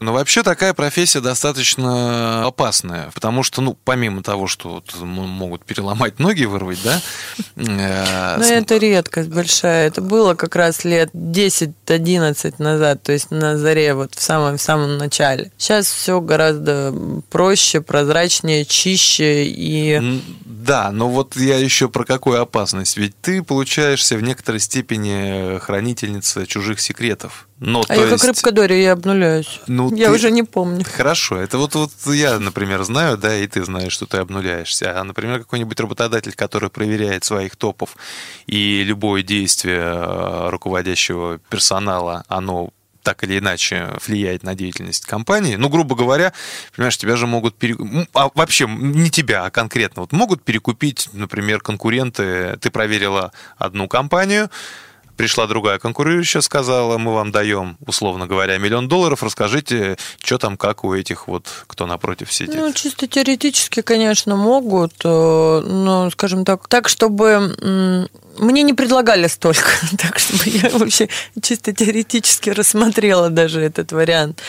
Ну, 0.00 0.14
вообще 0.14 0.42
такая 0.42 0.72
профессия 0.72 1.20
достаточно 1.20 2.46
опасная, 2.46 3.10
потому 3.12 3.42
что, 3.42 3.60
ну, 3.60 3.76
помимо 3.84 4.22
того, 4.22 4.46
что 4.46 4.82
могут 5.02 5.66
переломать 5.66 6.18
ноги, 6.18 6.44
вырвать, 6.44 6.78
да? 6.82 7.02
э, 7.56 8.36
Но 8.38 8.42
с- 8.42 8.50
это 8.50 8.78
редкость 8.78 9.28
большая. 9.28 9.86
Это 9.88 10.00
было 10.00 10.34
как 10.34 10.56
раз 10.56 10.84
лет 10.84 11.10
10-11 11.12 12.54
назад, 12.58 13.02
то 13.02 13.12
есть 13.12 13.30
на 13.30 13.58
заре, 13.58 13.92
вот 13.92 14.14
в 14.14 14.22
самом, 14.22 14.56
в 14.56 14.62
самом 14.62 14.96
начале. 14.96 15.52
Сейчас 15.58 15.90
все 15.90 16.20
гораздо 16.22 16.94
проще, 17.28 17.82
прозрачнее, 17.82 18.64
чище 18.64 19.44
и... 19.44 20.22
Да, 20.46 20.92
но 20.92 21.10
вот 21.10 21.36
я 21.36 21.58
еще 21.58 21.88
про 21.90 22.04
какую 22.04 22.40
опасность. 22.40 22.96
Ведь 22.96 23.20
ты 23.20 23.42
получаешься 23.42 24.16
в 24.16 24.22
некоторой 24.22 24.60
степени 24.60 25.58
хранительница 25.58 26.46
чужих 26.46 26.80
секретов. 26.80 27.48
Но, 27.60 27.84
а 27.88 27.94
я 27.94 28.06
есть... 28.06 28.22
как 28.22 28.24
рыбка 28.24 28.52
Дори, 28.52 28.82
я 28.82 28.92
обнуляюсь. 28.92 29.60
Ну, 29.66 29.94
я 29.94 30.06
ты... 30.06 30.14
уже 30.14 30.30
не 30.30 30.42
помню. 30.42 30.84
Хорошо, 30.96 31.36
это 31.36 31.58
вот, 31.58 31.74
вот 31.74 31.92
я, 32.06 32.38
например, 32.38 32.82
знаю, 32.84 33.18
да, 33.18 33.36
и 33.36 33.46
ты 33.46 33.62
знаешь, 33.64 33.92
что 33.92 34.06
ты 34.06 34.16
обнуляешься. 34.16 34.98
А, 34.98 35.04
например, 35.04 35.40
какой-нибудь 35.40 35.78
работодатель, 35.78 36.32
который 36.32 36.70
проверяет 36.70 37.24
своих 37.24 37.56
топов, 37.56 37.96
и 38.46 38.82
любое 38.82 39.22
действие 39.22 39.82
э, 39.82 40.48
руководящего 40.48 41.38
персонала, 41.50 42.24
оно 42.28 42.70
так 43.02 43.24
или 43.24 43.38
иначе 43.38 43.88
влияет 44.06 44.42
на 44.42 44.54
деятельность 44.54 45.04
компании. 45.04 45.56
Ну, 45.56 45.68
грубо 45.68 45.94
говоря, 45.94 46.32
понимаешь, 46.74 46.96
тебя 46.96 47.16
же 47.16 47.26
могут 47.26 47.56
пере... 47.56 47.76
а 48.14 48.30
вообще 48.34 48.66
не 48.68 49.10
тебя, 49.10 49.44
а 49.44 49.50
конкретно 49.50 50.02
вот 50.02 50.12
могут 50.12 50.42
перекупить, 50.42 51.08
например, 51.12 51.60
конкуренты. 51.60 52.56
Ты 52.60 52.70
проверила 52.70 53.32
одну 53.58 53.88
компанию, 53.88 54.50
пришла 55.20 55.46
другая 55.46 55.78
конкурирующая, 55.78 56.40
сказала, 56.40 56.96
мы 56.96 57.12
вам 57.12 57.30
даем, 57.30 57.76
условно 57.86 58.26
говоря, 58.26 58.56
миллион 58.56 58.88
долларов, 58.88 59.22
расскажите, 59.22 59.98
что 60.24 60.38
там, 60.38 60.56
как 60.56 60.82
у 60.82 60.94
этих 60.94 61.28
вот, 61.28 61.46
кто 61.66 61.84
напротив 61.84 62.32
сидит. 62.32 62.54
Ну, 62.54 62.72
чисто 62.72 63.06
теоретически, 63.06 63.82
конечно, 63.82 64.34
могут, 64.34 64.94
э, 65.04 65.08
но, 65.66 66.08
скажем 66.08 66.46
так, 66.46 66.68
так, 66.68 66.88
чтобы 66.88 68.08
мне 68.38 68.62
не 68.62 68.72
предлагали 68.72 69.26
столько, 69.26 69.68
так 69.98 70.18
чтобы 70.18 70.44
я 70.46 70.70
вообще 70.70 71.10
чисто 71.42 71.74
теоретически 71.74 72.48
рассмотрела 72.48 73.28
даже 73.28 73.60
этот 73.60 73.92
вариант. 73.92 74.40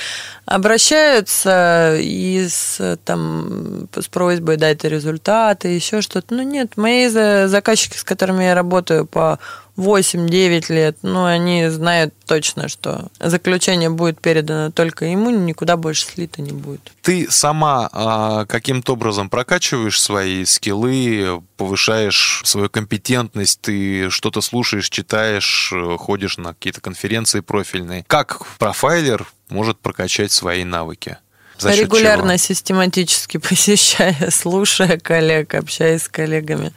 Обращаются 0.46 1.98
и 2.00 2.48
с, 2.50 2.98
там, 3.04 3.90
с 3.94 4.08
просьбой 4.08 4.56
дать 4.56 4.86
результаты, 4.86 5.68
еще 5.68 6.02
что-то. 6.02 6.34
Ну 6.34 6.44
нет, 6.44 6.78
мои 6.78 7.10
заказчики, 7.10 7.98
с 7.98 8.04
которыми 8.04 8.46
я 8.46 8.56
работаю 8.56 9.06
по 9.06 9.40
8-9 9.82 10.72
лет, 10.74 10.98
ну, 11.02 11.26
они 11.26 11.68
знают 11.70 12.14
точно, 12.26 12.68
что 12.68 13.08
заключение 13.20 13.90
будет 13.90 14.22
передано 14.22 14.72
только 14.72 15.06
ему, 15.06 15.30
никуда 15.32 15.78
больше 15.78 16.06
слито 16.06 16.42
не 16.42 16.52
будет. 16.52 16.92
Ты 17.02 17.30
сама 17.30 17.90
а, 17.92 18.46
каким-то 18.46 18.94
образом 18.94 19.30
прокачиваешь 19.30 20.00
свои 20.00 20.46
скиллы, 20.46 21.42
повышаешь 21.58 22.42
свою 22.46 22.70
компетентность, 22.70 23.62
ты 23.62 24.10
что-то 24.10 24.42
слушаешь, 24.42 24.90
читаешь, 24.90 25.74
ходишь 25.98 26.38
на 26.38 26.54
какие-то 26.54 26.82
конференции 26.82 27.40
профильные. 27.40 28.06
Как 28.08 28.46
профайлер 28.58 29.26
может 29.50 29.80
прокачать 29.80 30.32
свои 30.32 30.64
навыки? 30.64 31.18
За 31.58 31.74
Регулярно, 31.74 32.38
чего? 32.38 32.48
систематически 32.48 33.38
посещая, 33.50 34.30
слушая 34.32 34.98
коллег, 34.98 35.54
общаясь 35.54 36.04
с 36.04 36.10
коллегами 36.10 36.74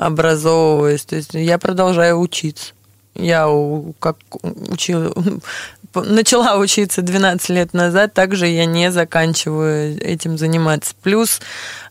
образовываюсь. 0.00 1.04
То 1.04 1.16
есть 1.16 1.34
я 1.34 1.58
продолжаю 1.58 2.18
учиться. 2.18 2.72
Я 3.14 3.46
как 3.98 4.16
учила, 4.42 5.12
начала 5.94 6.56
учиться 6.56 7.02
12 7.02 7.48
лет 7.50 7.74
назад, 7.74 8.14
также 8.14 8.46
я 8.46 8.64
не 8.64 8.90
заканчиваю 8.90 10.00
этим 10.00 10.38
заниматься. 10.38 10.94
Плюс 11.02 11.40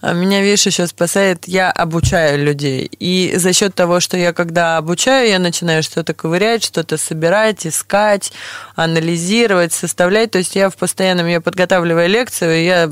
а, 0.02 0.14
меня, 0.14 0.42
видишь, 0.42 0.66
еще 0.66 0.88
спасает, 0.88 1.48
я 1.48 1.72
обучаю 1.72 2.44
людей. 2.44 2.90
И 3.00 3.34
за 3.36 3.52
счет 3.54 3.76
того, 3.76 4.00
что 4.00 4.16
я 4.18 4.32
когда 4.32 4.78
обучаю, 4.78 5.30
я 5.30 5.40
начинаю 5.40 5.84
что-то 5.84 6.14
ковырять, 6.14 6.64
что-то 6.64 6.98
собирать, 6.98 7.68
искать, 7.68 8.32
анализировать, 8.76 9.74
составлять. 9.74 10.32
То 10.32 10.38
есть 10.38 10.56
я 10.56 10.70
в 10.70 10.78
постоянном, 10.78 11.28
я 11.28 11.42
подготавливаю 11.42 12.08
лекцию, 12.08 12.64
я 12.64 12.88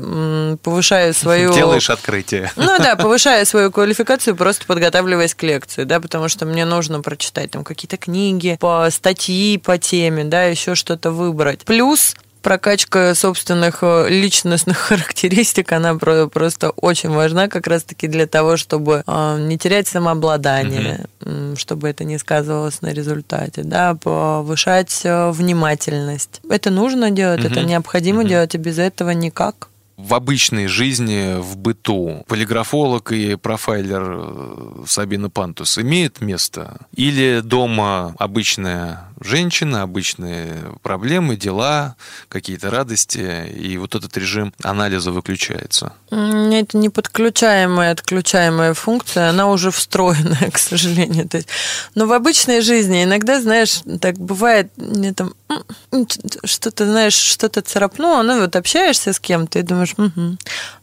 повышаю 0.62 1.14
свою... 1.14 1.54
Делаешь 1.54 1.88
открытие. 1.88 2.52
Ну 2.56 2.78
да, 2.78 2.96
повышаю 2.96 3.46
свою 3.46 3.70
квалификацию, 3.70 4.36
просто 4.36 4.66
подготавливаясь 4.66 5.34
к 5.34 5.42
лекции, 5.42 5.84
да, 5.84 6.00
потому 6.00 6.28
что 6.28 6.44
мне 6.44 6.66
нужно 6.66 7.00
прочитать 7.00 7.50
там 7.50 7.64
какие-то 7.64 7.96
книги, 7.96 8.58
по 8.60 8.88
статьи 8.90 9.56
по 9.58 9.78
теме, 9.78 10.24
да, 10.24 10.44
еще 10.44 10.74
что-то 10.74 10.97
выбрать. 11.06 11.64
Плюс 11.64 12.14
прокачка 12.42 13.14
собственных 13.14 13.78
э, 13.82 14.08
личностных 14.08 14.78
характеристик, 14.88 15.72
она 15.72 15.94
просто 15.96 16.70
очень 16.70 17.10
важна 17.10 17.48
как 17.48 17.66
раз-таки 17.66 18.08
для 18.08 18.26
того, 18.26 18.56
чтобы 18.56 19.02
э, 19.06 19.38
не 19.40 19.58
терять 19.58 19.88
самообладание, 19.88 21.06
угу. 21.20 21.56
чтобы 21.56 21.88
это 21.88 22.04
не 22.04 22.18
сказывалось 22.18 22.80
на 22.82 22.92
результате, 22.92 23.62
да, 23.64 23.94
повышать 23.94 25.02
э, 25.04 25.30
внимательность. 25.30 26.40
Это 26.48 26.70
нужно 26.70 27.10
делать, 27.10 27.44
угу. 27.44 27.48
это 27.48 27.64
необходимо 27.64 28.20
угу. 28.20 28.28
делать, 28.28 28.54
и 28.54 28.58
без 28.58 28.78
этого 28.78 29.10
никак 29.10 29.68
в 29.98 30.14
обычной 30.14 30.68
жизни, 30.68 31.40
в 31.40 31.56
быту, 31.56 32.24
полиграфолог 32.28 33.10
и 33.10 33.34
профайлер 33.34 34.84
Сабина 34.86 35.28
Пантус 35.28 35.76
имеет 35.76 36.20
место? 36.20 36.78
Или 36.94 37.40
дома 37.40 38.14
обычная 38.16 39.07
женщина, 39.20 39.82
обычные 39.82 40.72
проблемы, 40.82 41.36
дела, 41.36 41.96
какие-то 42.28 42.70
радости, 42.70 43.48
и 43.48 43.76
вот 43.78 43.94
этот 43.94 44.16
режим 44.16 44.52
анализа 44.62 45.12
выключается? 45.12 45.92
Это 46.10 46.76
не 46.76 46.88
подключаемая, 46.88 47.92
отключаемая 47.92 48.74
функция, 48.74 49.30
она 49.30 49.50
уже 49.50 49.70
встроенная, 49.70 50.50
к 50.52 50.58
сожалению. 50.58 51.28
То 51.28 51.38
есть, 51.38 51.48
но 51.94 52.06
в 52.06 52.12
обычной 52.12 52.60
жизни 52.60 53.04
иногда, 53.04 53.40
знаешь, 53.40 53.82
так 54.00 54.18
бывает, 54.18 54.70
мне 54.76 55.12
там 55.12 55.34
что-то, 56.44 56.86
знаешь, 56.86 57.14
что-то 57.14 57.62
царапнуло, 57.62 58.22
ну 58.22 58.40
вот 58.40 58.56
общаешься 58.56 59.12
с 59.12 59.20
кем-то 59.20 59.58
и 59.58 59.62
думаешь, 59.62 59.94
угу, 59.96 60.36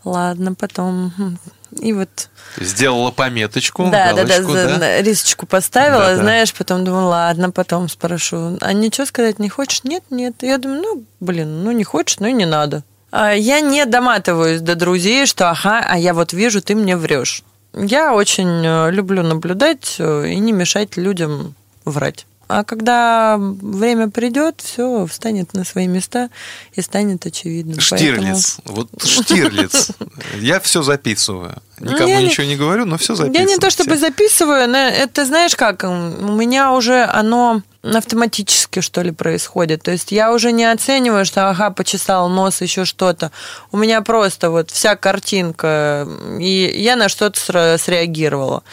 ладно, 0.03 0.53
потом 0.55 1.37
и 1.79 1.93
вот... 1.93 2.29
Сделала 2.57 3.11
пометочку, 3.11 3.89
да, 3.91 4.13
галочку, 4.13 4.53
да, 4.53 4.67
да, 4.67 4.77
да, 4.77 5.01
рисочку 5.01 5.45
поставила, 5.45 6.05
да, 6.05 6.15
знаешь, 6.17 6.51
да. 6.51 6.55
потом 6.59 6.85
думаю, 6.85 7.07
ладно, 7.07 7.51
потом 7.51 7.89
спрошу. 7.89 8.57
А 8.61 8.73
ничего 8.73 9.05
сказать 9.05 9.39
не 9.39 9.49
хочешь? 9.49 9.83
Нет, 9.83 10.03
нет. 10.09 10.35
Я 10.41 10.57
думаю, 10.57 10.81
ну, 10.81 11.03
блин, 11.19 11.63
ну 11.63 11.71
не 11.71 11.83
хочешь, 11.83 12.19
ну 12.19 12.27
и 12.27 12.33
не 12.33 12.45
надо. 12.45 12.83
А 13.11 13.33
я 13.33 13.59
не 13.59 13.85
доматываюсь 13.85 14.61
до 14.61 14.75
друзей, 14.75 15.25
что 15.25 15.49
ага, 15.49 15.85
а 15.87 15.97
я 15.97 16.13
вот 16.13 16.33
вижу, 16.33 16.61
ты 16.61 16.75
мне 16.75 16.95
врешь. 16.95 17.43
Я 17.73 18.13
очень 18.13 18.65
э, 18.65 18.91
люблю 18.91 19.21
наблюдать 19.21 19.97
э, 19.99 20.29
и 20.29 20.35
не 20.37 20.53
мешать 20.53 20.95
людям 20.95 21.55
врать. 21.83 22.25
А 22.47 22.63
когда 22.63 23.37
время 23.39 24.09
придет, 24.09 24.61
все 24.63 25.05
встанет 25.07 25.53
на 25.53 25.63
свои 25.63 25.87
места 25.87 26.29
и 26.73 26.81
станет 26.81 27.25
очевидным. 27.25 27.79
Штирлиц. 27.79 28.57
Поэтому... 28.63 28.87
Вот 28.91 29.03
Штирлиц. 29.03 29.89
Я 30.39 30.59
все 30.59 30.83
записываю. 30.83 31.61
Никому 31.79 32.07
я 32.07 32.21
ничего 32.21 32.43
не... 32.43 32.51
не 32.51 32.55
говорю, 32.55 32.85
но 32.85 32.97
все 32.97 33.15
записываю. 33.15 33.47
Я 33.47 33.53
не 33.53 33.57
то 33.57 33.69
чтобы 33.69 33.97
записываю, 33.97 34.69
но 34.69 34.77
это 34.77 35.25
знаешь 35.25 35.57
как, 35.57 35.83
у 35.83 35.87
меня 35.87 36.71
уже 36.71 37.03
оно 37.03 37.61
автоматически, 37.83 38.79
что 38.79 39.01
ли, 39.01 39.11
происходит. 39.11 39.83
То 39.83 39.91
есть 39.91 40.11
я 40.11 40.31
уже 40.31 40.51
не 40.51 40.65
оцениваю, 40.65 41.25
что 41.25 41.49
ага, 41.49 41.71
почесал 41.71 42.29
нос, 42.29 42.61
еще 42.61 42.85
что-то. 42.85 43.31
У 43.71 43.77
меня 43.77 44.01
просто 44.01 44.49
вот 44.49 44.71
вся 44.71 44.95
картинка, 44.95 46.07
и 46.39 46.73
я 46.77 46.95
на 46.95 47.09
что-то 47.09 47.77
среагировала. 47.77 48.63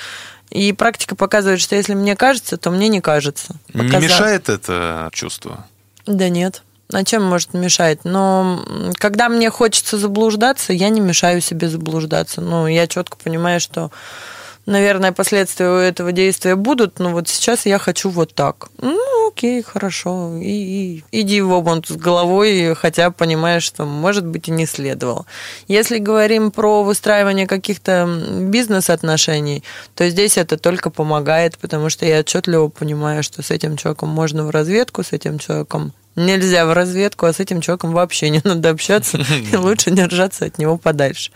И 0.52 0.72
практика 0.74 1.16
показывает, 1.16 1.60
что 1.60 1.74
если 1.74 1.94
мне 1.94 2.14
кажется, 2.14 2.58
то 2.58 2.70
мне 2.70 2.88
не 2.88 3.00
кажется. 3.00 3.56
Показав... 3.72 4.00
Не 4.02 4.06
мешает 4.06 4.48
это 4.50 5.08
чувство? 5.12 5.66
Да 6.06 6.28
нет. 6.28 6.62
А 6.92 7.04
чем 7.04 7.24
может 7.24 7.54
мешать? 7.54 8.04
Но 8.04 8.62
когда 8.96 9.30
мне 9.30 9.48
хочется 9.48 9.96
заблуждаться, 9.96 10.74
я 10.74 10.90
не 10.90 11.00
мешаю 11.00 11.40
себе 11.40 11.70
заблуждаться. 11.70 12.42
Ну, 12.42 12.66
я 12.66 12.86
четко 12.86 13.16
понимаю, 13.16 13.60
что 13.60 13.90
наверное, 14.66 15.12
последствия 15.12 15.68
у 15.68 15.76
этого 15.76 16.12
действия 16.12 16.56
будут, 16.56 16.98
но 16.98 17.10
вот 17.10 17.28
сейчас 17.28 17.66
я 17.66 17.78
хочу 17.78 18.10
вот 18.10 18.34
так. 18.34 18.68
Ну, 18.78 19.28
окей, 19.28 19.62
хорошо. 19.62 20.36
И, 20.36 21.02
и 21.02 21.04
иди 21.10 21.40
в 21.40 21.52
омут 21.52 21.88
с 21.88 21.96
головой, 21.96 22.74
хотя 22.74 23.10
понимаешь, 23.10 23.64
что, 23.64 23.84
может 23.84 24.26
быть, 24.26 24.48
и 24.48 24.52
не 24.52 24.66
следовало. 24.66 25.26
Если 25.68 25.98
говорим 25.98 26.50
про 26.50 26.82
выстраивание 26.82 27.46
каких-то 27.46 28.08
бизнес-отношений, 28.40 29.64
то 29.94 30.08
здесь 30.08 30.36
это 30.36 30.56
только 30.58 30.90
помогает, 30.90 31.58
потому 31.58 31.90
что 31.90 32.06
я 32.06 32.20
отчетливо 32.20 32.68
понимаю, 32.68 33.22
что 33.22 33.42
с 33.42 33.50
этим 33.50 33.76
человеком 33.76 34.10
можно 34.10 34.44
в 34.44 34.50
разведку, 34.50 35.02
с 35.02 35.12
этим 35.12 35.38
человеком 35.38 35.92
нельзя 36.16 36.66
в 36.66 36.72
разведку, 36.72 37.26
а 37.26 37.32
с 37.32 37.40
этим 37.40 37.60
человеком 37.60 37.92
вообще 37.92 38.30
не 38.30 38.40
надо 38.44 38.70
общаться, 38.70 39.18
и 39.52 39.56
лучше 39.56 39.90
держаться 39.90 40.44
от 40.44 40.58
него 40.58 40.76
подальше. 40.76 41.32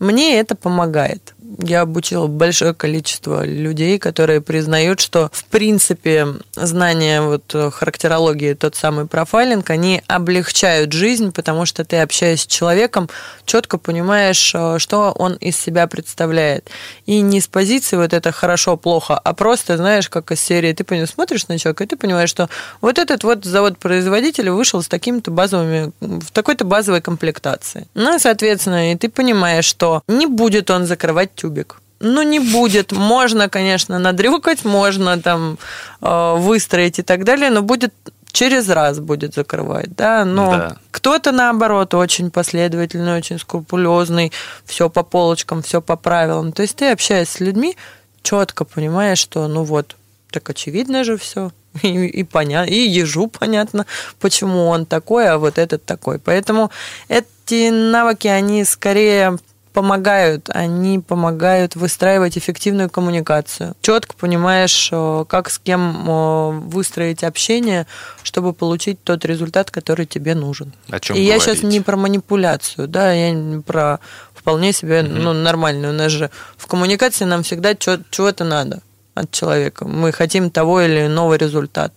Мне 0.00 0.40
это 0.40 0.56
помогает 0.56 1.34
я 1.58 1.82
обучила 1.82 2.26
большое 2.26 2.74
количество 2.74 3.44
людей, 3.44 3.98
которые 3.98 4.40
признают, 4.40 5.00
что 5.00 5.30
в 5.32 5.44
принципе 5.44 6.28
знания 6.54 7.22
вот 7.22 7.54
характерологии, 7.72 8.54
тот 8.54 8.76
самый 8.76 9.06
профайлинг, 9.06 9.68
они 9.70 10.02
облегчают 10.06 10.92
жизнь, 10.92 11.32
потому 11.32 11.66
что 11.66 11.84
ты 11.84 11.98
общаясь 11.98 12.42
с 12.42 12.46
человеком, 12.46 13.08
четко 13.44 13.78
понимаешь, 13.78 14.52
э, 14.54 14.78
что 14.78 15.12
он 15.12 15.34
из 15.34 15.56
себя 15.56 15.86
представляет. 15.86 16.70
И 17.06 17.20
не 17.20 17.40
с 17.40 17.48
позиции 17.48 17.96
вот 17.96 18.12
это 18.12 18.32
хорошо, 18.32 18.76
плохо, 18.76 19.18
а 19.18 19.34
просто, 19.34 19.76
знаешь, 19.76 20.08
как 20.08 20.30
из 20.30 20.40
серии, 20.40 20.72
ты 20.72 20.84
понимаешь, 20.84 21.10
смотришь 21.10 21.48
на 21.48 21.58
человека, 21.58 21.84
и 21.84 21.86
ты 21.86 21.96
понимаешь, 21.96 22.30
что 22.30 22.48
вот 22.80 22.98
этот 22.98 23.24
вот 23.24 23.44
завод-производитель 23.44 24.50
вышел 24.50 24.82
с 24.82 24.88
такими-то 24.88 25.30
базовыми, 25.30 25.92
в 26.00 26.30
такой-то 26.30 26.64
базовой 26.64 27.00
комплектации. 27.00 27.88
Ну, 27.94 28.18
соответственно, 28.18 28.92
и 28.92 28.96
ты 28.96 29.08
понимаешь, 29.08 29.64
что 29.64 29.89
не 30.08 30.26
будет 30.26 30.70
он 30.70 30.86
закрывать 30.86 31.34
тюбик. 31.34 31.76
ну, 32.02 32.22
не 32.22 32.40
будет. 32.40 32.92
Можно, 32.92 33.48
конечно, 33.48 33.98
надрюкать, 33.98 34.64
можно 34.64 35.16
там 35.18 35.58
э, 36.02 36.34
выстроить 36.38 36.98
и 36.98 37.02
так 37.02 37.24
далее, 37.24 37.50
но 37.50 37.60
будет 37.62 37.92
через 38.32 38.68
раз 38.68 38.98
будет 39.00 39.34
закрывать, 39.34 39.94
да, 39.96 40.24
но 40.24 40.50
Да. 40.50 40.76
кто-то, 40.92 41.32
наоборот, 41.32 41.94
очень 41.94 42.30
последовательный, 42.30 43.18
очень 43.18 43.38
скрупулезный, 43.38 44.32
все 44.64 44.88
по 44.88 45.02
полочкам, 45.02 45.60
все 45.62 45.80
по 45.80 45.96
правилам. 45.96 46.52
То 46.52 46.62
есть 46.62 46.76
ты 46.76 46.92
общаешься 46.92 47.34
с 47.36 47.40
людьми, 47.40 47.76
четко 48.22 48.64
понимаешь, 48.64 49.18
что, 49.18 49.48
ну 49.48 49.64
вот, 49.64 49.96
так 50.30 50.48
очевидно 50.48 51.04
же 51.04 51.16
все. 51.16 51.50
И, 51.82 51.88
и 51.88 52.24
понятно, 52.24 52.70
и 52.70 52.88
ежу 53.00 53.26
понятно, 53.28 53.84
почему 54.20 54.68
он 54.68 54.86
такой, 54.86 55.28
а 55.28 55.36
вот 55.38 55.58
этот 55.58 55.84
такой. 55.84 56.18
Поэтому 56.18 56.70
эти 57.08 57.70
навыки, 57.70 58.26
они 58.28 58.64
скорее 58.64 59.38
помогают, 59.72 60.50
они 60.52 60.98
помогают 60.98 61.76
выстраивать 61.76 62.36
эффективную 62.36 62.90
коммуникацию. 62.90 63.74
Четко 63.80 64.14
понимаешь, 64.16 64.88
э, 64.92 65.24
как 65.28 65.50
с 65.50 65.58
кем 65.58 66.08
э, 66.08 66.50
выстроить 66.66 67.24
общение, 67.24 67.86
чтобы 68.22 68.52
получить 68.52 69.02
тот 69.02 69.24
результат, 69.24 69.70
который 69.70 70.06
тебе 70.06 70.34
нужен. 70.34 70.72
О 70.90 70.98
чем 71.00 71.16
И 71.16 71.20
я 71.20 71.36
говорить? 71.36 71.58
сейчас 71.58 71.62
не 71.62 71.80
про 71.80 71.96
манипуляцию, 71.96 72.88
да, 72.88 73.12
я 73.12 73.30
не 73.30 73.60
про 73.60 74.00
вполне 74.34 74.72
себе 74.72 75.02
ну, 75.02 75.32
нормальную. 75.32 75.92
У 75.92 75.96
нас 75.96 76.10
же 76.10 76.30
в 76.56 76.66
коммуникации 76.66 77.24
нам 77.24 77.42
всегда 77.42 77.74
чего-то 77.74 78.44
надо 78.44 78.80
от 79.14 79.30
человека. 79.30 79.86
Мы 79.86 80.12
хотим 80.12 80.50
того 80.50 80.80
или 80.80 81.06
иного 81.06 81.34
результата. 81.34 81.94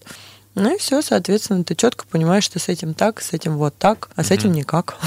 Ну 0.56 0.76
и 0.76 0.78
все, 0.78 1.02
соответственно, 1.02 1.64
ты 1.64 1.76
четко 1.76 2.06
понимаешь, 2.06 2.44
что 2.44 2.60
с 2.60 2.70
этим 2.70 2.94
так, 2.94 3.22
с 3.22 3.34
этим 3.34 3.58
вот 3.58 3.76
так, 3.78 4.10
а 4.16 4.24
с 4.24 4.30
этим 4.30 4.52
никак. 4.52 4.98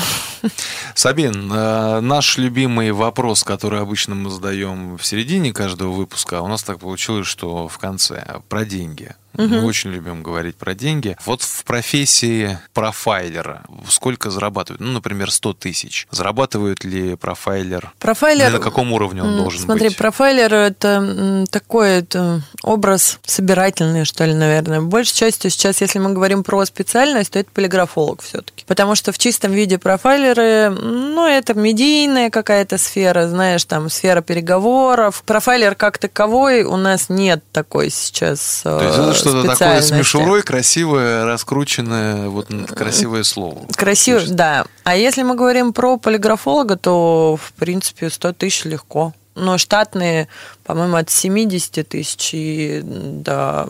Сабин, 0.95 1.53
э, 1.53 2.01
наш 2.01 2.37
любимый 2.37 2.91
вопрос, 2.91 3.45
который 3.45 3.81
обычно 3.81 4.17
мы 4.17 4.31
задаем 4.31 4.97
в 4.99 5.07
середине 5.07 5.53
каждого 5.53 5.93
выпуска, 5.93 6.39
а 6.39 6.43
у 6.43 6.49
нас 6.49 6.65
так 6.65 6.81
получилось, 6.81 7.29
что 7.29 7.69
в 7.69 7.79
конце, 7.79 8.41
про 8.49 8.65
деньги. 8.65 9.15
Мы 9.37 9.65
очень 9.65 9.91
любим 9.91 10.23
говорить 10.23 10.57
про 10.57 10.75
деньги. 10.75 11.17
Вот 11.25 11.43
в 11.43 11.65
профессии 11.65 12.59
профайлера 12.75 13.63
сколько 13.89 14.31
зарабатывают? 14.31 14.81
Ну, 14.81 14.93
например, 14.93 15.31
100 15.31 15.55
тысяч. 15.55 16.07
Зарабатывает 16.11 16.85
ли 16.85 17.17
профайлер? 17.17 17.93
Профайлер... 17.99 18.51
На 18.51 18.59
каком 18.59 18.93
уровне 18.93 19.23
он 19.23 19.37
должен 19.37 19.61
Смотри, 19.61 19.89
быть? 19.89 19.97
профайлер 19.97 20.53
это 20.55 21.45
такой 21.51 21.91
это 21.91 22.43
образ 22.63 23.19
собирательный, 23.25 24.05
что 24.05 24.25
ли, 24.25 24.35
наверное. 24.35 24.81
Большей 24.81 25.15
частью 25.15 25.51
сейчас, 25.51 25.81
если 25.81 25.99
мы 25.99 26.13
говорим 26.13 26.45
про 26.45 26.65
специальность, 26.65 27.33
то 27.33 27.39
это 27.39 27.51
полиграфолог 27.53 28.23
все-таки. 28.23 28.65
Потому 28.67 28.95
что 28.95 29.13
в 29.13 29.19
чистом 29.19 29.53
виде 29.53 29.79
профайлеры, 29.79 30.71
ну, 30.71 31.27
это 31.27 31.55
медийная 31.55 32.31
какая-то 32.31 32.79
сфера, 32.79 33.29
знаешь, 33.29 33.65
там, 33.65 33.89
сфера 33.91 34.21
переговоров. 34.21 35.23
Профайлер 35.27 35.75
как 35.75 35.99
таковой 35.99 36.63
у 36.63 36.77
нас 36.77 37.09
нет 37.09 37.43
такой 37.53 37.91
сейчас 37.91 38.63
То 38.63 38.83
есть 38.83 38.99
что-то 39.31 39.49
такое 39.57 39.81
с 39.81 39.91
мишурой, 39.91 40.43
красивое, 40.43 41.25
раскрученное, 41.25 42.29
вот 42.29 42.49
красивое 42.69 43.23
слово. 43.23 43.67
Красиво, 43.77 44.21
да. 44.29 44.67
А 44.85 44.97
если 44.97 45.23
мы 45.23 45.35
говорим 45.35 45.73
про 45.73 45.99
полиграфолога, 45.99 46.77
то, 46.77 47.39
в 47.41 47.53
принципе, 47.55 48.11
100 48.11 48.33
тысяч 48.35 48.65
легко. 48.65 49.13
Но 49.35 49.59
штатные, 49.59 50.29
по-моему, 50.65 50.97
от 50.97 51.11
70 51.11 51.87
тысяч 51.87 52.31
и 52.33 52.81
до, 52.83 53.69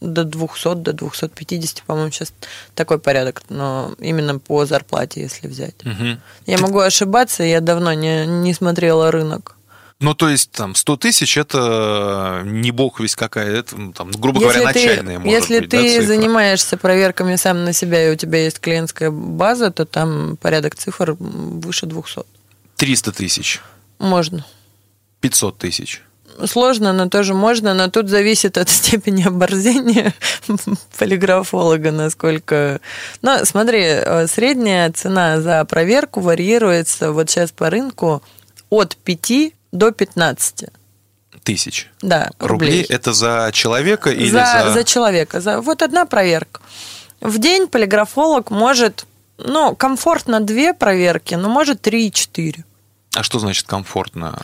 до 0.00 0.24
200, 0.24 0.74
до 0.74 0.92
250, 0.92 1.82
по-моему, 1.84 2.10
сейчас 2.10 2.32
такой 2.74 2.98
порядок. 2.98 3.42
Но 3.48 3.94
именно 3.98 4.38
по 4.38 4.66
зарплате, 4.66 5.22
если 5.22 5.48
взять. 5.48 5.74
Мгм. 5.84 6.20
Я 6.44 6.58
могу 6.58 6.80
ошибаться, 6.80 7.42
я 7.42 7.60
давно 7.60 7.94
не, 7.94 8.26
не 8.26 8.52
смотрела 8.52 9.10
рынок. 9.10 9.55
Ну, 9.98 10.14
то 10.14 10.28
есть, 10.28 10.50
там, 10.50 10.74
100 10.74 10.96
тысяч 10.98 11.38
это 11.38 12.42
не 12.44 12.70
бог 12.70 13.00
весь 13.00 13.16
какая, 13.16 13.60
это, 13.60 13.76
ну, 13.76 13.92
там, 13.92 14.10
грубо 14.10 14.40
говоря, 14.40 14.60
ты, 14.60 14.64
начальная 14.66 15.18
может 15.18 15.40
если 15.40 15.60
быть, 15.60 15.70
да, 15.70 15.78
ты 15.78 15.90
цифра? 15.90 16.06
занимаешься 16.06 16.76
проверками 16.76 17.36
сам 17.36 17.64
на 17.64 17.72
себя, 17.72 18.06
и 18.06 18.12
у 18.12 18.16
тебя 18.16 18.44
есть 18.44 18.60
клиентская 18.60 19.10
база, 19.10 19.70
то 19.70 19.86
там 19.86 20.36
порядок 20.36 20.74
цифр 20.74 21.16
выше 21.18 21.86
200. 21.86 22.24
300 22.76 23.12
тысяч, 23.12 23.60
Можно. 23.98 24.44
500 25.20 25.56
тысяч. 25.56 26.02
Сложно, 26.44 26.92
но 26.92 27.08
тоже 27.08 27.32
можно, 27.32 27.72
но 27.72 27.88
тут 27.88 28.10
зависит 28.10 28.58
от 28.58 28.68
степени 28.68 29.22
оборзения 29.26 30.12
полиграфолога, 30.98 31.90
насколько... 31.90 32.82
Ну, 33.22 33.38
смотри, 33.44 33.80
э, 33.82 34.26
средняя 34.26 34.92
цена 34.92 35.40
за 35.40 35.64
проверку 35.64 36.20
варьируется 36.20 37.12
вот 37.12 37.30
сейчас 37.30 37.52
по 37.52 37.70
рынку 37.70 38.22
от 38.68 38.96
5 38.98 39.52
до 39.76 39.90
15. 39.92 40.64
Тысяч. 41.42 41.90
Да, 42.02 42.30
Рублей 42.38 42.70
рублей. 42.70 42.82
это 42.84 43.12
за 43.12 43.50
человека 43.52 44.10
или 44.10 44.30
за, 44.30 44.62
за... 44.64 44.72
за 44.72 44.84
человека. 44.84 45.40
За... 45.40 45.60
Вот 45.60 45.82
одна 45.82 46.04
проверка. 46.04 46.60
В 47.20 47.38
день 47.38 47.68
полиграфолог 47.68 48.50
может, 48.50 49.06
ну, 49.38 49.74
комфортно 49.76 50.40
две 50.40 50.74
проверки, 50.74 51.34
но 51.34 51.48
может 51.48 51.86
3-4. 51.86 52.64
А 53.14 53.22
что 53.22 53.38
значит 53.38 53.66
комфортно? 53.66 54.42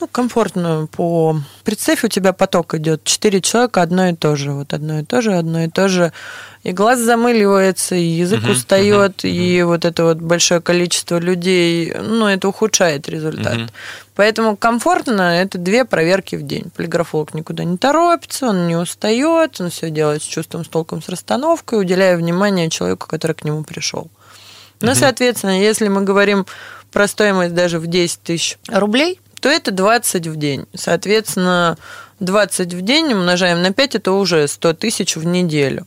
Ну, 0.00 0.08
комфортно 0.10 0.88
по... 0.90 1.36
Представь, 1.62 2.04
у 2.04 2.08
тебя 2.08 2.32
поток 2.32 2.74
идет. 2.74 3.04
Четыре 3.04 3.42
человека, 3.42 3.82
одно 3.82 4.08
и 4.08 4.14
то 4.14 4.34
же. 4.34 4.52
Вот 4.52 4.72
одно 4.72 5.00
и 5.00 5.04
то 5.04 5.20
же, 5.20 5.34
одно 5.34 5.64
и 5.64 5.68
то 5.68 5.88
же. 5.88 6.14
И 6.62 6.72
глаз 6.72 7.00
замыливается, 7.00 7.96
и 7.96 8.02
язык 8.02 8.40
Мгм, 8.40 8.50
устает, 8.50 9.24
мгм, 9.24 9.32
и 9.32 9.62
вот 9.62 9.84
это 9.84 10.04
вот 10.04 10.18
большое 10.18 10.62
количество 10.62 11.18
людей, 11.18 11.92
ну, 12.00 12.26
это 12.26 12.48
ухудшает 12.48 13.10
результат. 13.10 13.56
Мгм. 13.56 13.68
Поэтому 14.14 14.56
комфортно 14.56 15.38
это 15.38 15.58
две 15.58 15.84
проверки 15.84 16.36
в 16.36 16.46
день. 16.46 16.70
Полиграфолог 16.74 17.34
никуда 17.34 17.64
не 17.64 17.76
торопится, 17.76 18.46
он 18.48 18.68
не 18.68 18.76
устает, 18.76 19.60
он 19.60 19.68
все 19.68 19.90
делает 19.90 20.22
с 20.22 20.26
чувством, 20.26 20.64
с 20.64 20.68
толком, 20.68 21.02
с 21.02 21.10
расстановкой, 21.10 21.78
уделяя 21.78 22.16
внимание 22.16 22.70
человеку, 22.70 23.06
который 23.06 23.32
к 23.32 23.44
нему 23.44 23.64
пришел. 23.64 24.08
Ну, 24.80 24.94
соответственно, 24.94 25.60
если 25.60 25.88
мы 25.88 26.02
говорим 26.02 26.46
про 26.90 27.06
стоимость 27.06 27.54
даже 27.54 27.78
в 27.78 27.86
10 27.86 28.22
тысяч 28.22 28.58
рублей, 28.68 29.20
то 29.40 29.48
это 29.48 29.70
20 29.70 30.26
в 30.26 30.36
день. 30.36 30.66
Соответственно, 30.74 31.76
20 32.20 32.74
в 32.74 32.82
день 32.82 33.12
умножаем 33.12 33.62
на 33.62 33.72
5, 33.72 33.96
это 33.96 34.12
уже 34.12 34.46
100 34.46 34.74
тысяч 34.74 35.16
в 35.16 35.24
неделю. 35.24 35.86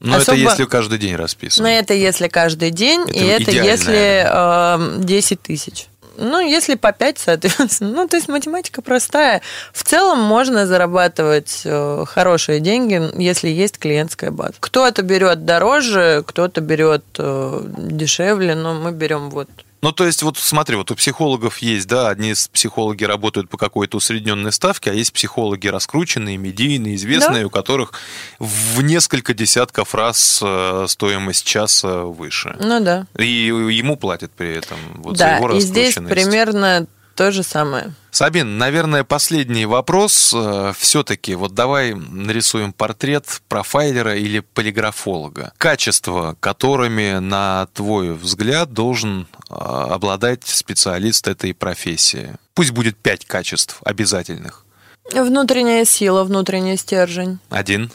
Ну, 0.00 0.14
это 0.14 0.32
Особо- 0.32 0.38
если 0.38 0.64
каждый 0.64 0.98
день 0.98 1.14
расписан. 1.14 1.62
Но 1.64 1.70
это 1.70 1.94
если 1.94 2.26
каждый 2.26 2.70
день, 2.70 3.02
Это 3.02 3.12
и 3.12 3.24
это 3.24 3.50
если 3.52 4.98
э, 4.98 5.04
10 5.04 5.42
тысяч. 5.42 5.86
Ну, 6.16 6.40
если 6.40 6.74
по 6.74 6.92
5, 6.92 7.18
соответственно. 7.18 7.92
Ну, 8.02 8.08
то 8.08 8.16
есть 8.16 8.28
математика 8.28 8.82
простая. 8.82 9.42
В 9.72 9.84
целом 9.84 10.20
можно 10.20 10.66
зарабатывать 10.66 11.62
э, 11.64 12.04
хорошие 12.06 12.60
деньги, 12.60 13.00
если 13.20 13.48
есть 13.48 13.78
клиентская 13.78 14.30
база. 14.30 14.54
Кто-то 14.58 15.02
берет 15.02 15.44
дороже, 15.44 16.24
кто-то 16.26 16.60
берет 16.60 17.04
э, 17.18 17.62
дешевле, 17.76 18.54
но 18.54 18.74
мы 18.74 18.92
берем 18.92 19.30
вот 19.30 19.48
Ну, 19.82 19.90
то 19.90 20.06
есть, 20.06 20.22
вот 20.22 20.38
смотри, 20.38 20.76
вот 20.76 20.92
у 20.92 20.94
психологов 20.94 21.58
есть, 21.58 21.88
да, 21.88 22.08
одни 22.08 22.34
психологи 22.52 23.02
работают 23.02 23.50
по 23.50 23.56
какой-то 23.58 23.96
усредненной 23.96 24.52
ставке, 24.52 24.92
а 24.92 24.94
есть 24.94 25.12
психологи 25.12 25.66
раскрученные, 25.66 26.36
медийные, 26.36 26.94
известные, 26.94 27.46
у 27.46 27.50
которых 27.50 27.92
в 28.38 28.80
несколько 28.80 29.34
десятков 29.34 29.94
раз 29.96 30.40
э, 30.40 30.86
стоимость 30.88 31.44
часа 31.44 32.02
выше. 32.02 32.56
Ну 32.60 32.78
да. 32.78 33.06
И 33.18 33.24
ему 33.24 33.96
платят 33.96 34.30
при 34.30 34.54
этом 34.54 34.78
вот 34.94 35.18
за 35.18 35.24
да, 35.24 35.36
его 35.36 35.50
и 35.50 35.60
здесь 35.60 35.96
раскрученность. 35.96 36.30
примерно 36.30 36.86
то 37.14 37.30
же 37.30 37.42
самое. 37.42 37.92
Сабин, 38.10 38.58
наверное, 38.58 39.04
последний 39.04 39.64
вопрос. 39.66 40.34
Все-таки 40.76 41.34
вот 41.34 41.54
давай 41.54 41.94
нарисуем 41.94 42.72
портрет 42.72 43.40
профайлера 43.48 44.16
или 44.16 44.40
полиграфолога. 44.40 45.52
Качества, 45.58 46.36
которыми, 46.40 47.18
на 47.18 47.68
твой 47.74 48.12
взгляд, 48.12 48.72
должен 48.72 49.26
э, 49.48 49.54
обладать 49.54 50.46
специалист 50.46 51.26
этой 51.28 51.54
профессии. 51.54 52.34
Пусть 52.54 52.72
будет 52.72 52.96
пять 52.96 53.24
качеств 53.24 53.80
обязательных. 53.84 54.64
Внутренняя 55.12 55.84
сила, 55.84 56.24
внутренний 56.24 56.76
стержень, 56.76 57.38
Один. 57.50 57.90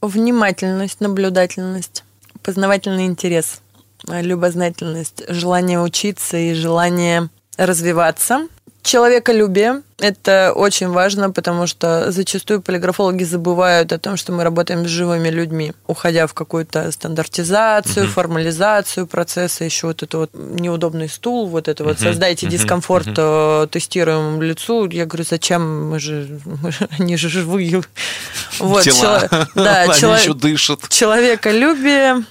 внимательность, 0.00 1.00
наблюдательность, 1.00 2.04
познавательный 2.42 3.06
интерес, 3.06 3.60
э, 4.08 4.22
любознательность, 4.22 5.22
желание 5.28 5.80
учиться 5.80 6.36
и 6.36 6.54
желание 6.54 7.28
развиваться. 7.56 8.48
Человеколюбие– 8.82 9.82
это 9.98 10.52
очень 10.54 10.86
важно, 10.88 11.32
потому 11.32 11.66
что 11.66 12.12
зачастую 12.12 12.62
полиграфологи 12.62 13.24
забывают 13.24 13.92
о 13.92 13.98
том, 13.98 14.16
что 14.16 14.30
мы 14.30 14.44
работаем 14.44 14.86
с 14.86 14.88
живыми 14.88 15.28
людьми, 15.28 15.72
уходя 15.88 16.28
в 16.28 16.34
какую-то 16.34 16.92
стандартизацию, 16.92 18.06
формализацию 18.06 19.08
процесса, 19.08 19.64
еще 19.64 19.88
вот 19.88 20.04
это 20.04 20.18
вот 20.18 20.30
неудобный 20.34 21.08
стул, 21.08 21.48
вот 21.48 21.66
это 21.66 21.82
вот 21.82 21.96
Мгм, 21.98 22.08
создайте 22.10 22.46
мгм, 22.46 22.56
дискомфорт 22.56 23.06
мгм. 23.08 23.14
э, 23.18 23.66
тестируемому 23.72 24.40
лицу. 24.42 24.88
Я 24.88 25.04
говорю, 25.06 25.24
зачем? 25.28 25.88
Мы 25.90 25.98
же, 25.98 26.38
мы 26.44 26.70
же- 26.70 26.88
они 26.96 27.16
же 27.16 27.28
живые. 27.28 27.82
Вот, 28.60 28.84
Тела. 28.84 29.26
чело- 29.28 29.46
да, 29.56 29.80
Они 29.82 29.94
чело- 29.94 30.14
еще 30.16 30.32
дышат. 30.32 30.88
человеколюбие 30.88 32.24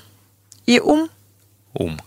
и 0.65 0.79
ум, 0.79 1.09
Ум. 1.73 1.99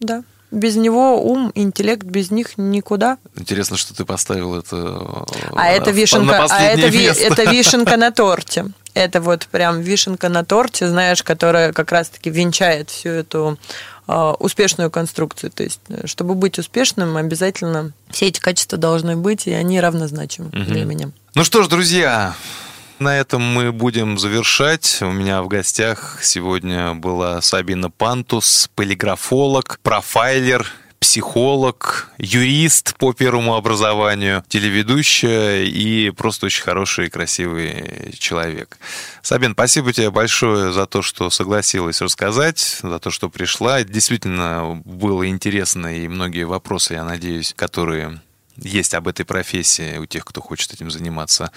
да. 0.00 0.24
Без 0.56 0.76
него 0.76 1.22
ум, 1.22 1.52
интеллект, 1.54 2.02
без 2.02 2.30
них 2.30 2.56
никуда. 2.56 3.18
Интересно, 3.36 3.76
что 3.76 3.94
ты 3.94 4.04
поставил 4.04 4.56
это 4.56 5.24
А 5.54 5.68
это 5.68 5.90
вишенка, 5.90 6.46
а 6.48 6.62
это, 6.62 6.88
ви, 6.88 7.04
это 7.04 7.44
вишенка 7.50 7.96
на 7.96 8.10
торте. 8.10 8.66
Это 8.94 9.20
вот 9.20 9.46
прям 9.48 9.82
вишенка 9.82 10.30
на 10.30 10.44
торте, 10.44 10.88
знаешь, 10.88 11.22
которая 11.22 11.74
как 11.74 11.92
раз-таки 11.92 12.30
венчает 12.30 12.88
всю 12.88 13.10
эту 13.10 13.58
э, 14.08 14.34
успешную 14.38 14.90
конструкцию. 14.90 15.50
То 15.50 15.64
есть, 15.64 15.80
э, 15.90 16.06
чтобы 16.06 16.34
быть 16.34 16.58
успешным, 16.58 17.18
обязательно 17.18 17.92
все 18.10 18.28
эти 18.28 18.40
качества 18.40 18.78
должны 18.78 19.14
быть, 19.16 19.46
и 19.46 19.52
они 19.52 19.78
равнозначимы 19.78 20.48
угу. 20.48 20.62
для 20.62 20.86
меня. 20.86 21.10
Ну 21.34 21.44
что 21.44 21.62
ж, 21.62 21.68
друзья, 21.68 22.34
на 22.98 23.18
этом 23.18 23.42
мы 23.42 23.72
будем 23.72 24.18
завершать. 24.18 24.98
У 25.02 25.10
меня 25.10 25.42
в 25.42 25.48
гостях 25.48 26.20
сегодня 26.22 26.94
была 26.94 27.40
Сабина 27.40 27.90
Пантус, 27.90 28.70
полиграфолог, 28.74 29.78
профайлер, 29.82 30.66
психолог, 30.98 32.10
юрист 32.18 32.96
по 32.96 33.12
первому 33.12 33.54
образованию, 33.54 34.44
телеведущая 34.48 35.64
и 35.64 36.10
просто 36.10 36.46
очень 36.46 36.62
хороший 36.62 37.06
и 37.06 37.10
красивый 37.10 38.14
человек. 38.18 38.78
Сабин, 39.22 39.52
спасибо 39.52 39.92
тебе 39.92 40.10
большое 40.10 40.72
за 40.72 40.86
то, 40.86 41.02
что 41.02 41.30
согласилась 41.30 42.00
рассказать, 42.00 42.78
за 42.82 42.98
то, 42.98 43.10
что 43.10 43.28
пришла. 43.28 43.82
действительно 43.84 44.82
было 44.84 45.28
интересно, 45.28 45.96
и 45.96 46.08
многие 46.08 46.44
вопросы, 46.44 46.94
я 46.94 47.04
надеюсь, 47.04 47.52
которые 47.54 48.20
есть 48.56 48.94
об 48.94 49.08
этой 49.08 49.24
профессии 49.24 49.98
у 49.98 50.06
тех, 50.06 50.24
кто 50.24 50.40
хочет 50.40 50.72
этим 50.72 50.90
заниматься, 50.90 51.50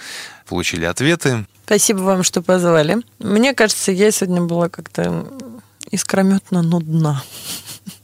получили 0.46 0.84
ответы. 0.84 1.46
Спасибо 1.64 1.98
вам, 1.98 2.22
что 2.22 2.42
позвали. 2.42 2.98
Мне 3.18 3.54
кажется, 3.54 3.92
я 3.92 4.10
сегодня 4.10 4.42
была 4.42 4.68
как-то 4.68 5.26
искрометно 5.90 6.62
нудна. 6.62 7.22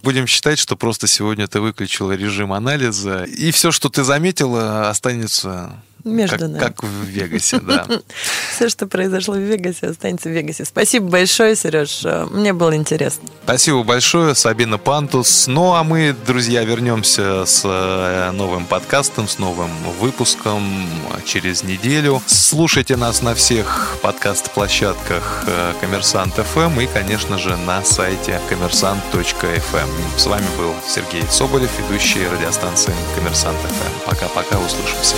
Будем 0.03 0.27
считать, 0.27 0.59
что 0.59 0.77
просто 0.77 1.07
сегодня 1.07 1.49
ты 1.49 1.61
выключила 1.61 2.13
режим 2.13 2.53
анализа, 2.53 3.25
и 3.25 3.51
все, 3.51 3.73
что 3.73 3.89
ты 3.89 4.05
заметила, 4.05 4.89
останется 4.89 5.83
между 6.07 6.39
как, 6.39 6.49
нами. 6.49 6.59
Как 6.59 6.83
в 6.83 7.05
Вегасе, 7.05 7.59
да. 7.61 7.87
Все, 8.55 8.69
что 8.69 8.87
произошло 8.87 9.35
в 9.35 9.39
Вегасе, 9.39 9.89
останется 9.89 10.29
в 10.29 10.33
Вегасе. 10.33 10.65
Спасибо 10.65 11.09
большое, 11.09 11.57
Сереж. 11.57 12.03
Мне 12.31 12.53
было 12.53 12.75
интересно. 12.75 13.29
Спасибо 13.45 13.83
большое, 13.83 14.35
Сабина 14.35 14.79
Пантус. 14.79 15.47
Ну, 15.47 15.75
а 15.75 15.85
мы, 15.85 16.15
друзья, 16.27 16.65
вернемся 16.65 17.45
с 17.45 17.63
э, 17.65 18.31
новым 18.33 18.67
подкастом, 18.67 19.29
с 19.29 19.39
новым 19.39 19.71
выпуском 20.01 20.89
через 21.25 21.63
неделю. 21.63 22.23
Слушайте 22.27 22.97
нас 22.97 23.23
на 23.23 23.35
всех 23.35 23.97
подкаст-площадках 24.03 25.45
э, 25.47 25.73
Коммерсант 25.81 26.35
ФМ 26.35 26.81
и, 26.81 26.87
конечно 26.87 27.39
же, 27.39 27.57
на 27.57 27.85
сайте 27.85 28.41
коммерсант.фм. 28.49 29.91
С 30.17 30.27
вами 30.27 30.47
был 30.59 30.75
Сергей 30.89 31.25
Соболев, 31.31 31.71
ведущий 31.79 32.27
радиостанции 32.27 32.95
Коммерсант 33.15 33.59
ФМ. 33.59 34.11
Пока-пока, 34.11 34.59
услышимся. 34.59 35.17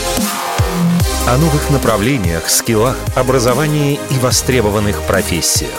О 1.26 1.36
новых 1.36 1.70
направлениях, 1.70 2.48
скиллах, 2.48 2.96
образовании 3.14 4.00
и 4.10 4.18
востребованных 4.18 5.02
профессиях. 5.02 5.70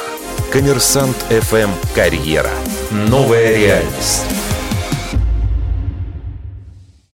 Коммерсант 0.51 1.17
FM 1.29 1.69
«Карьера». 1.95 2.51
Новая 2.91 3.55
реальность. 3.55 4.25